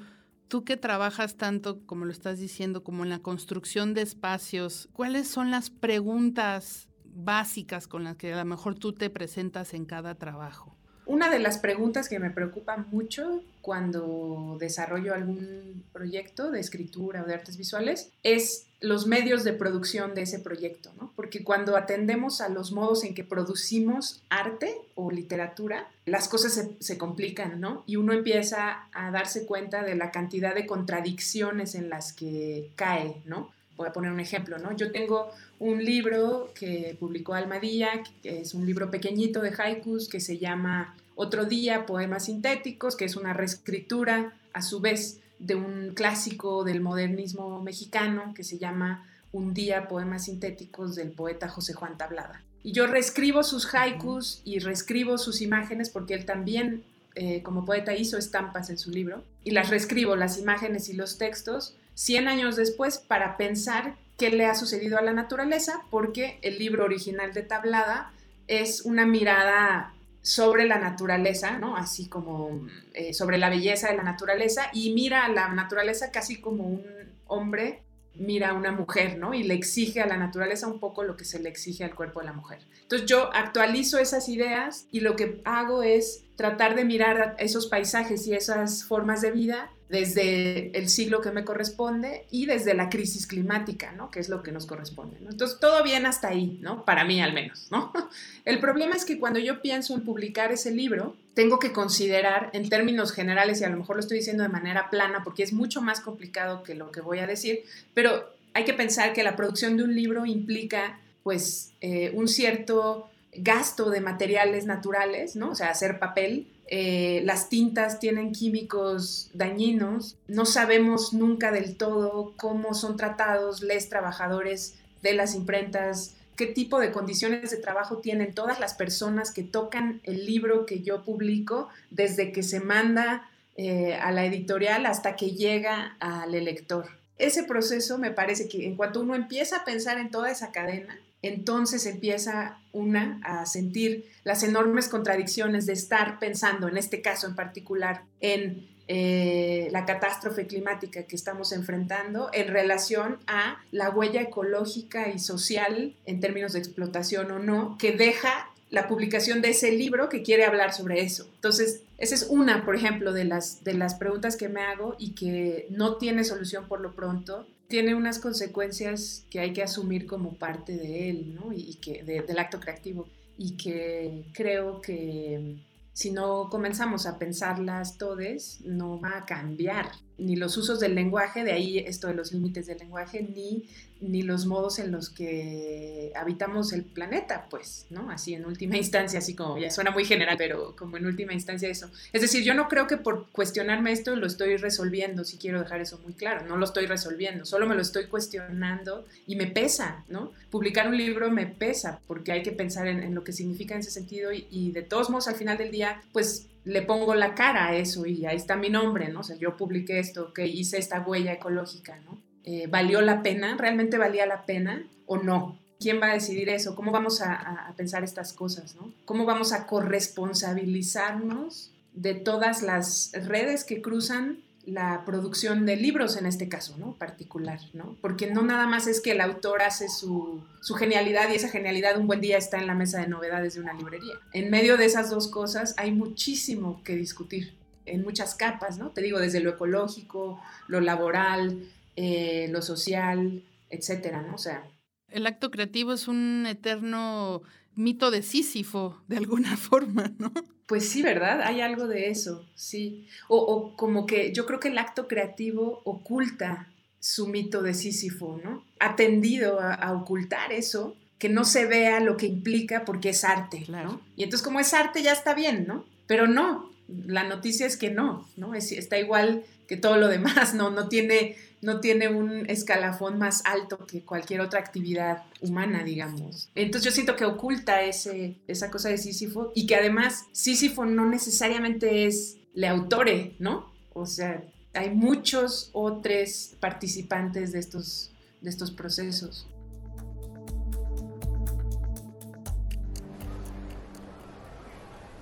tú 0.48 0.64
que 0.64 0.76
trabajas 0.76 1.36
tanto, 1.36 1.84
como 1.84 2.04
lo 2.04 2.12
estás 2.12 2.38
diciendo, 2.38 2.84
como 2.84 3.04
en 3.04 3.10
la 3.10 3.18
construcción 3.18 3.92
de 3.92 4.02
espacios, 4.02 4.88
¿cuáles 4.92 5.28
son 5.28 5.50
las 5.50 5.70
preguntas 5.70 6.88
básicas 7.16 7.88
con 7.88 8.04
las 8.04 8.16
que 8.16 8.32
a 8.32 8.36
lo 8.36 8.44
mejor 8.44 8.74
tú 8.78 8.92
te 8.92 9.10
presentas 9.10 9.74
en 9.74 9.84
cada 9.84 10.14
trabajo? 10.14 10.76
Una 11.06 11.30
de 11.30 11.38
las 11.38 11.58
preguntas 11.58 12.08
que 12.08 12.18
me 12.18 12.30
preocupa 12.30 12.76
mucho 12.76 13.40
cuando 13.62 14.56
desarrollo 14.58 15.14
algún 15.14 15.84
proyecto 15.92 16.50
de 16.50 16.58
escritura 16.58 17.22
o 17.22 17.26
de 17.26 17.34
artes 17.34 17.56
visuales 17.56 18.10
es 18.24 18.66
los 18.80 19.06
medios 19.06 19.44
de 19.44 19.52
producción 19.52 20.14
de 20.14 20.22
ese 20.22 20.40
proyecto, 20.40 20.92
¿no? 21.00 21.12
Porque 21.14 21.44
cuando 21.44 21.76
atendemos 21.76 22.40
a 22.40 22.48
los 22.48 22.72
modos 22.72 23.04
en 23.04 23.14
que 23.14 23.24
producimos 23.24 24.22
arte 24.28 24.76
o 24.96 25.10
literatura, 25.10 25.88
las 26.04 26.28
cosas 26.28 26.68
se, 26.78 26.98
complican, 26.98 27.60
¿no? 27.60 27.84
Y 27.86 27.96
uno 27.96 28.12
empieza 28.12 28.88
a 28.92 29.10
darse 29.12 29.46
cuenta 29.46 29.82
de 29.84 29.94
la 29.94 30.10
cantidad 30.10 30.54
de 30.54 30.66
contradicciones 30.66 31.74
en 31.74 31.88
las 31.88 32.12
que 32.12 32.70
cae, 32.74 33.22
¿no? 33.24 33.50
Voy 33.76 33.88
a 33.88 33.92
poner 33.92 34.10
un 34.10 34.20
ejemplo, 34.20 34.58
¿no? 34.58 34.74
Yo 34.76 34.90
tengo 34.90 35.30
un 35.58 35.84
libro 35.84 36.50
que 36.58 36.96
publicó 36.98 37.34
Almadía, 37.34 38.02
que 38.22 38.40
es 38.40 38.54
un 38.54 38.66
libro 38.66 38.90
pequeñito 38.90 39.40
de 39.42 39.52
haikus 39.56 40.08
que 40.08 40.20
se 40.20 40.38
llama 40.38 40.94
Otro 41.14 41.44
día, 41.44 41.86
Poemas 41.86 42.26
Sintéticos, 42.26 42.96
que 42.96 43.04
es 43.04 43.16
una 43.16 43.32
reescritura 43.32 44.32
a 44.52 44.62
su 44.62 44.80
vez 44.80 45.20
de 45.38 45.54
un 45.54 45.92
clásico 45.94 46.64
del 46.64 46.80
modernismo 46.80 47.62
mexicano 47.62 48.32
que 48.34 48.44
se 48.44 48.58
llama 48.58 49.06
Un 49.32 49.52
día, 49.52 49.88
Poemas 49.88 50.24
Sintéticos 50.24 50.94
del 50.94 51.10
poeta 51.10 51.48
José 51.48 51.74
Juan 51.74 51.98
Tablada. 51.98 52.42
Y 52.62 52.72
yo 52.72 52.86
reescribo 52.86 53.42
sus 53.42 53.72
haikus 53.74 54.40
y 54.44 54.58
reescribo 54.58 55.18
sus 55.18 55.40
imágenes 55.40 55.90
porque 55.90 56.14
él 56.14 56.24
también, 56.24 56.82
eh, 57.14 57.42
como 57.42 57.64
poeta, 57.64 57.94
hizo 57.94 58.18
estampas 58.18 58.70
en 58.70 58.78
su 58.78 58.90
libro. 58.90 59.22
Y 59.44 59.52
las 59.52 59.70
reescribo, 59.70 60.16
las 60.16 60.38
imágenes 60.38 60.88
y 60.88 60.94
los 60.94 61.16
textos, 61.16 61.76
100 61.96 62.28
años 62.28 62.56
después, 62.56 62.98
para 62.98 63.36
pensar 63.36 63.96
qué 64.16 64.30
le 64.30 64.46
ha 64.46 64.54
sucedido 64.54 64.98
a 64.98 65.02
la 65.02 65.12
naturaleza, 65.12 65.82
porque 65.90 66.38
el 66.42 66.58
libro 66.58 66.84
original 66.84 67.32
de 67.32 67.42
Tablada 67.42 68.12
es 68.46 68.82
una 68.82 69.06
mirada 69.06 69.92
sobre 70.22 70.66
la 70.66 70.78
naturaleza, 70.78 71.58
¿no? 71.58 71.76
Así 71.76 72.06
como 72.06 72.66
eh, 72.94 73.14
sobre 73.14 73.38
la 73.38 73.48
belleza 73.48 73.88
de 73.90 73.96
la 73.96 74.02
naturaleza 74.02 74.70
y 74.72 74.92
mira 74.92 75.24
a 75.24 75.28
la 75.28 75.48
naturaleza 75.48 76.10
casi 76.10 76.40
como 76.40 76.64
un 76.64 76.84
hombre 77.26 77.82
mira 78.18 78.50
a 78.50 78.54
una 78.54 78.72
mujer, 78.72 79.18
¿no? 79.18 79.34
Y 79.34 79.42
le 79.42 79.54
exige 79.54 80.00
a 80.00 80.06
la 80.06 80.16
naturaleza 80.16 80.66
un 80.66 80.80
poco 80.80 81.02
lo 81.02 81.16
que 81.16 81.24
se 81.24 81.38
le 81.38 81.48
exige 81.48 81.84
al 81.84 81.94
cuerpo 81.94 82.20
de 82.20 82.26
la 82.26 82.32
mujer. 82.32 82.60
Entonces 82.82 83.06
yo 83.08 83.30
actualizo 83.34 83.98
esas 83.98 84.28
ideas 84.28 84.86
y 84.90 85.00
lo 85.00 85.16
que 85.16 85.40
hago 85.44 85.82
es 85.82 86.24
tratar 86.36 86.74
de 86.76 86.84
mirar 86.84 87.34
esos 87.38 87.66
paisajes 87.66 88.26
y 88.26 88.34
esas 88.34 88.84
formas 88.84 89.22
de 89.22 89.32
vida 89.32 89.70
desde 89.88 90.76
el 90.76 90.88
siglo 90.88 91.20
que 91.20 91.30
me 91.30 91.44
corresponde 91.44 92.26
y 92.30 92.46
desde 92.46 92.74
la 92.74 92.90
crisis 92.90 93.26
climática, 93.26 93.92
¿no? 93.92 94.10
Que 94.10 94.18
es 94.18 94.28
lo 94.28 94.42
que 94.42 94.50
nos 94.50 94.66
corresponde, 94.66 95.18
¿no? 95.20 95.30
Entonces, 95.30 95.60
todo 95.60 95.82
bien 95.84 96.06
hasta 96.06 96.28
ahí, 96.28 96.58
¿no? 96.60 96.84
Para 96.84 97.04
mí 97.04 97.22
al 97.22 97.32
menos, 97.32 97.68
¿no? 97.70 97.92
El 98.44 98.58
problema 98.58 98.96
es 98.96 99.04
que 99.04 99.18
cuando 99.18 99.38
yo 99.38 99.62
pienso 99.62 99.94
en 99.94 100.04
publicar 100.04 100.50
ese 100.50 100.72
libro, 100.72 101.16
tengo 101.34 101.58
que 101.58 101.72
considerar 101.72 102.50
en 102.52 102.68
términos 102.68 103.12
generales, 103.12 103.60
y 103.60 103.64
a 103.64 103.68
lo 103.68 103.76
mejor 103.76 103.96
lo 103.96 104.00
estoy 104.00 104.18
diciendo 104.18 104.42
de 104.42 104.48
manera 104.48 104.90
plana, 104.90 105.22
porque 105.22 105.44
es 105.44 105.52
mucho 105.52 105.80
más 105.80 106.00
complicado 106.00 106.64
que 106.64 106.74
lo 106.74 106.90
que 106.90 107.00
voy 107.00 107.20
a 107.20 107.26
decir, 107.26 107.62
pero 107.94 108.28
hay 108.54 108.64
que 108.64 108.74
pensar 108.74 109.12
que 109.12 109.22
la 109.22 109.36
producción 109.36 109.76
de 109.76 109.84
un 109.84 109.94
libro 109.94 110.26
implica, 110.26 110.98
pues, 111.22 111.72
eh, 111.80 112.10
un 112.14 112.26
cierto 112.26 113.08
gasto 113.38 113.90
de 113.90 114.00
materiales 114.00 114.66
naturales, 114.66 115.36
¿no? 115.36 115.50
O 115.50 115.54
sea, 115.54 115.70
hacer 115.70 115.98
papel. 115.98 116.48
Eh, 116.68 117.22
las 117.24 117.48
tintas 117.48 118.00
tienen 118.00 118.32
químicos 118.32 119.30
dañinos. 119.34 120.16
No 120.28 120.46
sabemos 120.46 121.12
nunca 121.12 121.52
del 121.52 121.76
todo 121.76 122.34
cómo 122.36 122.74
son 122.74 122.96
tratados 122.96 123.62
los 123.62 123.88
trabajadores 123.88 124.74
de 125.02 125.14
las 125.14 125.34
imprentas, 125.34 126.14
qué 126.36 126.46
tipo 126.46 126.78
de 126.78 126.92
condiciones 126.92 127.50
de 127.50 127.56
trabajo 127.56 127.98
tienen 127.98 128.34
todas 128.34 128.60
las 128.60 128.74
personas 128.74 129.30
que 129.30 129.42
tocan 129.42 130.00
el 130.04 130.26
libro 130.26 130.66
que 130.66 130.82
yo 130.82 131.02
publico 131.02 131.68
desde 131.90 132.32
que 132.32 132.42
se 132.42 132.60
manda 132.60 133.30
eh, 133.56 133.94
a 133.94 134.12
la 134.12 134.24
editorial 134.24 134.84
hasta 134.86 135.16
que 135.16 135.30
llega 135.30 135.96
al 136.00 136.32
lector. 136.32 136.88
Ese 137.18 137.44
proceso 137.44 137.96
me 137.96 138.10
parece 138.10 138.48
que 138.48 138.66
en 138.66 138.76
cuanto 138.76 139.00
uno 139.00 139.14
empieza 139.14 139.58
a 139.58 139.64
pensar 139.64 139.98
en 139.98 140.10
toda 140.10 140.30
esa 140.30 140.52
cadena, 140.52 141.00
entonces 141.22 141.86
empieza 141.86 142.60
una 142.72 143.20
a 143.24 143.46
sentir 143.46 144.06
las 144.24 144.42
enormes 144.42 144.88
contradicciones 144.88 145.66
de 145.66 145.72
estar 145.72 146.18
pensando, 146.18 146.68
en 146.68 146.76
este 146.76 147.02
caso 147.02 147.26
en 147.26 147.34
particular, 147.34 148.04
en 148.20 148.68
eh, 148.88 149.68
la 149.72 149.84
catástrofe 149.84 150.46
climática 150.46 151.02
que 151.02 151.16
estamos 151.16 151.50
enfrentando 151.50 152.30
en 152.32 152.46
relación 152.48 153.18
a 153.26 153.58
la 153.72 153.90
huella 153.90 154.20
ecológica 154.20 155.08
y 155.08 155.18
social 155.18 155.96
en 156.04 156.20
términos 156.20 156.52
de 156.52 156.60
explotación 156.60 157.32
o 157.32 157.40
no 157.40 157.76
que 157.78 157.90
deja 157.92 158.48
la 158.70 158.86
publicación 158.86 159.42
de 159.42 159.50
ese 159.50 159.72
libro 159.72 160.08
que 160.08 160.22
quiere 160.22 160.44
hablar 160.44 160.72
sobre 160.72 161.00
eso. 161.00 161.28
Entonces, 161.34 161.82
esa 161.98 162.14
es 162.14 162.26
una, 162.28 162.64
por 162.64 162.76
ejemplo, 162.76 163.12
de 163.12 163.24
las, 163.24 163.64
de 163.64 163.74
las 163.74 163.94
preguntas 163.94 164.36
que 164.36 164.48
me 164.48 164.60
hago 164.60 164.96
y 164.98 165.14
que 165.14 165.66
no 165.70 165.96
tiene 165.96 166.24
solución 166.24 166.68
por 166.68 166.80
lo 166.80 166.94
pronto. 166.94 167.46
Tiene 167.68 167.94
unas 167.94 168.18
consecuencias 168.18 169.24
que 169.30 169.40
hay 169.40 169.52
que 169.52 169.62
asumir 169.62 170.06
como 170.06 170.34
parte 170.34 170.76
de 170.76 171.10
él, 171.10 171.34
¿no? 171.34 171.52
Y, 171.52 171.74
que 171.76 172.02
del 172.04 172.38
acto 172.38 172.60
creativo. 172.60 173.06
Y 173.38 173.56
que 173.56 174.24
creo 174.32 174.80
que 174.80 175.56
si 175.92 176.10
no 176.10 176.48
comenzamos 176.50 177.06
a 177.06 177.18
pensarlas 177.18 177.98
todes, 177.98 178.60
no 178.62 179.00
va 179.00 179.18
a 179.18 179.26
cambiar 179.26 179.90
ni 180.18 180.36
los 180.36 180.56
usos 180.56 180.80
del 180.80 180.94
lenguaje, 180.94 181.44
de 181.44 181.52
ahí 181.52 181.78
esto 181.78 182.08
de 182.08 182.14
los 182.14 182.32
límites 182.32 182.66
del 182.66 182.78
lenguaje, 182.78 183.22
ni 183.22 183.64
ni 184.00 184.22
los 184.22 184.46
modos 184.46 184.78
en 184.78 184.92
los 184.92 185.08
que 185.08 186.12
habitamos 186.14 186.72
el 186.72 186.84
planeta, 186.84 187.46
pues, 187.48 187.86
¿no? 187.90 188.10
Así 188.10 188.34
en 188.34 188.44
última 188.44 188.76
instancia, 188.76 189.18
así 189.18 189.34
como 189.34 189.58
ya 189.58 189.70
suena 189.70 189.90
muy 189.90 190.04
general, 190.04 190.36
pero 190.36 190.76
como 190.76 190.96
en 190.96 191.06
última 191.06 191.32
instancia 191.32 191.68
eso. 191.68 191.90
Es 192.12 192.20
decir, 192.20 192.44
yo 192.44 192.54
no 192.54 192.68
creo 192.68 192.86
que 192.86 192.96
por 192.96 193.28
cuestionarme 193.30 193.92
esto 193.92 194.14
lo 194.16 194.26
estoy 194.26 194.56
resolviendo, 194.56 195.24
si 195.24 195.38
quiero 195.38 195.60
dejar 195.60 195.80
eso 195.80 195.98
muy 196.04 196.12
claro, 196.12 196.46
no 196.46 196.56
lo 196.56 196.64
estoy 196.64 196.86
resolviendo, 196.86 197.44
solo 197.44 197.66
me 197.66 197.74
lo 197.74 197.82
estoy 197.82 198.06
cuestionando 198.06 199.06
y 199.26 199.36
me 199.36 199.46
pesa, 199.46 200.04
¿no? 200.08 200.32
Publicar 200.50 200.88
un 200.88 200.96
libro 200.96 201.30
me 201.30 201.46
pesa 201.46 202.00
porque 202.06 202.32
hay 202.32 202.42
que 202.42 202.52
pensar 202.52 202.86
en, 202.86 203.14
lo 203.14 203.24
que 203.24 203.32
significa 203.32 203.74
en 203.74 203.80
ese 203.80 203.90
sentido 203.90 204.32
y, 204.32 204.46
y 204.50 204.72
de 204.72 204.82
todos 204.82 205.10
modos 205.10 205.28
al 205.28 205.36
final 205.36 205.56
del 205.56 205.70
día, 205.70 206.02
pues 206.12 206.46
le 206.66 206.82
pongo 206.82 207.14
la 207.14 207.34
cara 207.36 207.68
a 207.68 207.76
eso 207.76 208.04
y 208.06 208.26
ahí 208.26 208.36
está 208.36 208.56
mi 208.56 208.70
nombre, 208.70 209.08
¿no? 209.08 209.20
O 209.20 209.22
sea, 209.22 209.36
yo 209.36 209.56
publiqué 209.56 210.00
esto, 210.00 210.34
que 210.34 210.48
hice 210.48 210.78
esta 210.78 211.00
huella 211.00 211.32
ecológica, 211.32 212.00
¿no? 212.04 212.20
Eh, 212.42 212.66
¿valió 212.68 213.00
la 213.02 213.22
pena? 213.22 213.56
¿Realmente 213.56 213.98
valía 213.98 214.26
la 214.26 214.46
pena 214.46 214.84
o 215.06 215.18
no? 215.18 215.60
¿Quién 215.78 216.02
va 216.02 216.10
a 216.10 216.14
decidir 216.14 216.48
eso? 216.48 216.74
¿Cómo 216.74 216.90
vamos 216.90 217.22
a, 217.22 217.72
pensar 217.76 218.02
estas 218.02 218.32
cosas? 218.32 218.74
¿no? 218.74 218.92
¿Cómo 219.04 219.26
vamos 219.26 219.52
a 219.52 219.64
corresponsabilizarnos 219.66 221.70
de 221.92 222.14
todas 222.14 222.62
las 222.62 223.12
redes 223.12 223.62
que 223.62 223.80
cruzan 223.80 224.40
la 224.66 225.04
producción 225.04 225.64
de 225.64 225.76
libros 225.76 226.16
en 226.16 226.26
este 226.26 226.48
caso, 226.48 226.76
¿no? 226.76 226.92
Particular, 226.94 227.60
¿no? 227.72 227.96
Porque 228.00 228.30
no 228.30 228.42
nada 228.42 228.66
más 228.66 228.88
es 228.88 229.00
que 229.00 229.12
el 229.12 229.20
autor 229.20 229.62
hace 229.62 229.88
su, 229.88 230.42
su, 230.60 230.74
genialidad 230.74 231.30
y 231.30 231.36
esa 231.36 231.48
genialidad 231.48 231.98
un 231.98 232.08
buen 232.08 232.20
día 232.20 232.36
está 232.36 232.58
en 232.58 232.66
la 232.66 232.74
mesa 232.74 233.00
de 233.00 233.06
novedades 233.06 233.54
de 233.54 233.60
una 233.60 233.72
librería. 233.74 234.14
En 234.32 234.50
medio 234.50 234.76
de 234.76 234.84
esas 234.84 235.08
dos 235.08 235.28
cosas 235.28 235.74
hay 235.78 235.92
muchísimo 235.92 236.82
que 236.82 236.96
discutir 236.96 237.54
en 237.86 238.02
muchas 238.02 238.34
capas, 238.34 238.76
¿no? 238.78 238.90
Te 238.90 239.02
digo, 239.02 239.20
desde 239.20 239.40
lo 239.40 239.50
ecológico, 239.50 240.40
lo 240.66 240.80
laboral, 240.80 241.62
eh, 241.94 242.48
lo 242.50 242.60
social, 242.60 243.44
etcétera, 243.70 244.22
¿no? 244.22 244.34
O 244.34 244.38
sea. 244.38 244.64
El 245.08 245.26
acto 245.26 245.52
creativo 245.52 245.92
es 245.92 246.08
un 246.08 246.44
eterno 246.46 247.42
mito 247.76 248.10
de 248.10 248.22
Sísifo, 248.22 249.00
de 249.06 249.18
alguna 249.18 249.56
forma, 249.56 250.12
¿no? 250.18 250.32
Pues 250.66 250.88
sí, 250.88 251.02
¿verdad? 251.02 251.42
Hay 251.42 251.60
algo 251.60 251.86
de 251.86 252.10
eso, 252.10 252.44
sí. 252.56 253.06
O, 253.28 253.76
como 253.76 254.06
que 254.06 254.32
yo 254.32 254.46
creo 254.46 254.58
que 254.58 254.68
el 254.68 254.78
acto 254.78 255.06
creativo 255.06 255.82
oculta 255.84 256.68
su 256.98 257.28
mito 257.28 257.62
de 257.62 257.74
Sísifo, 257.74 258.40
¿no? 258.42 258.64
Ha 258.80 258.96
tendido 258.96 259.60
a, 259.60 259.92
ocultar 259.92 260.52
eso, 260.52 260.96
que 261.18 261.28
no 261.28 261.44
se 261.44 261.66
vea 261.66 262.00
lo 262.00 262.16
que 262.16 262.26
implica 262.26 262.84
porque 262.84 263.10
es 263.10 263.22
arte, 263.22 263.64
¿no? 263.68 264.00
Y 264.16 264.24
entonces 264.24 264.44
como 264.44 264.58
es 264.58 264.74
arte 264.74 265.02
ya 265.02 265.12
está 265.12 265.34
bien, 265.34 265.66
¿no? 265.68 265.84
Pero 266.08 266.26
no, 266.26 266.70
la 266.88 267.22
noticia 267.22 267.66
es 267.66 267.76
que 267.76 267.90
no, 267.90 268.28
¿no? 268.36 268.54
Es, 268.54 268.72
está 268.72 268.98
igual 268.98 269.44
que 269.68 269.76
todo 269.76 269.96
lo 269.98 270.08
demás, 270.08 270.54
¿no? 270.54 270.70
No 270.70 270.88
tiene 270.88 271.36
no 271.62 271.80
tiene 271.80 272.08
un 272.08 272.48
escalafón 272.48 273.18
más 273.18 273.42
alto 273.44 273.86
que 273.86 274.04
cualquier 274.04 274.40
otra 274.40 274.60
actividad 274.60 275.24
humana, 275.40 275.82
digamos. 275.82 276.50
Entonces 276.54 276.84
yo 276.84 276.94
siento 276.94 277.16
que 277.16 277.24
oculta 277.24 277.82
ese, 277.82 278.36
esa 278.46 278.70
cosa 278.70 278.88
de 278.88 278.98
Sísifo 278.98 279.52
y 279.54 279.66
que 279.66 279.76
además 279.76 280.26
Sísifo 280.32 280.84
no 280.84 281.08
necesariamente 281.08 282.06
es 282.06 282.36
le 282.54 282.68
autore, 282.68 283.36
¿no? 283.38 283.72
O 283.92 284.06
sea, 284.06 284.42
hay 284.74 284.90
muchos 284.90 285.70
otros 285.72 286.54
participantes 286.60 287.52
de 287.52 287.58
estos, 287.58 288.12
de 288.40 288.50
estos 288.50 288.70
procesos. 288.70 289.48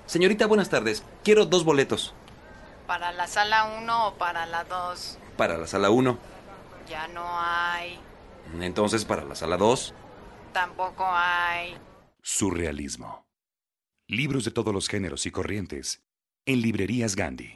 Señorita, 0.07 0.47
buenas 0.47 0.70
tardes. 0.70 1.03
Quiero 1.24 1.45
dos 1.47 1.64
boletos. 1.64 2.14
¿Para 2.87 3.12
la 3.12 3.26
sala 3.26 3.78
1 3.80 4.09
o 4.09 4.14
para 4.14 4.47
la 4.47 4.62
2? 4.64 5.18
Para 5.37 5.59
la 5.59 5.66
sala 5.66 5.91
1. 5.91 6.18
Ya 6.89 7.09
no 7.09 7.24
hay. 7.26 7.99
Entonces, 8.61 9.05
para 9.05 9.24
la 9.24 9.35
sala 9.35 9.57
2. 9.57 9.95
Tampoco 10.53 11.05
hay. 11.07 11.74
Surrealismo. 12.22 13.26
Libros 14.07 14.45
de 14.45 14.51
todos 14.51 14.72
los 14.72 14.89
géneros 14.89 15.26
y 15.26 15.30
corrientes. 15.30 16.03
En 16.47 16.61
librerías 16.61 17.16
Gandhi. 17.16 17.55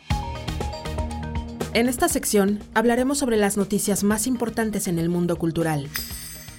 En 1.74 1.88
esta 1.88 2.08
sección 2.08 2.60
hablaremos 2.74 3.18
sobre 3.18 3.36
las 3.36 3.56
noticias 3.56 4.02
más 4.02 4.26
importantes 4.26 4.88
en 4.88 4.98
el 4.98 5.08
mundo 5.10 5.36
cultural. 5.36 5.88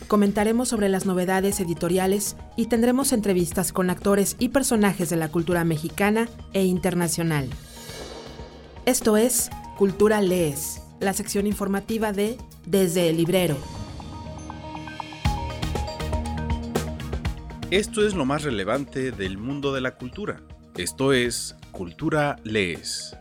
Comentaremos 0.08 0.70
sobre 0.70 0.90
las 0.90 1.06
novedades 1.06 1.60
editoriales 1.60 2.38
y 2.56 2.68
tendremos 2.68 3.12
entrevistas 3.12 3.74
con 3.74 3.90
actores 3.90 4.36
y 4.40 4.50
personajes 4.50 5.10
de 5.10 5.18
la 5.18 5.30
cultura 5.30 5.64
mexicana 5.66 6.30
e 6.54 6.64
internacional. 6.64 7.50
Esto 8.86 9.18
es 9.18 9.50
Cultura 9.78 10.22
Lees, 10.22 10.82
la 11.00 11.14
sección 11.14 11.47
informativa 11.47 12.12
de 12.12 12.38
Desde 12.66 13.10
el 13.10 13.18
Librero. 13.18 13.58
Esto 17.72 18.06
es 18.06 18.16
lo 18.16 18.26
más 18.26 18.43
relevante 18.43 19.12
del 19.12 19.38
mundo 19.38 19.74
de 19.74 19.82
la 19.82 19.95
cultura. 19.95 20.41
Esto 20.76 21.14
es 21.14 21.56
Cultura 21.72 22.38
Lees. 22.43 23.16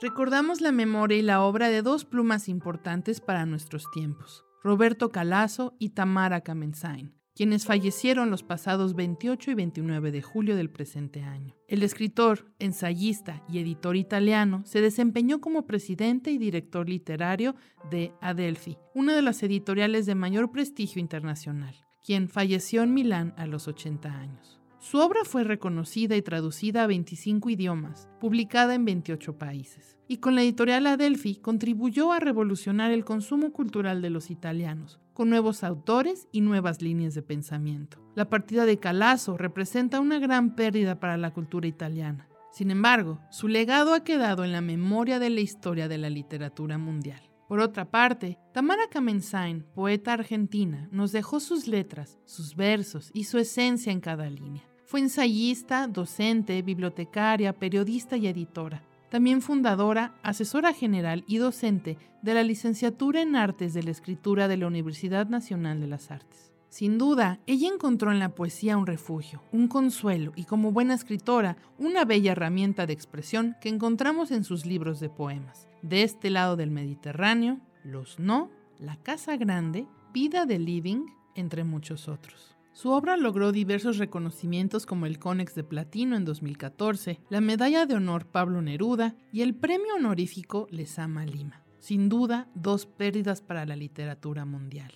Recordamos 0.00 0.60
la 0.60 0.72
memoria 0.72 1.18
y 1.18 1.22
la 1.22 1.42
obra 1.42 1.68
de 1.68 1.82
dos 1.82 2.04
plumas 2.04 2.48
importantes 2.48 3.20
para 3.20 3.46
nuestros 3.46 3.90
tiempos, 3.90 4.44
Roberto 4.62 5.10
Calazo 5.10 5.74
y 5.80 5.90
Tamara 5.90 6.42
Kamensain, 6.42 7.17
quienes 7.38 7.66
fallecieron 7.66 8.30
los 8.30 8.42
pasados 8.42 8.96
28 8.96 9.52
y 9.52 9.54
29 9.54 10.10
de 10.10 10.22
julio 10.22 10.56
del 10.56 10.70
presente 10.70 11.22
año. 11.22 11.54
El 11.68 11.84
escritor, 11.84 12.50
ensayista 12.58 13.44
y 13.48 13.60
editor 13.60 13.94
italiano 13.94 14.64
se 14.64 14.80
desempeñó 14.80 15.40
como 15.40 15.64
presidente 15.64 16.32
y 16.32 16.38
director 16.38 16.88
literario 16.88 17.54
de 17.92 18.12
Adelphi, 18.20 18.76
una 18.92 19.14
de 19.14 19.22
las 19.22 19.40
editoriales 19.44 20.04
de 20.04 20.16
mayor 20.16 20.50
prestigio 20.50 20.98
internacional, 20.98 21.76
quien 22.04 22.28
falleció 22.28 22.82
en 22.82 22.92
Milán 22.92 23.34
a 23.36 23.46
los 23.46 23.68
80 23.68 24.12
años. 24.12 24.60
Su 24.80 24.98
obra 24.98 25.20
fue 25.22 25.44
reconocida 25.44 26.16
y 26.16 26.22
traducida 26.22 26.82
a 26.82 26.86
25 26.88 27.50
idiomas, 27.50 28.08
publicada 28.18 28.74
en 28.74 28.84
28 28.84 29.38
países 29.38 29.98
y 30.08 30.16
con 30.16 30.34
la 30.34 30.42
editorial 30.42 30.86
Adelphi 30.86 31.36
contribuyó 31.36 32.12
a 32.12 32.18
revolucionar 32.18 32.90
el 32.90 33.04
consumo 33.04 33.52
cultural 33.52 34.00
de 34.00 34.08
los 34.08 34.30
italianos, 34.30 34.98
con 35.18 35.30
nuevos 35.30 35.64
autores 35.64 36.28
y 36.30 36.42
nuevas 36.42 36.80
líneas 36.80 37.12
de 37.12 37.22
pensamiento. 37.22 37.98
La 38.14 38.30
partida 38.30 38.66
de 38.66 38.78
Calazo 38.78 39.36
representa 39.36 39.98
una 39.98 40.20
gran 40.20 40.54
pérdida 40.54 41.00
para 41.00 41.16
la 41.16 41.32
cultura 41.32 41.66
italiana. 41.66 42.28
Sin 42.52 42.70
embargo, 42.70 43.18
su 43.28 43.48
legado 43.48 43.94
ha 43.94 44.04
quedado 44.04 44.44
en 44.44 44.52
la 44.52 44.60
memoria 44.60 45.18
de 45.18 45.30
la 45.30 45.40
historia 45.40 45.88
de 45.88 45.98
la 45.98 46.08
literatura 46.08 46.78
mundial. 46.78 47.20
Por 47.48 47.58
otra 47.58 47.90
parte, 47.90 48.38
Tamara 48.54 48.86
Kamensain, 48.88 49.66
poeta 49.74 50.12
argentina, 50.12 50.88
nos 50.92 51.10
dejó 51.10 51.40
sus 51.40 51.66
letras, 51.66 52.20
sus 52.24 52.54
versos 52.54 53.10
y 53.12 53.24
su 53.24 53.38
esencia 53.38 53.90
en 53.90 53.98
cada 53.98 54.30
línea. 54.30 54.62
Fue 54.84 55.00
ensayista, 55.00 55.88
docente, 55.88 56.62
bibliotecaria, 56.62 57.58
periodista 57.58 58.16
y 58.16 58.28
editora 58.28 58.87
también 59.10 59.42
fundadora, 59.42 60.14
asesora 60.22 60.72
general 60.72 61.24
y 61.26 61.38
docente 61.38 61.98
de 62.22 62.34
la 62.34 62.42
licenciatura 62.42 63.22
en 63.22 63.36
Artes 63.36 63.74
de 63.74 63.82
la 63.82 63.90
Escritura 63.90 64.48
de 64.48 64.56
la 64.56 64.66
Universidad 64.66 65.28
Nacional 65.28 65.80
de 65.80 65.86
las 65.86 66.10
Artes. 66.10 66.52
Sin 66.68 66.98
duda, 66.98 67.40
ella 67.46 67.68
encontró 67.68 68.12
en 68.12 68.18
la 68.18 68.34
poesía 68.34 68.76
un 68.76 68.86
refugio, 68.86 69.42
un 69.52 69.68
consuelo 69.68 70.32
y 70.36 70.44
como 70.44 70.70
buena 70.70 70.94
escritora, 70.94 71.56
una 71.78 72.04
bella 72.04 72.32
herramienta 72.32 72.86
de 72.86 72.92
expresión 72.92 73.56
que 73.62 73.70
encontramos 73.70 74.30
en 74.30 74.44
sus 74.44 74.66
libros 74.66 75.00
de 75.00 75.08
poemas. 75.08 75.66
De 75.80 76.02
este 76.02 76.28
lado 76.28 76.56
del 76.56 76.70
Mediterráneo, 76.70 77.58
Los 77.84 78.18
No, 78.18 78.50
La 78.78 78.96
Casa 78.96 79.36
Grande, 79.36 79.86
Vida 80.12 80.44
de 80.44 80.58
Living, 80.58 81.06
entre 81.34 81.64
muchos 81.64 82.06
otros. 82.06 82.57
Su 82.80 82.92
obra 82.92 83.16
logró 83.16 83.50
diversos 83.50 83.98
reconocimientos 83.98 84.86
como 84.86 85.06
el 85.06 85.18
Conex 85.18 85.56
de 85.56 85.64
Platino 85.64 86.14
en 86.14 86.24
2014, 86.24 87.18
la 87.28 87.40
Medalla 87.40 87.86
de 87.86 87.96
Honor 87.96 88.26
Pablo 88.26 88.62
Neruda 88.62 89.16
y 89.32 89.42
el 89.42 89.56
Premio 89.56 89.96
Honorífico 89.96 90.68
Lesama 90.70 91.26
Lima. 91.26 91.64
Sin 91.80 92.08
duda, 92.08 92.48
dos 92.54 92.86
pérdidas 92.86 93.40
para 93.40 93.66
la 93.66 93.74
literatura 93.74 94.44
mundial. 94.44 94.92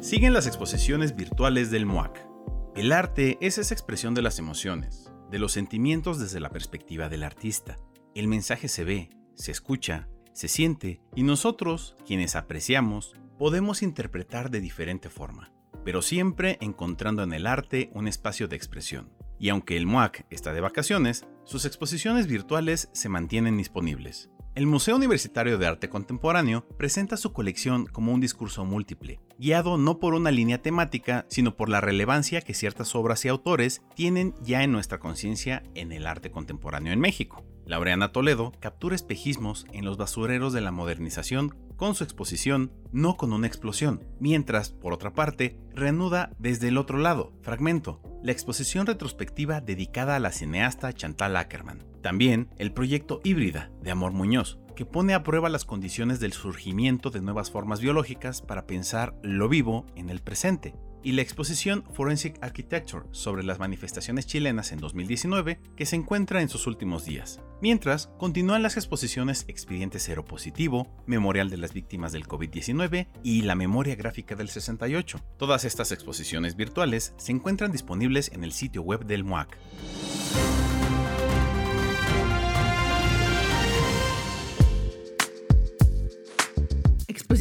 Siguen 0.00 0.32
las 0.32 0.48
exposiciones 0.48 1.14
virtuales 1.14 1.70
del 1.70 1.86
MUAC. 1.86 2.26
El 2.74 2.90
arte 2.90 3.38
es 3.40 3.58
esa 3.58 3.74
expresión 3.74 4.14
de 4.14 4.22
las 4.22 4.40
emociones, 4.40 5.12
de 5.30 5.38
los 5.38 5.52
sentimientos 5.52 6.18
desde 6.18 6.40
la 6.40 6.50
perspectiva 6.50 7.08
del 7.08 7.22
artista. 7.22 7.76
El 8.16 8.26
mensaje 8.26 8.66
se 8.66 8.82
ve, 8.82 9.08
se 9.40 9.52
escucha, 9.52 10.08
se 10.32 10.48
siente 10.48 11.00
y 11.16 11.22
nosotros, 11.22 11.96
quienes 12.06 12.36
apreciamos, 12.36 13.14
podemos 13.38 13.82
interpretar 13.82 14.50
de 14.50 14.60
diferente 14.60 15.08
forma, 15.08 15.50
pero 15.82 16.02
siempre 16.02 16.58
encontrando 16.60 17.22
en 17.22 17.32
el 17.32 17.46
arte 17.46 17.90
un 17.94 18.06
espacio 18.06 18.48
de 18.48 18.56
expresión. 18.56 19.10
Y 19.38 19.48
aunque 19.48 19.78
el 19.78 19.86
MUAC 19.86 20.26
está 20.28 20.52
de 20.52 20.60
vacaciones, 20.60 21.26
sus 21.44 21.64
exposiciones 21.64 22.26
virtuales 22.26 22.90
se 22.92 23.08
mantienen 23.08 23.56
disponibles. 23.56 24.28
El 24.54 24.66
Museo 24.66 24.96
Universitario 24.96 25.56
de 25.56 25.66
Arte 25.66 25.88
Contemporáneo 25.88 26.66
presenta 26.76 27.16
su 27.16 27.32
colección 27.32 27.86
como 27.86 28.12
un 28.12 28.20
discurso 28.20 28.66
múltiple, 28.66 29.20
guiado 29.38 29.78
no 29.78 30.00
por 30.00 30.12
una 30.12 30.30
línea 30.30 30.60
temática, 30.60 31.24
sino 31.30 31.56
por 31.56 31.70
la 31.70 31.80
relevancia 31.80 32.42
que 32.42 32.52
ciertas 32.52 32.94
obras 32.94 33.24
y 33.24 33.28
autores 33.28 33.80
tienen 33.94 34.34
ya 34.42 34.62
en 34.62 34.72
nuestra 34.72 34.98
conciencia 34.98 35.62
en 35.74 35.92
el 35.92 36.06
arte 36.06 36.30
contemporáneo 36.30 36.92
en 36.92 37.00
México. 37.00 37.42
Laureana 37.70 38.10
Toledo 38.10 38.52
captura 38.58 38.96
espejismos 38.96 39.64
en 39.72 39.84
los 39.84 39.96
basureros 39.96 40.52
de 40.52 40.60
la 40.60 40.72
modernización 40.72 41.54
con 41.76 41.94
su 41.94 42.02
exposición 42.02 42.72
No 42.90 43.16
con 43.16 43.32
una 43.32 43.46
explosión, 43.46 44.02
mientras, 44.18 44.70
por 44.72 44.92
otra 44.92 45.14
parte, 45.14 45.56
reanuda 45.72 46.32
desde 46.40 46.66
el 46.66 46.76
otro 46.76 46.98
lado, 46.98 47.32
Fragmento, 47.42 48.00
la 48.24 48.32
exposición 48.32 48.88
retrospectiva 48.88 49.60
dedicada 49.60 50.16
a 50.16 50.18
la 50.18 50.32
cineasta 50.32 50.92
Chantal 50.92 51.36
Ackerman. 51.36 51.84
También 52.02 52.48
el 52.58 52.72
proyecto 52.72 53.20
Híbrida 53.22 53.70
de 53.80 53.92
Amor 53.92 54.10
Muñoz, 54.10 54.58
que 54.74 54.84
pone 54.84 55.14
a 55.14 55.22
prueba 55.22 55.48
las 55.48 55.64
condiciones 55.64 56.18
del 56.18 56.32
surgimiento 56.32 57.10
de 57.10 57.20
nuevas 57.20 57.52
formas 57.52 57.80
biológicas 57.80 58.42
para 58.42 58.66
pensar 58.66 59.14
lo 59.22 59.48
vivo 59.48 59.86
en 59.94 60.10
el 60.10 60.18
presente, 60.18 60.74
y 61.02 61.12
la 61.12 61.22
exposición 61.22 61.84
Forensic 61.92 62.42
Architecture 62.42 63.06
sobre 63.12 63.42
las 63.42 63.58
manifestaciones 63.58 64.26
chilenas 64.26 64.72
en 64.72 64.78
2019 64.78 65.60
que 65.76 65.86
se 65.86 65.96
encuentra 65.96 66.42
en 66.42 66.48
sus 66.48 66.66
últimos 66.66 67.04
días. 67.04 67.40
Mientras, 67.60 68.08
continúan 68.18 68.62
las 68.62 68.76
exposiciones 68.76 69.44
Expediente 69.48 69.98
Cero 69.98 70.24
Positivo, 70.24 70.88
Memorial 71.06 71.50
de 71.50 71.58
las 71.58 71.72
Víctimas 71.72 72.12
del 72.12 72.26
COVID-19 72.26 73.08
y 73.22 73.42
la 73.42 73.54
Memoria 73.54 73.96
Gráfica 73.96 74.34
del 74.34 74.48
68. 74.48 75.20
Todas 75.36 75.64
estas 75.64 75.92
exposiciones 75.92 76.56
virtuales 76.56 77.14
se 77.18 77.32
encuentran 77.32 77.72
disponibles 77.72 78.30
en 78.32 78.44
el 78.44 78.52
sitio 78.52 78.82
web 78.82 79.04
del 79.04 79.24
MUAC. 79.24 79.58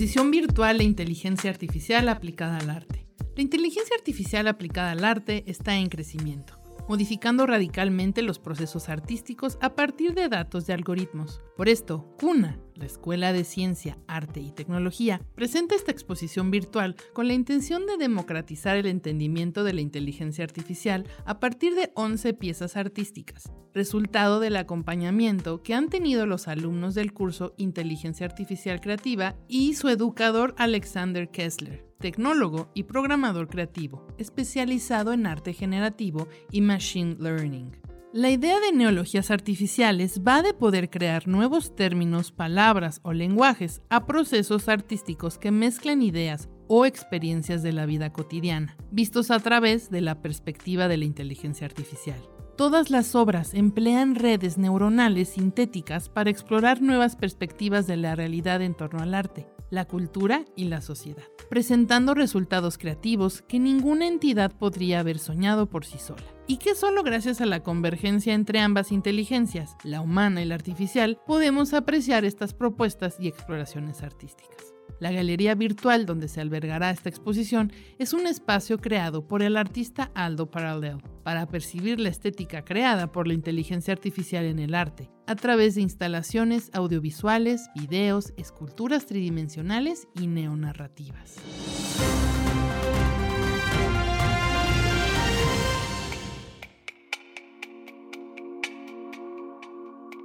Exposición 0.10 0.32
virtual 0.32 0.82
inteligencia 0.82 1.52
artificial 1.52 2.10
aplicada 2.10 2.58
al 2.58 2.72
arte. 2.72 3.06
La 3.36 3.44
inteligencia 3.44 3.96
artificial 3.96 4.48
aplicada 4.48 4.90
al 4.90 5.06
arte 5.06 5.44
está 5.46 5.76
en 5.76 5.88
crecimiento, 5.88 6.56
modificando 6.88 7.46
radicalmente 7.46 8.24
los 8.24 8.40
procesos 8.40 8.90
artísticos 8.90 9.60
a 9.62 9.76
partir 9.76 10.16
de 10.16 10.28
datos 10.28 10.66
de 10.66 10.74
algoritmos. 10.74 11.44
Por 11.60 11.68
esto, 11.68 12.16
CUNA, 12.18 12.58
la 12.76 12.86
Escuela 12.86 13.34
de 13.34 13.44
Ciencia, 13.44 13.98
Arte 14.08 14.40
y 14.40 14.54
Tecnología, 14.54 15.22
presenta 15.36 15.76
esta 15.76 15.92
exposición 15.92 16.52
virtual 16.52 16.96
con 17.12 17.28
la 17.28 17.34
intención 17.34 17.86
de 17.86 17.98
democratizar 17.98 18.78
el 18.78 18.86
entendimiento 18.86 19.66
de 19.66 19.74
la 19.74 19.82
inteligencia 19.82 20.46
artificial 20.46 21.06
a 21.26 21.42
partir 21.42 21.76
de 21.76 21.92
11 21.96 22.34
piezas 22.36 22.78
artísticas, 22.78 23.52
resultado 23.74 24.40
del 24.40 24.56
acompañamiento 24.56 25.62
que 25.62 25.74
han 25.74 25.90
tenido 25.90 26.26
los 26.26 26.48
alumnos 26.48 26.96
del 26.96 27.12
curso 27.12 27.54
Inteligencia 27.58 28.26
Artificial 28.26 28.80
Creativa 28.80 29.36
y 29.50 29.74
su 29.74 29.90
educador 29.90 30.56
Alexander 30.58 31.30
Kessler 31.30 31.90
tecnólogo 32.00 32.72
y 32.74 32.84
programador 32.84 33.50
creativo, 33.50 34.08
especializado 34.18 35.12
en 35.12 35.26
arte 35.26 35.52
generativo 35.52 36.30
y 36.50 36.62
machine 36.62 37.18
learning. 37.20 37.79
La 38.12 38.32
idea 38.32 38.60
de 38.60 38.72
neologías 38.72 39.30
artificiales 39.30 40.22
va 40.28 40.42
de 40.42 40.56
poder 40.56 40.90
crear 40.90 41.28
nuevos 41.28 41.76
términos, 41.76 42.32
palabras 42.32 43.02
o 43.04 43.14
lenguajes 43.14 43.84
a 43.92 44.08
procesos 44.08 44.68
artísticos 44.68 45.38
que 45.38 45.52
mezclen 45.52 46.02
ideas 46.02 46.50
o 46.68 46.88
experiencias 46.88 47.62
de 47.62 47.72
la 47.72 47.86
vida 47.86 48.12
cotidiana, 48.12 48.76
vistos 48.90 49.30
a 49.30 49.40
través 49.40 49.92
de 49.92 50.02
la 50.02 50.24
perspectiva 50.24 50.88
de 50.88 50.98
la 50.98 51.06
inteligencia 51.06 51.68
artificial. 51.68 52.20
Todas 52.60 52.90
las 52.90 53.16
obras 53.16 53.54
emplean 53.54 54.16
redes 54.16 54.58
neuronales 54.58 55.30
sintéticas 55.30 56.10
para 56.10 56.30
explorar 56.30 56.82
nuevas 56.82 57.16
perspectivas 57.16 57.88
de 57.88 57.96
la 57.96 58.16
realidad 58.16 58.62
en 58.62 58.76
torno 58.76 59.02
al 59.02 59.14
arte, 59.14 59.48
la 59.70 59.86
cultura 59.86 60.44
y 60.58 60.66
la 60.66 60.82
sociedad, 60.82 61.24
presentando 61.50 62.16
resultados 62.16 62.78
creativos 62.78 63.44
que 63.44 63.60
ninguna 63.60 64.08
entidad 64.08 64.52
podría 64.52 65.00
haber 65.00 65.20
soñado 65.20 65.70
por 65.70 65.86
sí 65.86 66.00
sola. 66.00 66.26
Y 66.48 66.58
que 66.58 66.76
solo 66.76 67.02
gracias 67.02 67.40
a 67.40 67.46
la 67.46 67.64
convergencia 67.64 68.34
entre 68.34 68.60
ambas 68.60 68.92
inteligencias, 68.92 69.78
la 69.86 70.02
humana 70.02 70.42
y 70.42 70.46
la 70.46 70.56
artificial, 70.56 71.18
podemos 71.26 71.74
apreciar 71.74 72.26
estas 72.26 72.54
propuestas 72.54 73.16
y 73.22 73.30
exploraciones 73.30 74.04
artísticas. 74.04 74.69
La 75.00 75.12
galería 75.12 75.56
virtual 75.56 76.06
donde 76.06 76.28
se 76.28 76.42
albergará 76.42 76.92
esta 76.92 77.08
exposición 77.08 77.72
es 77.98 78.12
un 78.14 78.28
espacio 78.28 78.80
creado 78.80 79.28
por 79.28 79.42
el 79.42 79.56
artista 79.56 80.12
Aldo 80.14 80.52
Parallel 80.52 80.98
para 81.24 81.48
percibir 81.48 82.00
la 82.00 82.10
estética 82.10 82.66
creada 82.66 83.12
por 83.12 83.26
la 83.26 83.34
inteligencia 83.34 83.94
artificial 83.94 84.44
en 84.46 84.60
el 84.60 84.76
arte, 84.76 85.10
a 85.26 85.36
través 85.36 85.76
de 85.76 85.82
instalaciones 85.82 86.70
audiovisuales, 86.74 87.70
videos, 87.76 88.34
esculturas 88.36 89.06
tridimensionales 89.06 90.08
y 90.20 90.28
neonarrativas. 90.28 91.38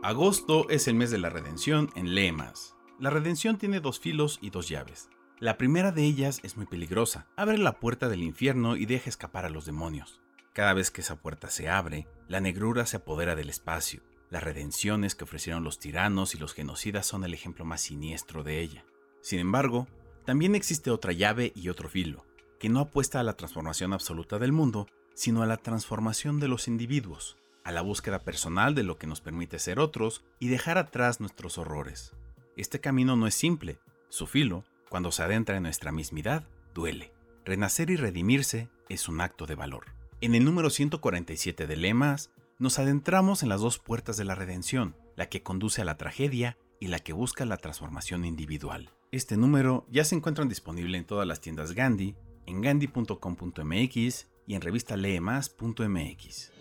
Agosto 0.03 0.69
es 0.69 0.87
el 0.89 0.97
mes 0.97 1.11
de 1.11 1.19
la 1.19 1.31
redención 1.31 1.89
en 1.95 2.15
Lemas. 2.15 2.74
La 3.01 3.11
redención 3.11 3.59
tiene 3.59 3.81
dos 3.81 3.99
filos 3.99 4.39
y 4.41 4.51
dos 4.51 4.69
llaves. 4.69 5.11
La 5.41 5.59
primera 5.59 5.91
de 5.91 6.05
ellas 6.05 6.39
es 6.45 6.57
muy 6.57 6.67
peligrosa. 6.67 7.27
Abre 7.37 7.59
la 7.59 7.81
puerta 7.81 8.09
del 8.09 8.23
infierno 8.23 8.77
y 8.77 8.87
deja 8.87 9.11
escapar 9.11 9.45
a 9.45 9.51
los 9.51 9.67
demonios. 9.67 10.21
Cada 10.53 10.75
vez 10.75 10.93
que 10.93 11.01
esa 11.01 11.17
puerta 11.17 11.51
se 11.51 11.69
abre, 11.69 12.07
la 12.29 12.41
negrura 12.41 12.87
se 12.87 12.99
apodera 12.99 13.35
del 13.35 13.51
espacio. 13.51 14.03
Las 14.31 14.45
redenciones 14.45 15.17
que 15.17 15.25
ofrecieron 15.25 15.65
los 15.65 15.81
tiranos 15.81 16.37
y 16.37 16.39
los 16.39 16.55
genocidas 16.55 17.05
son 17.05 17.25
el 17.25 17.35
ejemplo 17.35 17.65
más 17.65 17.81
siniestro 17.81 18.45
de 18.45 18.61
ella. 18.61 18.85
Sin 19.21 19.41
embargo, 19.41 19.89
también 20.25 20.55
existe 20.55 20.93
otra 20.93 21.13
llave 21.13 21.53
y 21.57 21.71
otro 21.71 21.89
filo, 21.89 22.25
que 22.61 22.69
no 22.69 22.79
apuesta 22.79 23.19
a 23.19 23.25
la 23.25 23.37
transformación 23.37 23.93
absoluta 23.93 24.39
del 24.39 24.53
mundo, 24.53 24.87
sino 25.15 25.43
a 25.43 25.47
la 25.47 25.57
transformación 25.57 26.39
de 26.39 26.47
los 26.47 26.69
individuos, 26.69 27.37
a 27.65 27.73
la 27.73 27.83
búsqueda 27.83 28.21
personal 28.21 28.77
de 28.77 28.85
lo 28.85 28.99
que 28.99 29.09
nos 29.09 29.21
permite 29.21 29.59
ser 29.59 29.81
otros 29.81 30.25
y 30.39 30.47
dejar 30.47 30.79
atrás 30.79 31.19
nuestros 31.19 31.59
horrores. 31.59 32.15
Este 32.57 32.81
camino 32.81 33.17
no 33.17 33.27
es 33.27 33.35
simple, 33.35 33.79
su 34.09 34.29
filo, 34.29 34.65
cuando 34.89 35.11
se 35.11 35.25
adentra 35.25 35.57
en 35.57 35.65
nuestra 35.65 35.91
mismidad, 35.91 36.47
duele. 36.73 37.13
Renacer 37.45 37.91
y 37.91 37.97
redimirse 37.97 38.69
es 38.89 39.09
un 39.09 39.21
acto 39.21 39.47
de 39.47 39.57
valor. 39.57 39.87
En 40.21 40.37
el 40.37 40.45
número 40.45 40.71
147 40.71 41.67
de 41.67 41.77
Lemas, 41.77 42.31
nos 42.61 42.79
adentramos 42.79 43.43
en 43.43 43.49
las 43.49 43.61
dos 43.61 43.81
puertas 43.81 44.17
de 44.17 44.25
la 44.25 44.37
redención, 44.37 44.95
la 45.17 45.29
que 45.29 45.43
conduce 45.43 45.83
a 45.83 45.85
la 45.85 45.97
tragedia 45.97 46.57
y 46.79 46.87
la 46.87 47.01
que 47.01 47.13
busca 47.13 47.45
la 47.45 47.57
transformación 47.57 48.25
individual. 48.25 48.93
Este 49.11 49.37
número 49.37 49.85
ya 49.91 50.05
se 50.05 50.15
encuentra 50.15 50.45
disponible 50.45 50.97
en 50.97 51.07
todas 51.07 51.27
las 51.27 51.41
tiendas 51.41 51.73
Gandhi, 51.73 52.15
en 52.47 52.61
gandhi.com.mx 52.61 54.27
y 54.47 54.55
en 54.55 54.61
revistalemas.mx. 54.61 56.53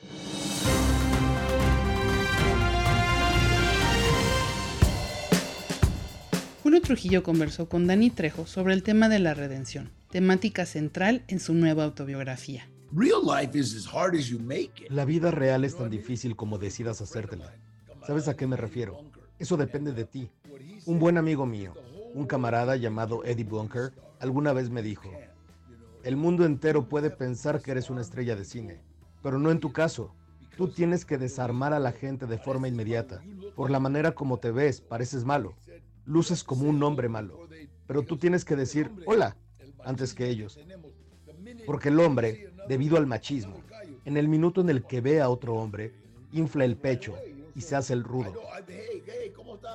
Julio 6.73 6.87
Trujillo 6.87 7.21
conversó 7.21 7.69
con 7.69 7.85
Dani 7.85 8.09
Trejo 8.09 8.47
sobre 8.47 8.73
el 8.73 8.81
tema 8.81 9.07
de 9.07 9.19
la 9.19 9.35
redención, 9.35 9.91
temática 10.09 10.65
central 10.65 11.23
en 11.27 11.39
su 11.39 11.53
nueva 11.53 11.83
autobiografía. 11.83 12.67
La 14.89 15.05
vida 15.05 15.29
real 15.29 15.65
es 15.65 15.77
tan 15.77 15.91
difícil 15.91 16.35
como 16.35 16.57
decidas 16.57 16.99
hacértela. 16.99 17.53
¿Sabes 18.07 18.27
a 18.27 18.35
qué 18.35 18.47
me 18.47 18.57
refiero? 18.57 18.97
Eso 19.37 19.55
depende 19.55 19.91
de 19.91 20.05
ti. 20.05 20.31
Un 20.87 20.97
buen 20.97 21.19
amigo 21.19 21.45
mío, 21.45 21.75
un 22.15 22.25
camarada 22.25 22.75
llamado 22.75 23.23
Eddie 23.23 23.45
Bunker, 23.45 23.93
alguna 24.19 24.51
vez 24.51 24.71
me 24.71 24.81
dijo, 24.81 25.11
el 26.01 26.17
mundo 26.17 26.43
entero 26.43 26.89
puede 26.89 27.11
pensar 27.11 27.61
que 27.61 27.69
eres 27.69 27.91
una 27.91 28.01
estrella 28.01 28.35
de 28.35 28.45
cine, 28.45 28.81
pero 29.21 29.37
no 29.37 29.51
en 29.51 29.59
tu 29.59 29.71
caso. 29.71 30.11
Tú 30.57 30.69
tienes 30.69 31.05
que 31.05 31.19
desarmar 31.19 31.71
a 31.73 31.79
la 31.79 31.91
gente 31.91 32.25
de 32.25 32.39
forma 32.39 32.67
inmediata. 32.67 33.21
Por 33.55 33.69
la 33.69 33.79
manera 33.79 34.13
como 34.13 34.37
te 34.37 34.49
ves, 34.49 34.81
pareces 34.81 35.23
malo. 35.23 35.55
Luces 36.05 36.43
como 36.43 36.67
un 36.67 36.81
hombre 36.83 37.09
malo. 37.09 37.47
Pero 37.87 38.03
tú 38.03 38.17
tienes 38.17 38.45
que 38.45 38.55
decir 38.55 38.91
hola 39.05 39.35
antes 39.83 40.13
que 40.13 40.29
ellos. 40.29 40.59
Porque 41.65 41.89
el 41.89 41.99
hombre, 41.99 42.51
debido 42.67 42.97
al 42.97 43.07
machismo, 43.07 43.61
en 44.05 44.17
el 44.17 44.27
minuto 44.27 44.61
en 44.61 44.69
el 44.69 44.83
que 44.83 45.01
ve 45.01 45.21
a 45.21 45.29
otro 45.29 45.55
hombre, 45.55 45.93
infla 46.31 46.65
el 46.65 46.77
pecho 46.77 47.15
y 47.55 47.61
se 47.61 47.75
hace 47.75 47.93
el 47.93 48.03
rudo. 48.03 48.33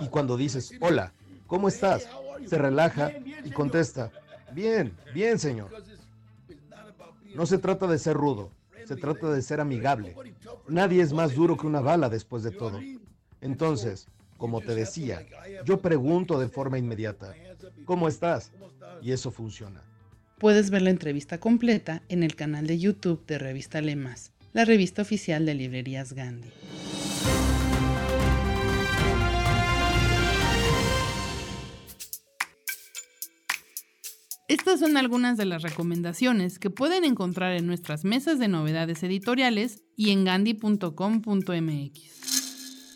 Y 0.01 0.09
cuando 0.09 0.37
dices 0.37 0.73
hola, 0.81 1.13
¿cómo 1.47 1.69
estás? 1.69 2.09
Se 2.47 2.59
relaja 2.59 3.13
y 3.45 3.51
contesta, 3.51 4.11
bien, 4.53 4.97
bien 5.15 5.39
señor. 5.39 5.71
No 7.35 7.47
se 7.47 7.59
trata 7.59 7.87
de 7.87 7.99
ser 7.99 8.17
rudo, 8.17 8.51
se 8.87 8.97
trata 8.97 9.31
de 9.31 9.43
ser 9.43 9.61
amigable. 9.61 10.17
Nadie 10.67 11.03
es 11.03 11.13
más 11.13 11.35
duro 11.35 11.57
que 11.57 11.67
una 11.67 11.81
bala 11.81 12.09
después 12.09 12.43
de 12.43 12.51
todo. 12.51 12.81
Entonces, 13.41 14.09
como 14.39 14.63
te 14.63 14.75
decía, 14.75 15.27
yo 15.67 15.83
pregunto 15.83 16.41
de 16.41 16.49
forma 16.49 16.79
inmediata, 16.79 17.35
¿cómo 17.85 18.09
estás? 18.09 18.53
Y 19.03 19.13
eso 19.13 19.31
funciona. 19.31 19.83
Puedes 20.39 20.71
ver 20.71 20.83
la 20.83 20.91
entrevista 20.91 21.39
completa 21.39 22.03
en 22.09 22.23
el 22.23 22.37
canal 22.37 22.67
de 22.67 22.79
YouTube 22.79 23.27
de 23.27 23.39
Revista 23.39 23.81
Lemas, 23.81 24.33
la 24.53 24.65
revista 24.65 25.03
oficial 25.03 25.45
de 25.45 25.55
Librerías 25.55 26.13
Gandhi. 26.13 26.49
Estas 34.47 34.81
son 34.81 34.97
algunas 34.97 35.37
de 35.37 35.45
las 35.45 35.63
recomendaciones 35.63 36.59
que 36.59 36.71
pueden 36.71 37.05
encontrar 37.05 37.55
en 37.55 37.67
nuestras 37.67 38.05
mesas 38.05 38.39
de 38.39 38.49
novedades 38.49 39.03
editoriales 39.03 39.83
y 39.95 40.11
en 40.11 40.25
gandhi.com.mx. 40.25 42.19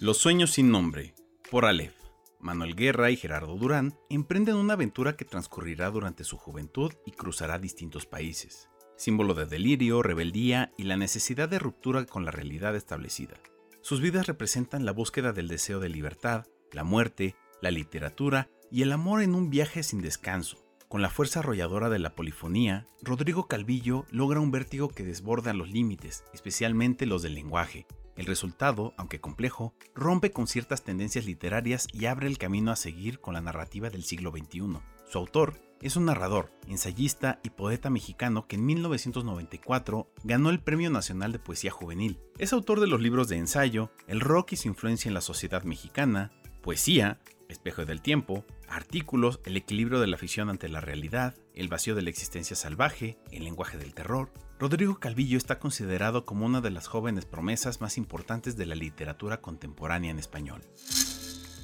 Los 0.00 0.16
sueños 0.18 0.52
sin 0.52 0.70
nombre, 0.70 1.14
por 1.52 1.66
Aleph. 1.66 1.92
Manuel 2.40 2.74
Guerra 2.74 3.10
y 3.10 3.16
Gerardo 3.18 3.58
Durán 3.58 3.94
emprenden 4.08 4.56
una 4.56 4.72
aventura 4.72 5.18
que 5.18 5.26
transcurrirá 5.26 5.90
durante 5.90 6.24
su 6.24 6.38
juventud 6.38 6.94
y 7.04 7.10
cruzará 7.10 7.58
distintos 7.58 8.06
países, 8.06 8.70
símbolo 8.96 9.34
de 9.34 9.44
delirio, 9.44 10.02
rebeldía 10.02 10.72
y 10.78 10.84
la 10.84 10.96
necesidad 10.96 11.50
de 11.50 11.58
ruptura 11.58 12.06
con 12.06 12.24
la 12.24 12.30
realidad 12.30 12.74
establecida. 12.74 13.34
Sus 13.82 14.00
vidas 14.00 14.28
representan 14.28 14.86
la 14.86 14.92
búsqueda 14.92 15.34
del 15.34 15.46
deseo 15.46 15.78
de 15.78 15.90
libertad, 15.90 16.46
la 16.72 16.84
muerte, 16.84 17.36
la 17.60 17.70
literatura 17.70 18.48
y 18.70 18.80
el 18.80 18.90
amor 18.90 19.20
en 19.20 19.34
un 19.34 19.50
viaje 19.50 19.82
sin 19.82 20.00
descanso. 20.00 20.56
Con 20.88 21.02
la 21.02 21.10
fuerza 21.10 21.40
arrolladora 21.40 21.90
de 21.90 21.98
la 21.98 22.14
polifonía, 22.14 22.86
Rodrigo 23.02 23.46
Calvillo 23.46 24.06
logra 24.10 24.40
un 24.40 24.52
vértigo 24.52 24.88
que 24.88 25.04
desborda 25.04 25.52
los 25.52 25.68
límites, 25.68 26.24
especialmente 26.32 27.04
los 27.04 27.20
del 27.20 27.34
lenguaje, 27.34 27.86
el 28.16 28.26
resultado, 28.26 28.94
aunque 28.96 29.20
complejo, 29.20 29.74
rompe 29.94 30.30
con 30.30 30.46
ciertas 30.46 30.82
tendencias 30.82 31.26
literarias 31.26 31.86
y 31.92 32.06
abre 32.06 32.26
el 32.26 32.38
camino 32.38 32.70
a 32.70 32.76
seguir 32.76 33.20
con 33.20 33.34
la 33.34 33.40
narrativa 33.40 33.90
del 33.90 34.04
siglo 34.04 34.30
XXI. 34.30 34.78
Su 35.10 35.18
autor 35.18 35.60
es 35.82 35.96
un 35.96 36.04
narrador, 36.04 36.52
ensayista 36.68 37.40
y 37.42 37.50
poeta 37.50 37.90
mexicano 37.90 38.46
que 38.46 38.56
en 38.56 38.64
1994 38.64 40.08
ganó 40.22 40.50
el 40.50 40.60
Premio 40.60 40.90
Nacional 40.90 41.32
de 41.32 41.40
Poesía 41.40 41.72
Juvenil. 41.72 42.20
Es 42.38 42.52
autor 42.52 42.80
de 42.80 42.86
los 42.86 43.00
libros 43.00 43.28
de 43.28 43.36
ensayo 43.36 43.90
El 44.06 44.20
rock 44.20 44.52
y 44.52 44.56
su 44.56 44.68
influencia 44.68 45.08
en 45.08 45.14
la 45.14 45.20
sociedad 45.20 45.64
mexicana, 45.64 46.30
Poesía, 46.62 47.20
Espejo 47.48 47.84
del 47.84 48.00
Tiempo, 48.00 48.44
artículos, 48.72 49.40
El 49.44 49.56
equilibrio 49.56 50.00
de 50.00 50.06
la 50.06 50.16
ficción 50.16 50.48
ante 50.48 50.68
la 50.68 50.80
realidad, 50.80 51.34
El 51.54 51.68
vacío 51.68 51.94
de 51.94 52.02
la 52.02 52.10
existencia 52.10 52.56
salvaje, 52.56 53.18
El 53.30 53.44
lenguaje 53.44 53.78
del 53.78 53.94
terror, 53.94 54.32
Rodrigo 54.58 55.00
Calvillo 55.00 55.38
está 55.38 55.58
considerado 55.58 56.24
como 56.24 56.46
una 56.46 56.60
de 56.60 56.70
las 56.70 56.86
jóvenes 56.86 57.26
promesas 57.26 57.80
más 57.80 57.98
importantes 57.98 58.56
de 58.56 58.66
la 58.66 58.74
literatura 58.74 59.40
contemporánea 59.40 60.10
en 60.10 60.18
español. 60.18 60.62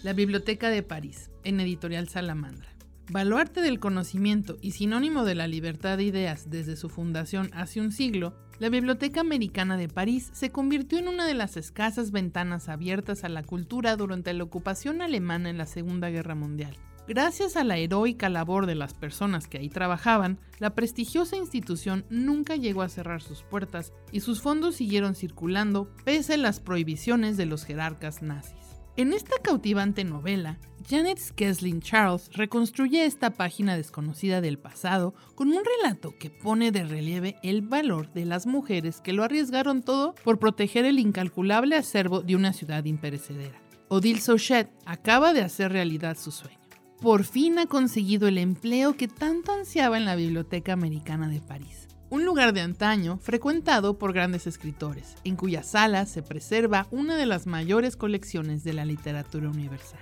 La 0.02 0.12
Biblioteca 0.12 0.70
de 0.70 0.82
París, 0.82 1.30
en 1.44 1.60
Editorial 1.60 2.08
Salamandra. 2.08 2.68
Baluarte 3.10 3.62
del 3.62 3.80
conocimiento 3.80 4.58
y 4.60 4.72
sinónimo 4.72 5.24
de 5.24 5.34
la 5.34 5.46
libertad 5.46 5.96
de 5.96 6.04
ideas 6.04 6.50
desde 6.50 6.76
su 6.76 6.90
fundación 6.90 7.50
hace 7.54 7.80
un 7.80 7.90
siglo, 7.90 8.36
la 8.58 8.68
Biblioteca 8.68 9.20
Americana 9.20 9.76
de 9.76 9.88
París 9.88 10.30
se 10.34 10.50
convirtió 10.50 10.98
en 10.98 11.08
una 11.08 11.26
de 11.26 11.34
las 11.34 11.56
escasas 11.56 12.10
ventanas 12.10 12.68
abiertas 12.68 13.24
a 13.24 13.28
la 13.28 13.42
cultura 13.42 13.96
durante 13.96 14.34
la 14.34 14.44
ocupación 14.44 15.00
alemana 15.00 15.48
en 15.48 15.56
la 15.56 15.66
Segunda 15.66 16.10
Guerra 16.10 16.34
Mundial. 16.34 16.76
Gracias 17.08 17.56
a 17.56 17.64
la 17.64 17.78
heroica 17.78 18.28
labor 18.28 18.66
de 18.66 18.74
las 18.74 18.92
personas 18.92 19.48
que 19.48 19.56
ahí 19.56 19.70
trabajaban, 19.70 20.38
la 20.58 20.74
prestigiosa 20.74 21.36
institución 21.38 22.04
nunca 22.10 22.54
llegó 22.54 22.82
a 22.82 22.90
cerrar 22.90 23.22
sus 23.22 23.42
puertas 23.42 23.94
y 24.12 24.20
sus 24.20 24.42
fondos 24.42 24.76
siguieron 24.76 25.14
circulando 25.14 25.88
pese 26.04 26.34
a 26.34 26.36
las 26.36 26.60
prohibiciones 26.60 27.38
de 27.38 27.46
los 27.46 27.64
jerarcas 27.64 28.20
nazis. 28.20 28.52
En 28.98 29.14
esta 29.14 29.40
cautivante 29.42 30.04
novela, 30.04 30.58
Janet 30.86 31.18
Skeslin 31.18 31.80
Charles 31.80 32.28
reconstruye 32.34 33.06
esta 33.06 33.30
página 33.30 33.74
desconocida 33.74 34.42
del 34.42 34.58
pasado 34.58 35.14
con 35.34 35.48
un 35.48 35.62
relato 35.64 36.14
que 36.18 36.28
pone 36.28 36.72
de 36.72 36.84
relieve 36.84 37.36
el 37.42 37.62
valor 37.62 38.12
de 38.12 38.26
las 38.26 38.46
mujeres 38.46 39.00
que 39.00 39.14
lo 39.14 39.24
arriesgaron 39.24 39.82
todo 39.82 40.14
por 40.24 40.38
proteger 40.38 40.84
el 40.84 40.98
incalculable 40.98 41.74
acervo 41.74 42.20
de 42.20 42.36
una 42.36 42.52
ciudad 42.52 42.84
imperecedera. 42.84 43.62
Odile 43.88 44.20
Souchet 44.20 44.68
acaba 44.84 45.32
de 45.32 45.40
hacer 45.40 45.72
realidad 45.72 46.18
su 46.18 46.32
sueño 46.32 46.57
por 47.00 47.24
fin 47.24 47.58
ha 47.58 47.66
conseguido 47.66 48.26
el 48.26 48.38
empleo 48.38 48.96
que 48.96 49.06
tanto 49.06 49.52
ansiaba 49.52 49.96
en 49.96 50.04
la 50.04 50.16
Biblioteca 50.16 50.72
Americana 50.72 51.28
de 51.28 51.40
París, 51.40 51.86
un 52.10 52.24
lugar 52.24 52.52
de 52.52 52.60
antaño 52.60 53.18
frecuentado 53.18 53.98
por 53.98 54.12
grandes 54.12 54.46
escritores, 54.48 55.14
en 55.22 55.36
cuya 55.36 55.62
sala 55.62 56.06
se 56.06 56.22
preserva 56.22 56.88
una 56.90 57.16
de 57.16 57.26
las 57.26 57.46
mayores 57.46 57.96
colecciones 57.96 58.64
de 58.64 58.72
la 58.72 58.84
literatura 58.84 59.48
universal. 59.48 60.00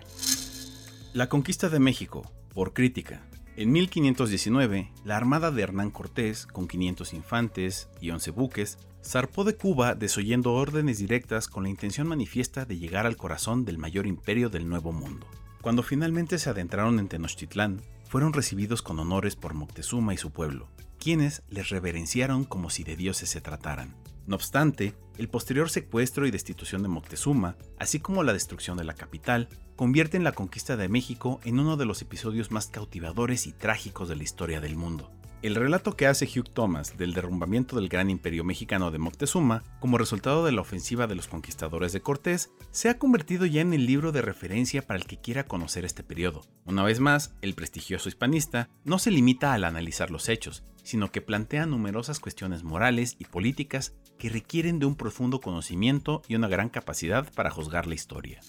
La 1.13 1.29
conquista 1.29 1.69
de 1.69 1.81
México, 1.81 2.31
por 2.55 2.73
crítica. 2.73 3.27
En 3.57 3.73
1519, 3.73 4.91
la 5.05 5.17
armada 5.17 5.51
de 5.51 5.63
Hernán 5.63 5.91
Cortés, 5.91 6.47
con 6.47 6.67
500 6.67 7.13
infantes 7.13 7.89
y 8.01 8.11
11 8.11 8.31
buques, 8.31 8.79
zarpó 9.05 9.45
de 9.45 9.57
Cuba 9.57 9.95
desoyendo 9.95 10.55
órdenes 10.55 10.99
directas 10.99 11.49
con 11.49 11.63
la 11.65 11.71
intención 11.71 12.07
manifiesta 12.07 12.65
de 12.65 12.79
llegar 12.79 13.07
al 13.07 13.17
corazón 13.17 13.65
del 13.65 13.79
mayor 13.79 14.07
imperio 14.07 14.51
del 14.51 14.69
Nuevo 14.69 14.93
Mundo. 14.93 15.27
Cuando 15.61 15.83
finalmente 15.83 16.39
se 16.39 16.51
adentraron 16.51 16.99
en 16.99 17.09
Tenochtitlán, 17.09 17.83
fueron 18.09 18.33
recibidos 18.33 18.83
con 18.83 18.99
honores 18.99 19.37
por 19.37 19.55
Moctezuma 19.55 20.15
y 20.15 20.17
su 20.17 20.31
pueblo, 20.31 20.69
quienes 20.99 21.43
les 21.49 21.69
reverenciaron 21.71 22.45
como 22.45 22.71
si 22.71 22.85
de 22.85 22.97
dioses 22.97 23.29
se 23.29 23.41
trataran. 23.41 23.97
No 24.27 24.37
obstante, 24.37 24.95
el 25.19 25.29
posterior 25.29 25.71
secuestro 25.71 26.27
y 26.27 26.31
destitución 26.31 26.83
de 26.83 26.89
Moctezuma, 26.89 27.57
así 27.79 28.01
como 28.01 28.23
la 28.23 28.33
destrucción 28.33 28.77
de 28.77 28.85
la 28.85 28.95
capital, 28.95 29.49
convierten 29.77 30.25
la 30.25 30.33
conquista 30.33 30.77
de 30.77 30.89
México 30.89 31.41
en 31.45 31.61
uno 31.61 31.77
de 31.77 31.87
los 31.87 32.03
episodios 32.03 32.51
más 32.51 32.67
cautivadores 32.67 33.47
y 33.47 33.53
trágicos 33.53 34.09
de 34.09 34.17
la 34.17 34.25
historia 34.25 34.61
del 34.61 34.77
mundo. 34.77 35.11
El 35.47 35.55
relato 35.55 35.97
que 35.97 36.09
hace 36.09 36.25
Hugh 36.25 36.51
Thomas 36.53 36.99
del 36.99 37.13
derrumbamiento 37.13 37.77
del 37.77 37.89
gran 37.89 38.11
imperio 38.11 38.43
mexicano 38.43 38.91
de 38.91 38.99
Moctezuma 38.99 39.63
como 39.79 39.97
resultado 39.97 40.45
de 40.45 40.51
la 40.51 40.61
ofensiva 40.63 41.07
de 41.07 41.15
los 41.15 41.29
conquistadores 41.29 41.93
de 41.93 42.03
Cortés 42.03 42.51
se 42.73 42.89
ha 42.89 42.99
convertido 42.99 43.47
ya 43.47 43.61
en 43.61 43.73
el 43.73 43.87
libro 43.87 44.11
de 44.11 44.23
referencia 44.23 44.85
para 44.85 44.99
el 44.99 45.07
que 45.07 45.21
quiera 45.21 45.45
conocer 45.45 45.85
este 45.85 46.03
periodo. 46.03 46.43
Una 46.65 46.83
vez 46.83 46.99
más, 46.99 47.33
el 47.43 47.55
prestigioso 47.55 48.09
hispanista 48.09 48.71
no 48.83 48.99
se 48.99 49.13
limita 49.13 49.53
al 49.53 49.63
analizar 49.63 50.11
los 50.11 50.29
hechos, 50.29 50.65
sino 50.83 51.13
que 51.13 51.21
plantea 51.21 51.65
numerosas 51.65 52.19
cuestiones 52.19 52.65
morales 52.65 53.15
y 53.21 53.27
políticas 53.27 53.95
que 54.19 54.31
requieren 54.31 54.81
de 54.81 54.87
un 54.87 54.97
profundo 54.97 55.41
conocimiento 55.41 56.23
y 56.27 56.35
una 56.35 56.49
gran 56.49 56.71
capacidad 56.71 57.33
para 57.35 57.53
juzgar 57.53 57.87
la 57.87 57.95
historia. 57.95 58.41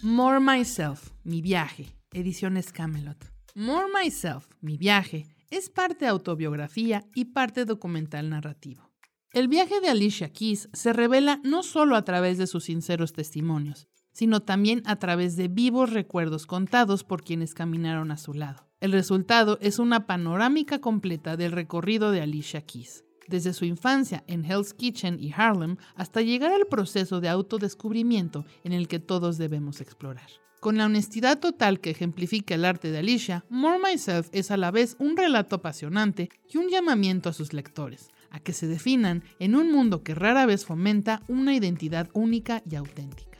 More 0.00 0.40
Myself, 0.40 1.10
mi 1.24 1.42
viaje, 1.42 1.94
ediciones 2.14 2.72
Camelot. 2.72 3.22
More 3.54 3.88
Myself, 3.92 4.46
mi 4.62 4.78
viaje, 4.78 5.26
es 5.50 5.70
parte 5.70 6.06
autobiografía 6.06 7.04
y 7.14 7.26
parte 7.26 7.64
documental 7.64 8.30
narrativo. 8.30 8.90
El 9.32 9.48
viaje 9.48 9.80
de 9.80 9.88
Alicia 9.88 10.32
Keys 10.32 10.68
se 10.72 10.92
revela 10.92 11.40
no 11.44 11.62
solo 11.62 11.96
a 11.96 12.04
través 12.04 12.38
de 12.38 12.46
sus 12.46 12.64
sinceros 12.64 13.12
testimonios, 13.12 13.86
sino 14.12 14.40
también 14.40 14.82
a 14.86 14.96
través 14.96 15.36
de 15.36 15.48
vivos 15.48 15.92
recuerdos 15.92 16.46
contados 16.46 17.04
por 17.04 17.22
quienes 17.22 17.52
caminaron 17.52 18.10
a 18.10 18.16
su 18.16 18.32
lado. 18.32 18.66
El 18.80 18.92
resultado 18.92 19.58
es 19.60 19.78
una 19.78 20.06
panorámica 20.06 20.80
completa 20.80 21.36
del 21.36 21.52
recorrido 21.52 22.10
de 22.10 22.22
Alicia 22.22 22.62
Keys, 22.62 23.04
desde 23.28 23.52
su 23.52 23.64
infancia 23.64 24.24
en 24.26 24.44
Hell's 24.44 24.72
Kitchen 24.72 25.18
y 25.20 25.32
Harlem 25.32 25.76
hasta 25.96 26.22
llegar 26.22 26.52
al 26.52 26.66
proceso 26.66 27.20
de 27.20 27.28
autodescubrimiento 27.28 28.44
en 28.64 28.72
el 28.72 28.88
que 28.88 29.00
todos 29.00 29.36
debemos 29.38 29.80
explorar. 29.80 30.30
Con 30.60 30.78
la 30.78 30.86
honestidad 30.86 31.38
total 31.38 31.80
que 31.80 31.90
ejemplifica 31.90 32.54
el 32.54 32.64
arte 32.64 32.90
de 32.90 32.98
Alicia, 32.98 33.44
More 33.50 33.78
Myself 33.78 34.28
es 34.32 34.50
a 34.50 34.56
la 34.56 34.70
vez 34.70 34.96
un 34.98 35.16
relato 35.16 35.56
apasionante 35.56 36.30
y 36.50 36.56
un 36.56 36.68
llamamiento 36.68 37.28
a 37.28 37.32
sus 37.32 37.52
lectores, 37.52 38.10
a 38.30 38.40
que 38.40 38.52
se 38.52 38.66
definan 38.66 39.22
en 39.38 39.54
un 39.54 39.70
mundo 39.70 40.02
que 40.02 40.14
rara 40.14 40.46
vez 40.46 40.64
fomenta 40.64 41.22
una 41.28 41.54
identidad 41.54 42.08
única 42.14 42.62
y 42.68 42.74
auténtica. 42.74 43.38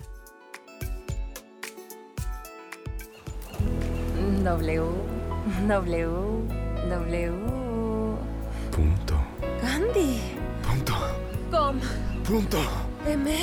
W, 4.44 4.82
W, 5.66 6.08
W. 6.88 7.32
Punto. 8.70 9.14
Gandhi. 9.62 10.20
Punto. 10.62 10.94
Com. 11.50 11.80
Punto. 12.24 12.58
M. 13.06 13.34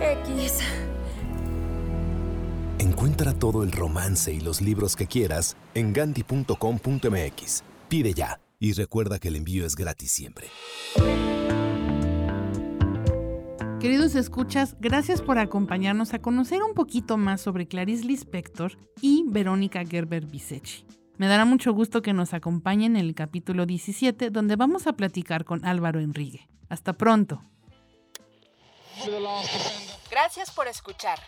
X. 0.00 0.89
Encuentra 2.80 3.34
todo 3.34 3.62
el 3.62 3.72
romance 3.72 4.32
y 4.32 4.40
los 4.40 4.62
libros 4.62 4.96
que 4.96 5.06
quieras 5.06 5.54
en 5.74 5.92
gandhi.com.mx. 5.92 7.62
Pide 7.90 8.14
ya 8.14 8.40
y 8.58 8.72
recuerda 8.72 9.18
que 9.18 9.28
el 9.28 9.36
envío 9.36 9.66
es 9.66 9.76
gratis 9.76 10.10
siempre. 10.10 10.48
Queridos 13.80 14.14
escuchas, 14.14 14.76
gracias 14.80 15.20
por 15.20 15.38
acompañarnos 15.38 16.14
a 16.14 16.20
conocer 16.20 16.62
un 16.62 16.72
poquito 16.72 17.18
más 17.18 17.42
sobre 17.42 17.68
Clarice 17.68 18.06
Lispector 18.06 18.78
y 19.02 19.24
Verónica 19.26 19.84
Gerber 19.84 20.24
Bisechi. 20.24 20.86
Me 21.18 21.26
dará 21.26 21.44
mucho 21.44 21.74
gusto 21.74 22.00
que 22.00 22.14
nos 22.14 22.32
acompañen 22.32 22.96
en 22.96 23.04
el 23.04 23.14
capítulo 23.14 23.66
17, 23.66 24.30
donde 24.30 24.56
vamos 24.56 24.86
a 24.86 24.94
platicar 24.94 25.44
con 25.44 25.66
Álvaro 25.66 26.00
Enrique. 26.00 26.48
Hasta 26.70 26.94
pronto. 26.94 27.42
Gracias 30.10 30.50
por 30.50 30.66
escuchar. 30.66 31.18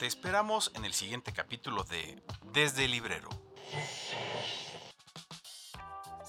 Te 0.00 0.06
esperamos 0.06 0.72
en 0.76 0.86
el 0.86 0.94
siguiente 0.94 1.30
capítulo 1.30 1.84
de 1.84 2.22
Desde 2.54 2.86
el 2.86 2.92
Librero. 2.92 3.28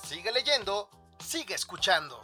Sigue 0.04 0.30
leyendo, 0.34 0.90
sigue 1.24 1.56
escuchando. 1.56 2.22